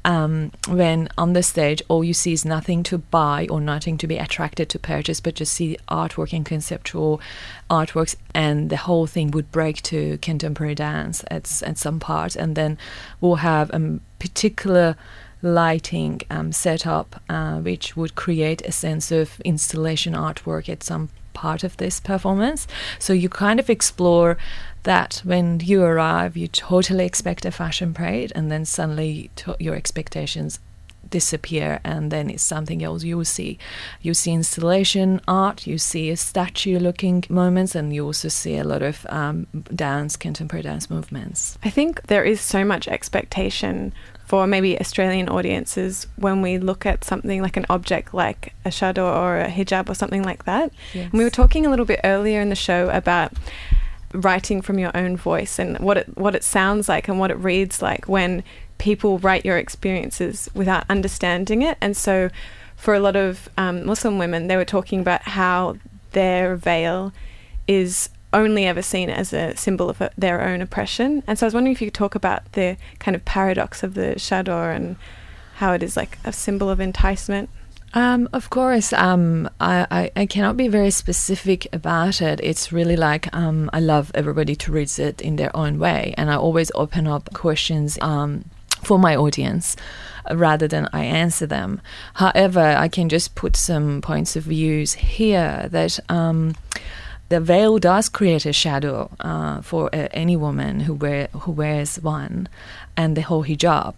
um, 0.04 0.52
when 0.68 1.08
on 1.18 1.32
the 1.32 1.42
stage 1.42 1.82
all 1.88 2.04
you 2.04 2.14
see 2.14 2.32
is 2.32 2.44
nothing 2.44 2.82
to 2.84 2.98
buy 2.98 3.46
or 3.50 3.60
nothing 3.60 3.98
to 3.98 4.06
be 4.06 4.16
attracted 4.16 4.68
to 4.70 4.78
purchase, 4.78 5.20
but 5.20 5.34
just 5.34 5.52
see 5.52 5.76
artwork 5.88 6.32
and 6.32 6.46
conceptual 6.46 7.20
artworks, 7.70 8.16
and 8.34 8.70
the 8.70 8.76
whole 8.76 9.06
thing 9.06 9.30
would 9.30 9.50
break 9.50 9.82
to 9.82 10.18
contemporary 10.18 10.74
dance 10.74 11.24
at, 11.30 11.62
at 11.62 11.78
some 11.78 12.00
part, 12.00 12.36
and 12.36 12.56
then 12.56 12.78
we'll 13.20 13.36
have 13.36 13.70
a 13.70 13.98
particular 14.18 14.96
lighting 15.42 16.20
um, 16.30 16.50
setup 16.50 17.20
uh, 17.28 17.58
which 17.58 17.96
would 17.96 18.14
create 18.14 18.62
a 18.62 18.72
sense 18.72 19.12
of 19.12 19.40
installation 19.40 20.14
artwork 20.14 20.68
at 20.68 20.82
some 20.82 21.08
part 21.36 21.62
of 21.62 21.76
this 21.76 22.00
performance. 22.00 22.66
So 22.98 23.12
you 23.12 23.28
kind 23.28 23.60
of 23.60 23.68
explore 23.70 24.38
that 24.84 25.20
when 25.24 25.60
you 25.60 25.82
arrive, 25.82 26.36
you 26.36 26.48
totally 26.48 27.04
expect 27.04 27.44
a 27.44 27.50
fashion 27.50 27.92
parade, 27.92 28.32
and 28.34 28.50
then 28.50 28.64
suddenly 28.64 29.30
to- 29.36 29.56
your 29.60 29.76
expectations 29.76 30.58
disappear 31.10 31.80
and 31.84 32.10
then 32.10 32.28
it's 32.28 32.42
something 32.42 32.82
else 32.82 33.04
you 33.04 33.22
see 33.24 33.58
you 34.02 34.12
see 34.12 34.32
installation 34.32 35.20
art 35.28 35.66
you 35.66 35.78
see 35.78 36.10
a 36.10 36.16
statue 36.16 36.78
looking 36.80 37.22
moments 37.28 37.76
and 37.76 37.94
you 37.94 38.04
also 38.04 38.28
see 38.28 38.56
a 38.56 38.64
lot 38.64 38.82
of 38.82 39.06
um, 39.08 39.46
dance 39.74 40.16
contemporary 40.16 40.62
dance 40.62 40.90
movements 40.90 41.58
i 41.62 41.70
think 41.70 42.02
there 42.08 42.24
is 42.24 42.40
so 42.40 42.64
much 42.64 42.88
expectation 42.88 43.92
for 44.26 44.46
maybe 44.46 44.78
Australian 44.80 45.28
audiences 45.28 46.06
when 46.16 46.42
we 46.42 46.58
look 46.58 46.84
at 46.84 47.04
something 47.04 47.40
like 47.40 47.56
an 47.56 47.64
object 47.70 48.12
like 48.12 48.52
a 48.64 48.70
chador 48.70 49.16
or 49.16 49.38
a 49.38 49.48
hijab 49.48 49.88
or 49.88 49.94
something 49.94 50.24
like 50.24 50.44
that. 50.44 50.72
Yes. 50.92 51.04
And 51.04 51.12
we 51.14 51.24
were 51.24 51.30
talking 51.30 51.64
a 51.64 51.70
little 51.70 51.84
bit 51.84 52.00
earlier 52.02 52.40
in 52.40 52.48
the 52.48 52.56
show 52.56 52.90
about 52.90 53.32
writing 54.12 54.60
from 54.62 54.78
your 54.78 54.90
own 54.96 55.16
voice 55.16 55.58
and 55.58 55.78
what 55.78 55.96
it 55.96 56.18
what 56.18 56.34
it 56.34 56.42
sounds 56.42 56.88
like 56.88 57.08
and 57.08 57.18
what 57.18 57.30
it 57.30 57.38
reads 57.38 57.80
like 57.80 58.08
when 58.08 58.42
people 58.78 59.18
write 59.18 59.44
your 59.44 59.58
experiences 59.58 60.50
without 60.54 60.84
understanding 60.88 61.62
it. 61.62 61.78
And 61.80 61.96
so, 61.96 62.30
for 62.76 62.94
a 62.94 63.00
lot 63.00 63.16
of 63.16 63.48
um, 63.56 63.86
Muslim 63.86 64.18
women, 64.18 64.48
they 64.48 64.56
were 64.56 64.64
talking 64.64 65.00
about 65.00 65.22
how 65.22 65.76
their 66.12 66.56
veil 66.56 67.12
is 67.68 68.08
only 68.32 68.66
ever 68.66 68.82
seen 68.82 69.10
as 69.10 69.32
a 69.32 69.56
symbol 69.56 69.88
of 69.88 70.00
a, 70.00 70.10
their 70.16 70.42
own 70.42 70.60
oppression. 70.60 71.22
And 71.26 71.38
so, 71.38 71.46
I 71.46 71.48
was 71.48 71.54
wondering 71.54 71.74
if 71.74 71.80
you 71.80 71.88
could 71.88 71.94
talk 71.94 72.14
about 72.14 72.52
the 72.52 72.76
kind 72.98 73.14
of 73.14 73.24
paradox 73.24 73.82
of 73.82 73.94
the 73.94 74.14
chador 74.18 74.74
and 74.74 74.96
how 75.56 75.72
it 75.72 75.82
is 75.82 75.96
like 75.96 76.18
a 76.24 76.32
symbol 76.32 76.68
of 76.68 76.80
enticement. 76.80 77.48
Um, 77.94 78.28
of 78.32 78.50
course, 78.50 78.92
um, 78.92 79.48
I, 79.58 79.86
I, 79.90 80.10
I, 80.14 80.26
cannot 80.26 80.58
be 80.58 80.68
very 80.68 80.90
specific 80.90 81.66
about 81.72 82.20
it. 82.20 82.40
It's 82.42 82.70
really 82.70 82.96
like 82.96 83.34
um, 83.34 83.70
I 83.72 83.80
love 83.80 84.10
everybody 84.14 84.54
to 84.56 84.72
read 84.72 84.90
it 84.98 85.22
in 85.22 85.36
their 85.36 85.54
own 85.56 85.78
way, 85.78 86.12
and 86.18 86.30
I 86.30 86.36
always 86.36 86.70
open 86.74 87.06
up 87.06 87.32
questions 87.32 87.98
um, 88.02 88.44
for 88.82 88.98
my 88.98 89.16
audience 89.16 89.76
rather 90.30 90.68
than 90.68 90.88
I 90.92 91.04
answer 91.04 91.46
them. 91.46 91.80
However, 92.14 92.60
I 92.60 92.88
can 92.88 93.08
just 93.08 93.34
put 93.34 93.56
some 93.56 94.02
points 94.02 94.36
of 94.36 94.44
views 94.44 94.94
here 94.94 95.68
that 95.70 95.98
um, 96.10 96.54
the 97.28 97.40
veil 97.40 97.78
does 97.78 98.08
create 98.08 98.46
a 98.46 98.52
shadow 98.52 99.10
uh, 99.20 99.60
for 99.60 99.92
uh, 99.94 100.08
any 100.12 100.36
woman 100.36 100.80
who 100.80 100.94
wear 100.94 101.28
who 101.32 101.52
wears 101.52 101.96
one, 101.96 102.48
and 102.96 103.16
the 103.16 103.22
whole 103.22 103.44
hijab. 103.44 103.94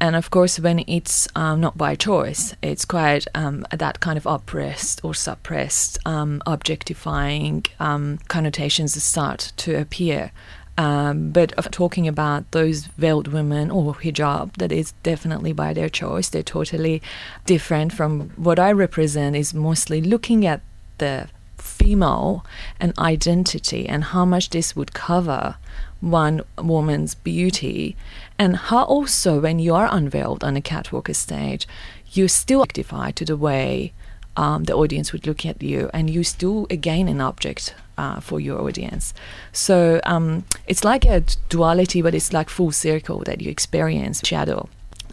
And 0.00 0.14
of 0.14 0.30
course, 0.30 0.60
when 0.60 0.84
it's 0.86 1.26
um, 1.34 1.60
not 1.60 1.76
by 1.76 1.96
choice, 1.96 2.54
it's 2.62 2.84
quite 2.84 3.26
um, 3.34 3.66
that 3.72 3.98
kind 3.98 4.16
of 4.16 4.26
oppressed 4.26 5.04
or 5.04 5.12
suppressed, 5.12 5.98
um, 6.06 6.40
objectifying 6.46 7.66
um, 7.80 8.18
connotations 8.28 9.02
start 9.02 9.52
to 9.56 9.74
appear. 9.74 10.30
Um, 10.76 11.32
but 11.32 11.52
of 11.54 11.72
talking 11.72 12.06
about 12.06 12.48
those 12.52 12.86
veiled 12.96 13.26
women 13.26 13.72
or 13.72 13.94
hijab, 13.94 14.56
that 14.58 14.70
is 14.70 14.92
definitely 15.02 15.52
by 15.52 15.72
their 15.72 15.88
choice. 15.88 16.28
They're 16.28 16.44
totally 16.44 17.02
different 17.46 17.92
from 17.92 18.30
what 18.36 18.60
I 18.60 18.70
represent. 18.70 19.34
Is 19.34 19.52
mostly 19.52 20.00
looking 20.00 20.46
at 20.46 20.60
the 20.98 21.28
female 21.60 22.44
and 22.80 22.96
identity 22.98 23.88
and 23.88 24.04
how 24.04 24.24
much 24.24 24.50
this 24.50 24.74
would 24.74 24.92
cover 24.92 25.56
one 26.00 26.42
woman's 26.56 27.14
beauty. 27.14 27.96
And 28.38 28.56
how 28.56 28.84
also 28.84 29.40
when 29.40 29.58
you 29.58 29.74
are 29.74 29.88
unveiled 29.90 30.44
on 30.44 30.56
a 30.56 30.60
catwalk 30.60 31.08
stage 31.14 31.66
you 32.12 32.28
still 32.28 32.62
identify 32.62 33.10
to 33.10 33.24
the 33.24 33.36
way 33.36 33.92
um, 34.36 34.64
the 34.64 34.74
audience 34.74 35.12
would 35.12 35.26
look 35.26 35.44
at 35.44 35.62
you 35.62 35.90
and 35.92 36.08
you 36.08 36.22
still 36.22 36.66
again 36.70 37.08
an 37.08 37.20
object 37.20 37.74
uh, 37.98 38.20
for 38.20 38.38
your 38.38 38.60
audience. 38.60 39.12
So 39.52 40.00
um, 40.04 40.44
it's 40.66 40.84
like 40.84 41.04
a 41.04 41.24
duality 41.48 42.02
but 42.02 42.14
it's 42.14 42.32
like 42.32 42.48
full 42.48 42.72
circle 42.72 43.20
that 43.24 43.40
you 43.40 43.50
experience 43.50 44.22
shadow. 44.24 44.68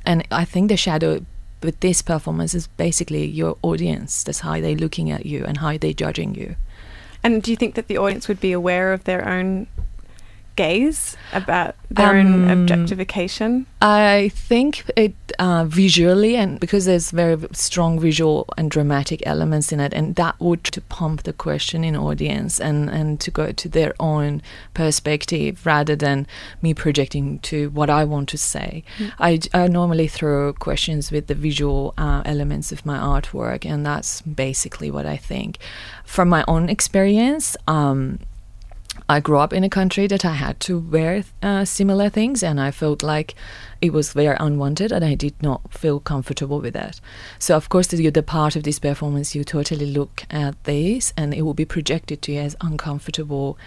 And 0.06 0.28
i 0.32 0.46
think 0.46 0.70
the 0.70 0.78
shadow 0.78 1.26
with 1.62 1.80
this 1.80 2.02
performance 2.02 2.54
is 2.54 2.68
basically 2.68 3.26
your 3.26 3.58
audience 3.62 4.24
that's 4.24 4.42
how 4.42 4.60
they're 4.62 4.76
looking 4.76 5.12
at 5.12 5.26
you 5.26 5.44
and 5.46 5.58
how 5.58 5.78
they're 5.78 5.94
judging 5.94 6.36
you. 6.36 6.56
And 7.24 7.42
do 7.42 7.50
you 7.50 7.58
think 7.58 7.76
that 7.76 7.88
the 7.88 7.98
audience 7.98 8.28
would 8.28 8.40
be 8.40 8.52
aware 8.52 8.94
of 8.94 9.04
their 9.06 9.28
own 9.28 9.68
gaze 10.56 11.18
about 11.34 11.76
their 11.90 12.20
Um, 12.20 12.50
own 12.50 12.50
objectification? 12.50 13.66
I 13.82 14.32
think 14.50 14.84
it 14.96 15.14
uh, 15.40 15.66
visually, 15.68 16.36
and 16.36 16.60
because 16.60 16.86
there's 16.86 17.12
very 17.12 17.38
strong 17.52 18.00
visual 18.00 18.46
and 18.58 18.72
dramatic 18.72 19.22
elements 19.26 19.72
in 19.72 19.80
it, 19.80 19.94
and 19.94 20.16
that 20.16 20.36
would 20.40 20.64
to 20.64 20.82
pump 20.82 21.24
the 21.24 21.34
question 21.34 21.84
in 21.84 21.96
audience 21.96 22.60
and 22.60 22.90
and 22.90 23.20
to 23.20 23.32
go 23.32 23.52
to 23.52 23.70
their 23.70 23.94
own 24.00 24.42
perspective 24.74 25.66
rather 25.66 25.96
than 25.96 26.26
me 26.62 26.74
projecting 26.74 27.40
to 27.40 27.70
what 27.70 27.90
I 27.90 28.04
want 28.06 28.30
to 28.30 28.38
say. 28.38 28.84
Mm. 28.98 29.12
I, 29.20 29.64
I 29.64 29.68
normally 29.68 30.08
throw 30.08 30.54
questions 30.54 31.12
with 31.12 31.28
the 31.28 31.36
visual 31.36 31.94
uh, 31.98 32.22
elements 32.26 32.72
of 32.72 32.86
my 32.86 32.98
artwork, 32.98 33.66
and 33.66 33.86
that's 33.86 34.22
basically 34.22 34.92
what 34.92 35.06
I 35.06 35.18
think. 35.18 35.58
From 36.06 36.30
my 36.30 36.44
own 36.48 36.70
experience, 36.70 37.58
um, 37.68 38.20
I 39.08 39.20
grew 39.20 39.38
up 39.38 39.54
in 39.54 39.64
a 39.64 39.70
country 39.70 40.08
that 40.08 40.26
I 40.26 40.34
had 40.34 40.60
to 40.62 40.80
wear 40.80 41.24
uh, 41.44 41.64
similar 41.66 42.10
things, 42.10 42.42
and 42.42 42.60
I 42.60 42.72
felt 42.72 43.04
like 43.04 43.36
it 43.80 43.94
was 43.94 44.14
very 44.14 44.36
unwanted, 44.40 44.92
and 44.92 45.06
I 45.06 45.14
did 45.14 45.36
not 45.44 45.72
feel 45.72 46.00
comfortable 46.00 46.60
with 46.60 46.74
that. 46.74 47.00
So, 47.38 47.56
of 47.56 47.70
course, 47.70 47.88
the, 47.88 48.10
the 48.10 48.24
part 48.24 48.56
of 48.56 48.64
this 48.64 48.80
performance, 48.80 49.36
you 49.36 49.44
totally 49.44 49.86
look 49.86 50.24
at 50.32 50.62
this, 50.64 51.14
and 51.16 51.36
it 51.36 51.44
will 51.44 51.54
be 51.54 51.66
projected 51.66 52.24
to 52.24 52.32
you 52.32 52.40
as 52.40 52.56
uncomfortable 52.62 53.60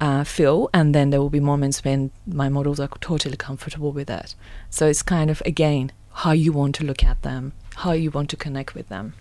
uh, 0.00 0.24
feel, 0.24 0.68
and 0.74 0.92
then 0.92 1.10
there 1.10 1.20
will 1.20 1.30
be 1.30 1.40
moments 1.40 1.84
when 1.84 2.10
my 2.26 2.48
models 2.48 2.80
are 2.80 2.88
totally 3.00 3.36
comfortable 3.36 3.92
with 3.92 4.08
that. 4.08 4.34
So, 4.70 4.88
it's 4.88 5.02
kind 5.02 5.30
of 5.30 5.40
again 5.46 5.92
how 6.12 6.32
you 6.32 6.52
want 6.52 6.74
to 6.74 6.84
look 6.84 7.04
at 7.04 7.22
them, 7.22 7.52
how 7.76 7.92
you 7.92 8.10
want 8.10 8.28
to 8.30 8.36
connect 8.36 8.74
with 8.74 8.88
them. 8.88 9.14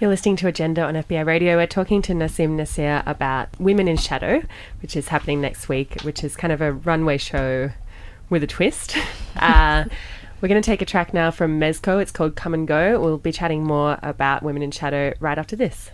You're 0.00 0.08
listening 0.08 0.36
to 0.36 0.48
Agenda 0.48 0.84
on 0.84 0.94
FBI 0.94 1.26
Radio. 1.26 1.58
We're 1.58 1.66
talking 1.66 2.00
to 2.00 2.14
Nasim 2.14 2.52
Nasr 2.52 3.02
about 3.04 3.50
Women 3.60 3.86
in 3.86 3.98
Shadow, 3.98 4.42
which 4.80 4.96
is 4.96 5.08
happening 5.08 5.42
next 5.42 5.68
week, 5.68 6.00
which 6.04 6.24
is 6.24 6.36
kind 6.36 6.54
of 6.54 6.62
a 6.62 6.72
runway 6.72 7.18
show 7.18 7.70
with 8.30 8.42
a 8.42 8.46
twist. 8.46 8.96
uh, 9.36 9.84
we're 10.40 10.48
going 10.48 10.62
to 10.62 10.64
take 10.64 10.80
a 10.80 10.86
track 10.86 11.12
now 11.12 11.30
from 11.30 11.60
Mezco. 11.60 12.00
It's 12.00 12.12
called 12.12 12.34
Come 12.34 12.54
and 12.54 12.66
Go. 12.66 12.98
We'll 12.98 13.18
be 13.18 13.30
chatting 13.30 13.62
more 13.62 13.98
about 14.02 14.42
Women 14.42 14.62
in 14.62 14.70
Shadow 14.70 15.12
right 15.20 15.36
after 15.36 15.54
this. 15.54 15.90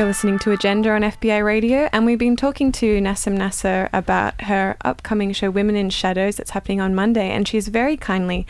You're 0.00 0.06
listening 0.06 0.38
to 0.38 0.52
Agenda 0.52 0.92
on 0.92 1.02
FBI 1.02 1.44
Radio, 1.44 1.90
and 1.92 2.06
we've 2.06 2.18
been 2.18 2.34
talking 2.34 2.72
to 2.72 3.00
Nasim 3.02 3.36
Nasr 3.36 3.90
about 3.92 4.40
her 4.44 4.74
upcoming 4.82 5.34
show, 5.34 5.50
Women 5.50 5.76
in 5.76 5.90
Shadows, 5.90 6.38
that's 6.38 6.52
happening 6.52 6.80
on 6.80 6.94
Monday. 6.94 7.28
And 7.28 7.46
she's 7.46 7.68
very 7.68 7.98
kindly 7.98 8.46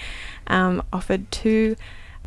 um, 0.46 0.80
offered 0.92 1.28
two 1.32 1.74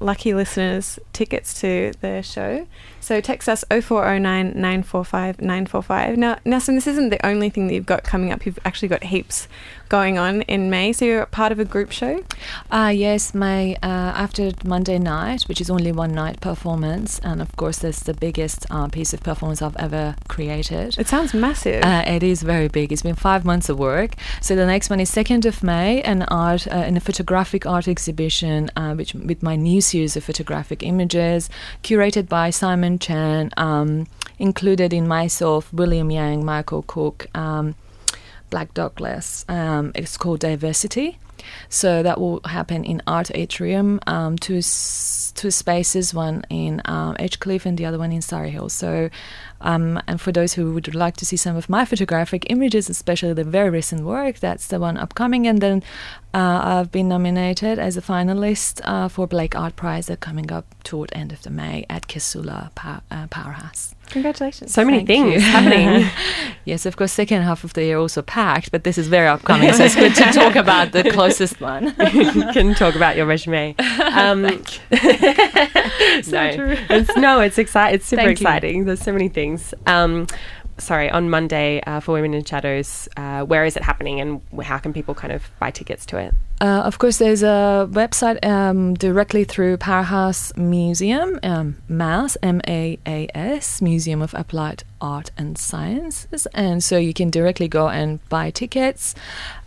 lucky 0.02 0.34
listeners 0.34 1.00
tickets 1.14 1.58
to 1.62 1.94
the 2.02 2.22
show. 2.22 2.68
So 3.04 3.20
text 3.20 3.50
us 3.50 3.66
0409 3.70 4.54
945 4.56 5.42
945. 5.42 6.18
Now, 6.18 6.36
Nasim, 6.46 6.76
this 6.76 6.88
isn't 6.88 7.10
the 7.10 7.24
only 7.26 7.50
thing 7.50 7.68
that 7.68 7.74
you've 7.74 7.86
got 7.86 8.06
coming 8.06 8.32
up. 8.32 8.46
You've 8.46 8.60
actually 8.64 8.88
got 8.88 9.04
heaps 9.04 9.50
going 9.90 10.18
on 10.18 10.42
in 10.44 10.70
May. 10.70 10.94
So 10.94 11.06
you're 11.06 11.26
part 11.28 11.52
of 11.52 11.60
a 11.60 11.66
group 11.66 11.92
show? 11.92 12.24
Uh, 12.72 12.92
yes, 12.96 13.36
my 13.36 13.74
uh, 13.84 14.12
after 14.26 14.52
Monday 14.64 14.98
night, 14.98 15.44
which 15.44 15.60
is 15.60 15.70
only 15.70 15.92
one 15.92 16.16
night 16.16 16.42
performance, 16.42 17.20
and 17.20 17.42
of 17.42 17.56
course, 17.58 17.80
that's 17.80 18.00
the 18.00 18.14
biggest 18.14 18.66
uh, 18.72 18.88
piece 18.88 19.14
of 19.14 19.22
performance 19.22 19.62
I've 19.62 19.76
ever 19.76 20.16
created. 20.30 20.98
It 20.98 21.08
sounds 21.08 21.34
massive. 21.34 21.84
Uh, 21.84 22.04
it 22.08 22.24
is 22.24 22.42
very 22.42 22.70
big. 22.70 22.92
It's 22.92 23.04
been 23.04 23.16
five 23.16 23.44
months 23.44 23.70
of 23.70 23.78
work. 23.78 24.16
So 24.42 24.56
the 24.56 24.66
next 24.66 24.90
one 24.90 25.00
is 25.00 25.12
2nd 25.12 25.46
of 25.46 25.62
May, 25.62 26.02
an 26.02 26.24
art, 26.24 26.66
uh, 26.68 26.78
in 26.88 26.96
a 26.98 27.02
photographic 27.02 27.66
art 27.66 27.88
exhibition, 27.88 28.72
uh, 28.76 28.94
which 28.96 29.14
with 29.14 29.44
my 29.44 29.56
new 29.56 29.82
series 29.82 30.16
of 30.16 30.24
photographic 30.24 30.82
images, 30.82 31.50
curated 31.84 32.30
by 32.30 32.50
Simon 32.50 32.93
Chen, 33.00 33.52
um, 33.58 34.08
included 34.40 34.94
in 34.94 35.08
myself, 35.08 35.72
William 35.74 36.12
Yang, 36.12 36.46
Michael 36.46 36.84
Cook. 36.84 37.28
Um, 37.36 37.76
Blak 38.54 38.72
Douglas. 38.76 39.46
Um, 39.50 39.92
it's 39.96 40.16
called 40.16 40.40
Diversity. 40.42 41.18
So 41.70 42.04
that 42.04 42.22
will 42.22 42.40
happen 42.46 42.84
in 42.84 43.02
Art 43.08 43.32
Atrium, 43.34 44.00
um, 44.06 44.38
two 44.38 44.62
two 45.36 45.52
spaces, 45.52 46.14
one 46.14 46.44
in 46.52 46.80
um, 46.86 47.16
Edgecliff 47.16 47.66
and 47.66 47.78
the 47.80 47.86
other 47.86 47.98
one 47.98 48.12
in 48.12 48.22
Surry 48.22 48.52
Hill. 48.52 48.70
So, 48.70 49.10
um, 49.62 50.00
and 50.08 50.22
for 50.22 50.32
those 50.32 50.54
who 50.54 50.72
would 50.74 50.94
like 50.94 51.18
to 51.18 51.26
see 51.26 51.36
some 51.36 51.56
of 51.56 51.68
my 51.68 51.84
photographic 51.84 52.46
images, 52.52 52.90
especially 52.90 53.34
the 53.34 53.44
very 53.44 53.72
recent 53.72 54.04
work, 54.04 54.40
that's 54.40 54.68
the 54.68 54.80
one 54.80 54.98
upcoming. 54.98 55.48
And 55.48 55.60
then 55.60 55.82
uh, 56.34 56.62
I've 56.64 56.92
been 56.92 57.08
nominated 57.08 57.78
as 57.78 57.96
a 57.96 58.02
finalist 58.02 58.82
uh, 58.84 59.08
for 59.08 59.28
Blake 59.28 59.56
Art 59.56 59.76
Prize 59.76 60.08
that 60.08 60.20
coming 60.20 60.52
up 60.52 60.66
toward 60.84 61.12
end 61.14 61.32
of 61.32 61.44
the 61.44 61.50
May 61.52 61.86
at 61.90 62.08
Kisula 62.08 62.74
Pow- 62.74 63.02
uh, 63.12 63.28
Powerhouse. 63.28 63.94
Congratulations. 64.08 64.74
So 64.74 64.84
many 64.84 64.98
Thank 64.98 65.08
things 65.08 65.34
you. 65.36 65.40
happening. 65.42 66.10
yes, 66.66 66.86
of 66.86 66.98
course, 66.98 67.12
second 67.12 67.44
half 67.44 67.64
of 67.64 67.74
the 67.74 67.84
year 67.84 67.98
also 68.00 68.22
packed, 68.22 68.72
but 68.72 68.84
this 68.84 68.98
is 68.98 69.08
very 69.08 69.28
upcoming, 69.28 69.72
so 69.74 69.84
it's 69.86 69.96
good 69.96 70.16
to 70.16 70.24
talk 70.34 70.56
about 70.56 70.92
the 70.92 71.10
closest 71.12 71.62
one. 71.62 71.86
you 72.14 72.32
can 72.52 72.74
talk 72.76 72.96
about 72.96 73.16
your 73.16 73.26
resume. 73.28 73.76
Um, 74.14 74.42
no, 74.42 74.52
true. 74.92 76.76
It's, 76.90 77.16
no, 77.16 77.42
it's 77.42 77.58
exciting. 77.58 77.96
It's 77.96 78.06
super 78.08 78.24
Thank 78.24 78.40
you. 78.40 78.48
exciting. 78.48 78.86
There's 78.86 79.02
so 79.02 79.14
many 79.14 79.30
things. 79.30 79.74
Um, 79.86 80.28
sorry, 80.78 81.10
on 81.10 81.30
Monday 81.30 81.82
uh, 81.82 82.00
for 82.00 82.14
Women 82.14 82.34
in 82.34 82.44
Shadows, 82.44 83.08
uh, 83.18 83.44
where 83.44 83.66
is 83.66 83.76
it 83.76 83.84
happening, 83.84 84.20
and 84.20 84.42
how 84.64 84.78
can 84.78 84.94
people 84.94 85.14
kind 85.14 85.34
of 85.34 85.44
buy 85.60 85.72
tickets 85.72 86.06
to 86.08 86.18
it? 86.18 86.34
Uh, 86.62 86.82
of 86.86 86.98
course, 86.98 87.18
there's 87.18 87.44
a 87.44 87.90
website 87.92 88.44
um, 88.46 88.94
directly 88.94 89.44
through 89.44 89.76
Powerhouse 89.78 90.56
Museum, 90.56 91.40
um, 91.44 91.76
MAS, 91.90 92.38
M 92.42 92.62
A 92.68 92.98
A 93.06 93.28
S, 93.36 93.82
Museum 93.82 94.22
of 94.22 94.34
Applied 94.34 94.84
Art 95.02 95.32
and 95.38 95.58
Sciences. 95.58 96.48
And 96.54 96.82
so 96.82 96.98
you 96.98 97.14
can 97.14 97.30
directly 97.30 97.68
go 97.68 97.90
and 97.90 98.20
buy 98.30 98.50
tickets. 98.52 99.14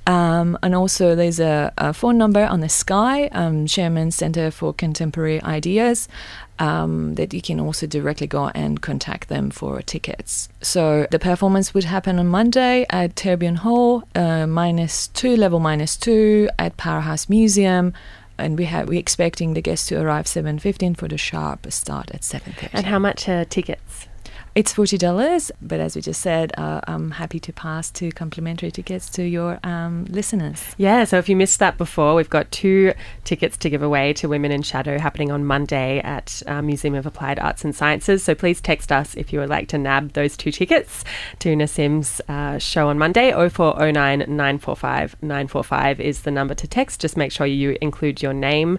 Um, 0.07 0.57
and 0.63 0.75
also, 0.75 1.15
there's 1.15 1.41
a, 1.41 1.73
a 1.77 1.93
phone 1.93 2.17
number 2.17 2.45
on 2.45 2.61
the 2.61 2.69
Sky, 2.69 3.27
um, 3.27 3.67
Center 3.67 4.51
for 4.51 4.73
Contemporary 4.73 5.43
Ideas, 5.43 6.09
um, 6.59 7.15
that 7.15 7.35
you 7.35 7.43
can 7.43 7.61
also 7.61 7.87
directly 7.87 8.27
go 8.27 8.49
and 8.55 8.81
contact 8.81 9.29
them 9.29 9.51
for 9.51 9.83
tickets. 9.83 10.49
So 10.63 11.07
the 11.11 11.19
performance 11.19 11.75
would 11.75 11.85
happen 11.85 12.19
on 12.19 12.29
Monday 12.29 12.87
at 12.91 13.17
Turbine 13.17 13.57
Hall, 13.57 14.05
uh, 14.15 14.47
minus 14.47 15.09
two, 15.09 15.37
level 15.37 15.61
minus 15.61 15.97
two, 15.97 16.49
at 16.59 16.77
Powerhouse 16.77 17.29
Museum. 17.29 17.93
And 18.39 18.59
we 18.59 18.67
have 18.67 18.89
we're 18.89 18.99
expecting 18.99 19.55
the 19.55 19.63
guests 19.63 19.89
to 19.89 20.01
arrive 20.01 20.27
7.15 20.27 20.97
for 20.97 21.09
the 21.09 21.17
sharp 21.17 21.71
start 21.73 22.11
at 22.13 22.21
7.30. 22.21 22.71
And 22.75 22.87
how 22.87 22.99
much 22.99 23.29
are 23.29 23.45
tickets? 23.47 24.09
It's 24.57 24.73
forty 24.73 24.97
dollars, 24.97 25.53
but 25.61 25.81
as 25.81 25.95
we 25.95 26.01
just 26.01 26.23
said, 26.23 26.51
uh, 26.57 26.81
I'm 26.87 27.11
happy 27.11 27.39
to 27.41 27.53
pass 27.53 27.91
two 27.91 28.11
complimentary 28.11 28.71
tickets 28.71 29.11
to 29.11 29.23
your 29.23 29.61
um, 29.63 30.07
listeners. 30.07 30.65
Yeah, 30.79 31.05
so 31.05 31.19
if 31.19 31.29
you 31.29 31.37
missed 31.37 31.59
that 31.59 31.77
before, 31.77 32.15
we've 32.15 32.31
got 32.31 32.51
two 32.51 32.95
tickets 33.25 33.59
to 33.59 33.69
give 33.69 33.83
away 33.83 34.15
to 34.15 34.31
Women 34.31 34.51
in 34.51 34.63
Shadow 34.63 34.99
happening 34.99 35.31
on 35.31 35.45
Monday 35.45 35.99
at 35.99 36.43
uh, 36.47 36.63
Museum 36.63 36.95
of 36.95 37.05
Applied 37.05 37.39
Arts 37.39 37.67
and 37.67 37.77
Sciences. 37.77 38.25
So 38.25 38.35
please 38.35 38.63
text 38.63 38.91
us 38.91 39.15
if 39.15 39.31
you 39.31 39.41
would 39.41 39.51
like 39.51 39.69
to 39.69 39.77
nab 39.77 40.15
those 40.15 40.39
two 40.39 40.51
tickets 40.51 41.05
to 41.41 41.55
Nasim's 41.55 42.23
uh, 42.27 42.57
show 42.57 42.89
on 42.89 42.99
Monday. 42.99 43.33
0409 43.33 44.21
945 44.21 45.17
945 45.21 46.01
is 46.01 46.23
the 46.23 46.31
number 46.31 46.55
to 46.55 46.67
text. 46.67 47.03
Just 47.03 47.19
make 47.19 47.31
sure 47.31 47.47
you 47.47 47.77
include 47.83 48.23
your 48.23 48.33
name. 48.33 48.79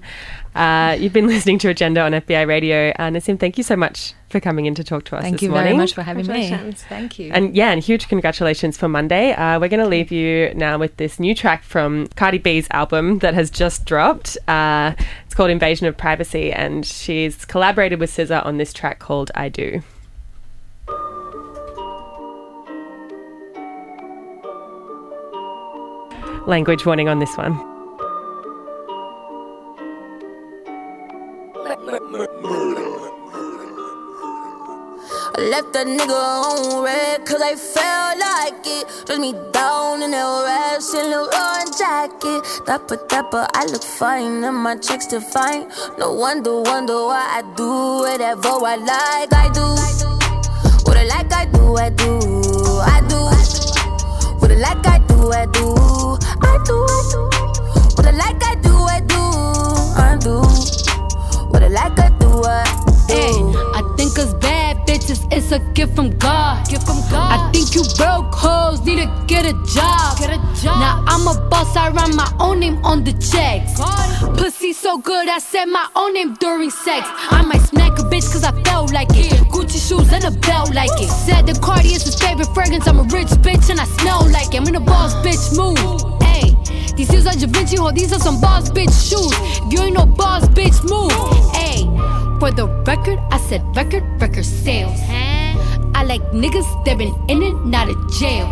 Uh, 0.55 0.97
you've 0.99 1.13
been 1.13 1.27
listening 1.35 1.59
to 1.59 1.69
Agenda 1.69 2.01
on 2.01 2.13
FBI 2.13 2.47
Radio. 2.47 2.89
Uh, 2.97 3.11
Nassim, 3.11 3.39
thank 3.39 3.59
you 3.59 3.63
so 3.63 3.75
much 3.75 4.15
for 4.29 4.39
coming 4.39 4.65
in 4.65 4.75
to 4.75 4.83
talk 4.83 5.05
to 5.05 5.15
us 5.15 5.21
Thank 5.23 5.35
this 5.35 5.43
you 5.43 5.49
morning. 5.49 5.67
very 5.69 5.77
much 5.77 5.93
for 5.93 6.01
having 6.01 6.27
me. 6.27 6.49
Thank 6.89 7.17
you. 7.17 7.31
And 7.31 7.55
yeah, 7.55 7.71
and 7.71 7.81
huge 7.81 8.07
congratulations 8.09 8.77
for 8.77 8.87
Monday. 8.89 9.31
Uh, 9.33 9.59
we're 9.59 9.69
going 9.69 9.83
to 9.83 9.87
leave 9.87 10.11
you 10.11 10.53
now 10.53 10.77
with 10.77 10.97
this 10.97 11.19
new 11.19 11.33
track 11.33 11.63
from 11.63 12.07
Cardi 12.15 12.37
B's 12.37 12.67
album 12.71 13.19
that 13.19 13.33
has 13.33 13.49
just 13.49 13.85
dropped. 13.85 14.37
Uh, 14.47 14.93
it's 15.25 15.33
called 15.33 15.49
Invasion 15.49 15.87
of 15.87 15.95
Privacy, 15.97 16.51
and 16.51 16.85
she's 16.85 17.45
collaborated 17.45 17.99
with 17.99 18.11
SZA 18.11 18.45
on 18.45 18.57
this 18.57 18.73
track 18.73 18.99
called 18.99 19.31
I 19.35 19.49
Do. 19.49 19.81
Language 26.47 26.85
warning 26.85 27.09
on 27.09 27.19
this 27.19 27.35
one. 27.35 27.57
I 35.37 35.49
left 35.49 35.71
that 35.73 35.85
nigga 35.85 36.17
on 36.17 36.83
red 36.83 37.23
cause 37.23 37.41
I 37.41 37.53
felt 37.53 38.17
like 38.17 38.65
it. 38.65 39.05
Dress 39.05 39.19
me 39.19 39.33
down 39.53 40.01
in 40.01 40.09
that 40.09 40.43
red 40.47 40.81
Saint 40.81 41.09
Laurent 41.09 41.77
jacket. 41.77 42.41
Dapper, 42.65 42.97
dapper, 43.07 43.45
I 43.53 43.65
look 43.65 43.83
fine 43.83 44.43
and 44.43 44.57
my 44.57 44.75
checks 44.77 45.05
define. 45.05 45.69
No 45.99 46.11
wonder, 46.13 46.61
wonder 46.61 47.05
why 47.05 47.21
I 47.37 47.43
do 47.55 47.69
whatever 48.01 48.49
I 48.65 48.77
like. 48.81 49.31
I 49.31 49.49
do. 49.53 49.61
What 50.89 50.97
I 50.97 51.05
like, 51.05 51.31
I 51.31 51.45
do, 51.45 51.77
I 51.77 51.89
do. 51.91 52.17
I 52.81 52.99
do. 53.05 53.21
What 54.41 54.51
I 54.51 54.55
like, 54.55 54.87
I 54.87 54.97
do, 55.05 55.31
I 55.31 55.45
do. 55.45 55.75
I 56.41 56.57
do. 56.65 56.77
What 57.93 58.07
I 58.07 58.11
like, 58.11 58.43
I 58.43 58.55
do, 58.55 58.73
I 58.73 59.01
do. 59.05 59.21
I 60.01 60.17
do. 60.19 60.41
What 61.51 61.61
I 61.61 61.67
like, 61.67 61.99
I 61.99 62.09
do, 62.17 62.43
I 62.43 62.63
do. 62.65 63.13
Hey, 63.13 63.37
I 63.77 63.93
think 63.95 64.17
us 64.17 64.33
bad 64.33 64.66
bitches, 65.07 65.27
it's 65.31 65.51
a 65.51 65.59
gift 65.73 65.95
from 65.95 66.09
God. 66.17 66.67
Gift 66.67 66.85
from 66.85 66.97
God. 67.09 67.31
I 67.31 67.51
think 67.51 67.75
you 67.75 67.83
broke 67.95 68.33
hoes 68.33 68.81
need 68.85 68.97
to 68.97 69.23
get 69.27 69.45
a 69.45 69.53
job. 69.65 70.17
Get 70.17 70.29
a 70.31 70.37
job. 70.61 70.79
Now 70.79 71.03
I'm 71.07 71.27
a 71.27 71.49
boss, 71.49 71.75
I 71.75 71.89
write 71.89 72.13
my 72.13 72.31
own 72.39 72.59
name 72.59 72.83
on 72.85 73.03
the 73.03 73.13
checks. 73.13 73.79
Pussy 74.39 74.73
so 74.73 74.97
good, 74.97 75.27
I 75.27 75.39
said 75.39 75.65
my 75.65 75.87
own 75.95 76.13
name 76.13 76.33
during 76.35 76.69
sex. 76.69 77.07
I 77.31 77.41
might 77.41 77.61
smack 77.61 77.97
a 77.99 78.03
bitch 78.03 78.31
cause 78.31 78.43
I 78.43 78.51
felt 78.63 78.93
like 78.93 79.09
it. 79.11 79.31
Gucci 79.51 79.79
shoes 79.87 80.11
and 80.11 80.23
a 80.23 80.31
belt 80.31 80.73
like 80.73 80.91
it. 81.01 81.09
Said 81.09 81.47
the 81.47 81.59
Cardi 81.59 81.89
is 81.89 82.03
his 82.03 82.19
favorite 82.19 82.53
fragrance. 82.53 82.87
I'm 82.87 82.99
a 82.99 83.03
rich 83.03 83.29
bitch 83.45 83.69
and 83.69 83.79
I 83.79 83.85
smell 83.85 84.29
like 84.29 84.53
it. 84.53 84.61
I'm 84.61 84.67
in 84.67 84.75
a 84.75 84.79
boss 84.79 85.13
bitch 85.15 85.55
move. 85.55 86.21
Hey, 86.21 86.55
these 86.95 87.09
shoes 87.09 87.27
are 87.27 87.33
Da 87.33 87.47
Vinci, 87.47 87.77
ho, 87.77 87.91
these 87.91 88.11
are 88.13 88.19
some 88.19 88.41
boss 88.41 88.69
bitch 88.69 88.93
shoes. 89.09 89.31
If 89.65 89.73
you 89.73 89.81
ain't 89.81 89.95
no 89.95 90.05
boss 90.05 90.47
bitch 90.49 90.83
move. 90.83 91.11
Hey, 91.55 91.85
for 92.39 92.51
the 92.51 92.67
record, 92.85 93.19
I 93.31 93.37
said 93.37 93.61
record, 93.75 94.03
record 94.21 94.45
sales. 94.45 94.99
I 95.95 96.03
like 96.03 96.21
niggas 96.31 96.67
that 96.85 96.97
been 96.97 97.13
in 97.27 97.41
and 97.41 97.73
out 97.73 97.89
of 97.89 97.97
jail. 98.13 98.47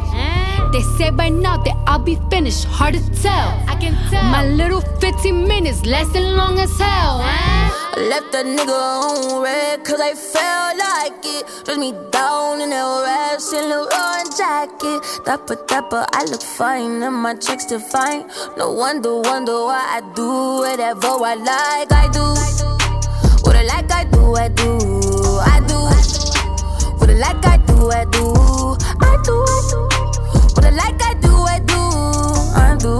They 0.71 0.81
say 0.97 1.09
by 1.11 1.29
now 1.29 1.57
that 1.57 1.77
I'll 1.87 1.99
be 1.99 2.17
finished, 2.29 2.65
hard 2.65 2.95
to 2.95 3.21
tell. 3.21 3.49
I 3.67 3.75
can 3.79 3.93
tell. 4.09 4.23
My 4.23 4.45
little 4.47 4.81
15 4.81 5.47
minutes 5.47 5.85
lasting 5.85 6.23
long 6.35 6.59
as 6.59 6.75
hell. 6.77 7.21
I 7.21 8.09
left 8.09 8.31
that 8.33 8.45
nigga 8.45 8.73
on 8.73 9.43
red 9.43 9.85
cause 9.85 10.01
I 10.01 10.13
felt 10.15 10.77
like 10.77 11.23
it. 11.23 11.65
Dress 11.65 11.77
me 11.77 11.93
down 12.11 12.61
in 12.61 12.71
that 12.71 13.03
red 13.05 13.39
Saint 13.39 13.67
Laurent 13.67 14.35
jacket. 14.35 14.99
Dapper, 15.23 15.57
dapper, 15.67 16.05
I 16.11 16.25
look 16.25 16.41
fine 16.41 17.03
and 17.03 17.15
my 17.15 17.35
checks 17.35 17.65
define. 17.65 18.27
No 18.57 18.71
wonder, 18.71 19.21
wonder 19.21 19.53
why 19.53 19.79
I 19.97 20.01
do 20.13 20.27
whatever 20.65 21.07
I 21.07 21.35
like. 21.35 21.91
I 21.91 22.09
do. 22.11 22.19
What 22.19 22.84
I 23.65 23.81
like, 23.81 23.91
I 23.91 24.03
do, 24.03 24.35
I 24.35 24.47
do. 24.49 24.77
I 25.41 25.59
do. 25.65 25.73
What 26.99 27.09
I 27.09 27.13
like, 27.13 27.45
I 27.47 27.57
do, 27.57 27.89
I 27.89 28.05
do. 28.05 28.35
I 29.01 29.17
do. 29.23 29.33
I 29.41 29.61
do 29.71 29.87
What 30.53 30.65
I 30.65 30.69
like, 30.69 31.01
I 31.01 31.13
do, 31.15 31.33
I 31.33 31.59
do. 31.65 31.81
I 32.53 32.77
do. 32.77 32.99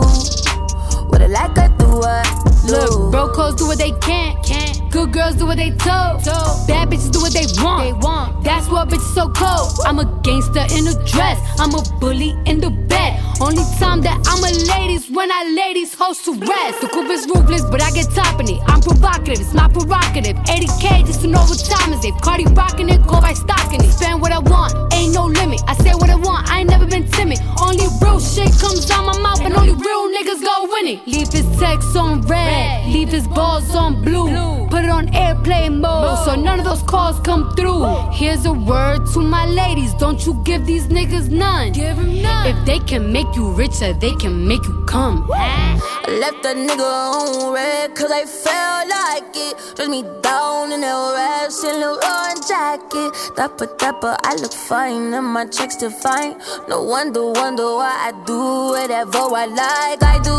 What 1.05 1.21
I 1.21 1.27
like, 1.27 1.55
I 1.59 1.67
do, 1.77 2.01
I 2.01 2.23
do. 2.65 2.71
Look, 2.71 3.11
bro, 3.11 3.31
codes 3.31 3.57
do 3.57 3.67
what 3.67 3.77
they 3.77 3.91
can. 3.91 4.41
Can. 4.41 4.89
Good 4.89 5.13
girls 5.13 5.35
do 5.35 5.45
what 5.45 5.57
they 5.57 5.69
told. 5.69 6.25
Bad 6.65 6.89
bitches 6.89 7.11
do 7.11 7.21
what 7.21 7.33
they 7.33 7.45
want. 7.61 7.83
They 7.83 7.93
want. 7.93 8.43
That's 8.43 8.67
what 8.67 8.89
bitches 8.89 9.13
so 9.13 9.29
cold. 9.29 9.79
I'm 9.85 9.99
a 9.99 10.05
gangster 10.23 10.65
in 10.75 10.87
a 10.87 10.95
dress. 11.05 11.37
I'm 11.59 11.75
a 11.75 11.83
bully 11.99 12.33
in 12.47 12.59
the 12.59 12.71
bed. 12.71 13.21
Only 13.41 13.63
time 13.79 13.99
that 14.01 14.15
I'm 14.31 14.39
a 14.39 14.51
ladies 14.79 15.11
when 15.11 15.29
I 15.29 15.43
ladies 15.51 15.93
host 15.93 16.23
to 16.25 16.31
rest. 16.33 16.79
The 16.79 16.87
coupe 16.87 17.09
is 17.11 17.27
ruthless, 17.27 17.63
but 17.69 17.81
I 17.81 17.91
get 17.91 18.09
top 18.11 18.39
in 18.39 18.47
it. 18.47 18.61
I'm 18.65 18.79
provocative, 18.79 19.41
it's 19.41 19.53
my 19.53 19.67
prerogative. 19.67 20.37
80k 20.47 21.05
just 21.05 21.21
to 21.21 21.27
know 21.27 21.43
what 21.43 21.59
time 21.59 21.91
is 21.91 22.03
it. 22.05 22.13
Cardi 22.21 22.45
rocking 22.55 22.87
it, 22.87 23.05
go 23.05 23.19
by 23.19 23.33
stocking 23.33 23.83
it. 23.83 23.91
Spend 23.91 24.21
what 24.21 24.31
I 24.31 24.39
want, 24.39 24.71
ain't 24.93 25.13
no 25.13 25.25
limit. 25.25 25.61
I 25.67 25.75
say 25.75 25.93
what 25.93 26.09
I 26.09 26.15
want, 26.15 26.49
I 26.49 26.59
ain't 26.59 26.69
never 26.69 26.85
been 26.85 27.07
timid. 27.11 27.39
Only 27.59 27.85
real 28.01 28.19
shit 28.19 28.51
comes 28.55 28.89
out 28.89 29.05
my 29.05 29.17
mouth, 29.19 29.41
and 29.41 29.53
only 29.53 29.73
real 29.73 30.07
niggas 30.15 30.41
go 30.41 30.67
win 30.71 30.87
it. 30.87 31.05
Leave 31.05 31.31
his 31.31 31.45
text 31.59 31.95
on 31.95 32.21
red, 32.21 32.87
leave 32.87 33.09
his 33.09 33.27
balls 33.27 33.75
on 33.75 34.01
blue. 34.01 34.65
Put 34.69 34.83
it 34.83 34.89
on 34.89 35.13
airplane 35.13 35.79
mode, 35.81 36.17
so 36.25 36.35
none 36.35 36.59
of 36.59 36.65
those 36.65 36.81
calls 36.83 37.19
come 37.19 37.53
through. 37.55 37.85
Here's 38.11 38.45
a 38.45 38.53
word 38.53 39.05
to 39.13 39.19
my 39.21 39.45
ladies, 39.45 39.93
don't 39.95 40.25
you 40.25 40.41
give 40.43 40.65
these 40.65 40.87
niggas 40.87 41.29
none. 41.29 41.71
Give 41.73 41.95
them 41.95 42.21
none. 42.21 42.47
If 42.47 42.65
they 42.65 42.79
can 42.79 43.11
make 43.11 43.24
you 43.33 43.49
richer, 43.51 43.93
they 43.93 44.13
can 44.15 44.45
make 44.45 44.65
you 44.65 44.83
come. 44.85 45.25
I 45.31 46.17
left 46.19 46.43
a 46.45 46.49
nigga 46.49 46.83
on 46.83 47.53
red 47.53 47.95
cause 47.95 48.11
I 48.11 48.25
felt 48.25 48.89
like 48.89 49.35
it. 49.35 49.75
Dress 49.75 49.87
me 49.87 50.03
down 50.21 50.73
in 50.73 50.81
that 50.81 51.13
red 51.15 51.51
Saint 51.51 51.79
Laurent 51.79 52.45
jacket. 52.45 53.15
Dapper, 53.37 53.67
dapper, 53.77 54.17
I 54.21 54.35
look 54.35 54.53
fine 54.53 55.13
and 55.13 55.25
my 55.25 55.45
checks 55.45 55.77
define. 55.77 56.35
No 56.67 56.83
wonder, 56.83 57.31
wonder 57.31 57.63
why 57.63 58.09
I 58.09 58.11
do 58.25 58.37
whatever 58.75 59.17
I 59.33 59.45
like. 59.45 60.03
I 60.03 60.19
do 60.21 60.35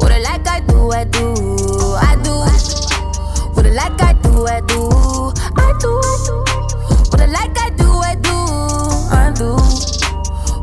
what 0.00 0.12
I 0.12 0.18
like, 0.20 0.48
I 0.48 0.60
do, 0.60 0.90
I 0.92 1.04
do, 1.04 1.34
I 2.00 2.16
do. 2.24 2.32
What 3.54 3.66
I 3.66 3.70
like, 3.70 4.00
I 4.00 4.14
do, 4.14 4.46
I 4.46 4.60
do, 4.62 4.88
I 5.56 5.72
do. 5.78 5.92
What 7.10 7.20
I 7.20 7.26
like, 7.26 7.58
I 7.58 7.70
do, 7.70 7.90
I 8.00 8.14
do, 8.16 8.36
I 9.12 9.32
do. 9.36 9.99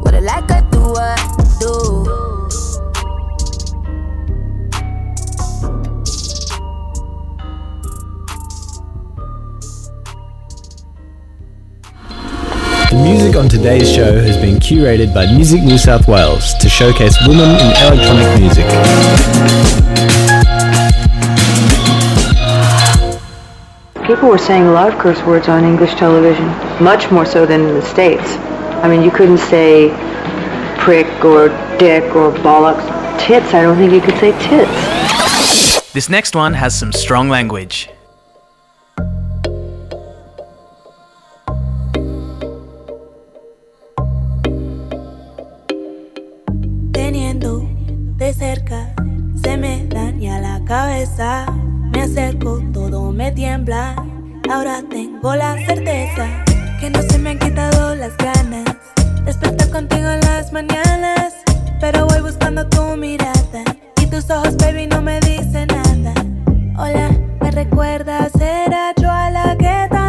What 0.02 0.14
I 0.14 0.20
like, 0.20 0.52
I 0.52 0.62
do, 0.72 0.96
I 0.96 1.16
do. 1.60 2.04
The 12.90 13.04
music 13.04 13.36
on 13.36 13.50
today's 13.50 13.92
show 13.94 14.14
has 14.22 14.38
been 14.38 14.56
curated 14.58 15.14
by 15.14 15.26
Music 15.26 15.62
New 15.62 15.78
South 15.78 16.08
Wales 16.08 16.54
to 16.56 16.70
showcase 16.70 17.18
women 17.28 17.50
in 17.50 17.68
electronic 17.84 18.40
music. 18.40 18.66
People 24.08 24.30
were 24.30 24.38
saying 24.38 24.64
a 24.64 24.72
lot 24.72 24.94
of 24.94 25.00
curse 25.00 25.22
words 25.24 25.50
on 25.50 25.66
English 25.66 25.96
television, 25.96 26.46
much 26.82 27.12
more 27.12 27.26
so 27.26 27.46
than 27.46 27.60
in 27.62 27.74
the 27.74 27.82
States. 27.82 28.38
I 28.84 28.88
mean, 28.88 29.02
you 29.02 29.12
couldn't 29.12 29.40
say 29.40 29.90
prick 30.78 31.08
or 31.26 31.50
dick 31.78 32.16
or 32.16 32.32
bollocks. 32.32 32.86
Tits, 33.20 33.54
I 33.54 33.64
don't 33.64 33.76
think 33.78 33.92
you 33.92 34.02
could 34.02 34.18
say 34.18 34.32
tits. 34.40 35.92
This 35.94 36.10
next 36.10 36.36
one 36.36 36.54
has 36.54 36.78
some 36.78 36.94
strong 36.94 37.28
language. 37.28 37.90
Teniendo 46.92 47.68
de 48.18 48.34
cerca, 48.34 48.94
se 49.42 49.58
me 49.58 49.88
daña 49.90 50.40
la 50.40 50.64
cabeza. 50.66 51.48
Me 51.92 52.04
acerco, 52.04 52.62
todo 52.72 53.12
me 53.12 53.32
tiembla. 53.32 53.96
Ahora 54.50 54.84
tengo 54.88 55.36
la 55.36 55.56
certeza 55.66 56.47
que 56.80 56.90
no 56.90 57.02
se 57.02 57.18
me 57.18 57.32
han 57.32 57.40
quitado 57.40 57.96
las 57.96 58.16
ganas. 58.18 58.66
Despertar 59.26 59.70
contigo 59.70 60.10
en 60.10 60.20
las 60.22 60.52
mañanas, 60.54 61.34
pero 61.80 62.06
voy 62.06 62.22
buscando 62.22 62.68
tu 62.68 62.96
mirada. 62.96 63.64
Y 64.02 64.06
tus 64.06 64.30
ojos, 64.30 64.56
baby, 64.58 64.88
no 64.88 65.02
me 65.02 65.20
dicen 65.22 65.68
nada. 65.68 66.14
Hola, 66.78 67.10
¿me 67.42 67.52
recuerdas? 67.52 68.32
Era 68.40 68.94
yo 69.02 69.10
a 69.10 69.32
la 69.32 69.58
que 69.58 69.88
tanto 69.90 70.07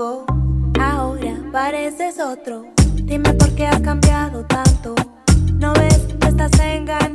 Ahora 0.00 1.34
pareces 1.50 2.20
otro. 2.20 2.66
Dime 2.94 3.32
por 3.34 3.52
qué 3.56 3.66
has 3.66 3.80
cambiado 3.80 4.44
tanto. 4.44 4.94
No 5.54 5.72
ves, 5.72 6.14
me 6.20 6.28
estás 6.28 6.52
engañando. 6.60 7.07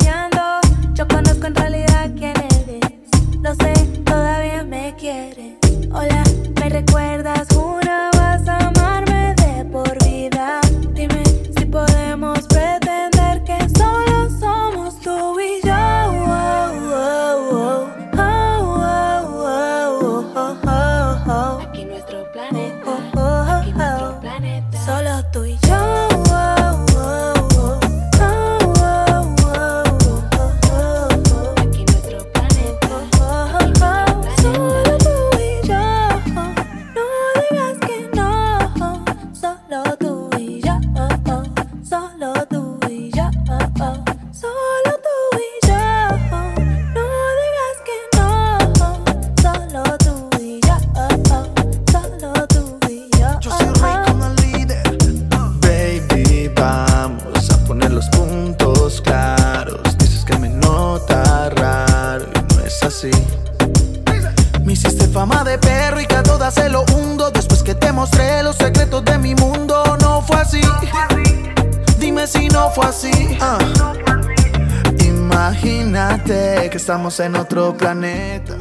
En 77.20 77.36
otro 77.36 77.78
planeta, 77.78 78.57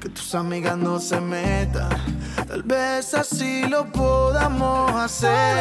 que 0.00 0.08
tus 0.08 0.34
amigas 0.34 0.76
no 0.76 0.98
se 0.98 1.20
metan. 1.20 1.88
Tal 2.48 2.62
vez 2.62 3.14
así 3.14 3.62
lo 3.68 3.90
podamos 3.92 4.92
hacer. 4.94 5.53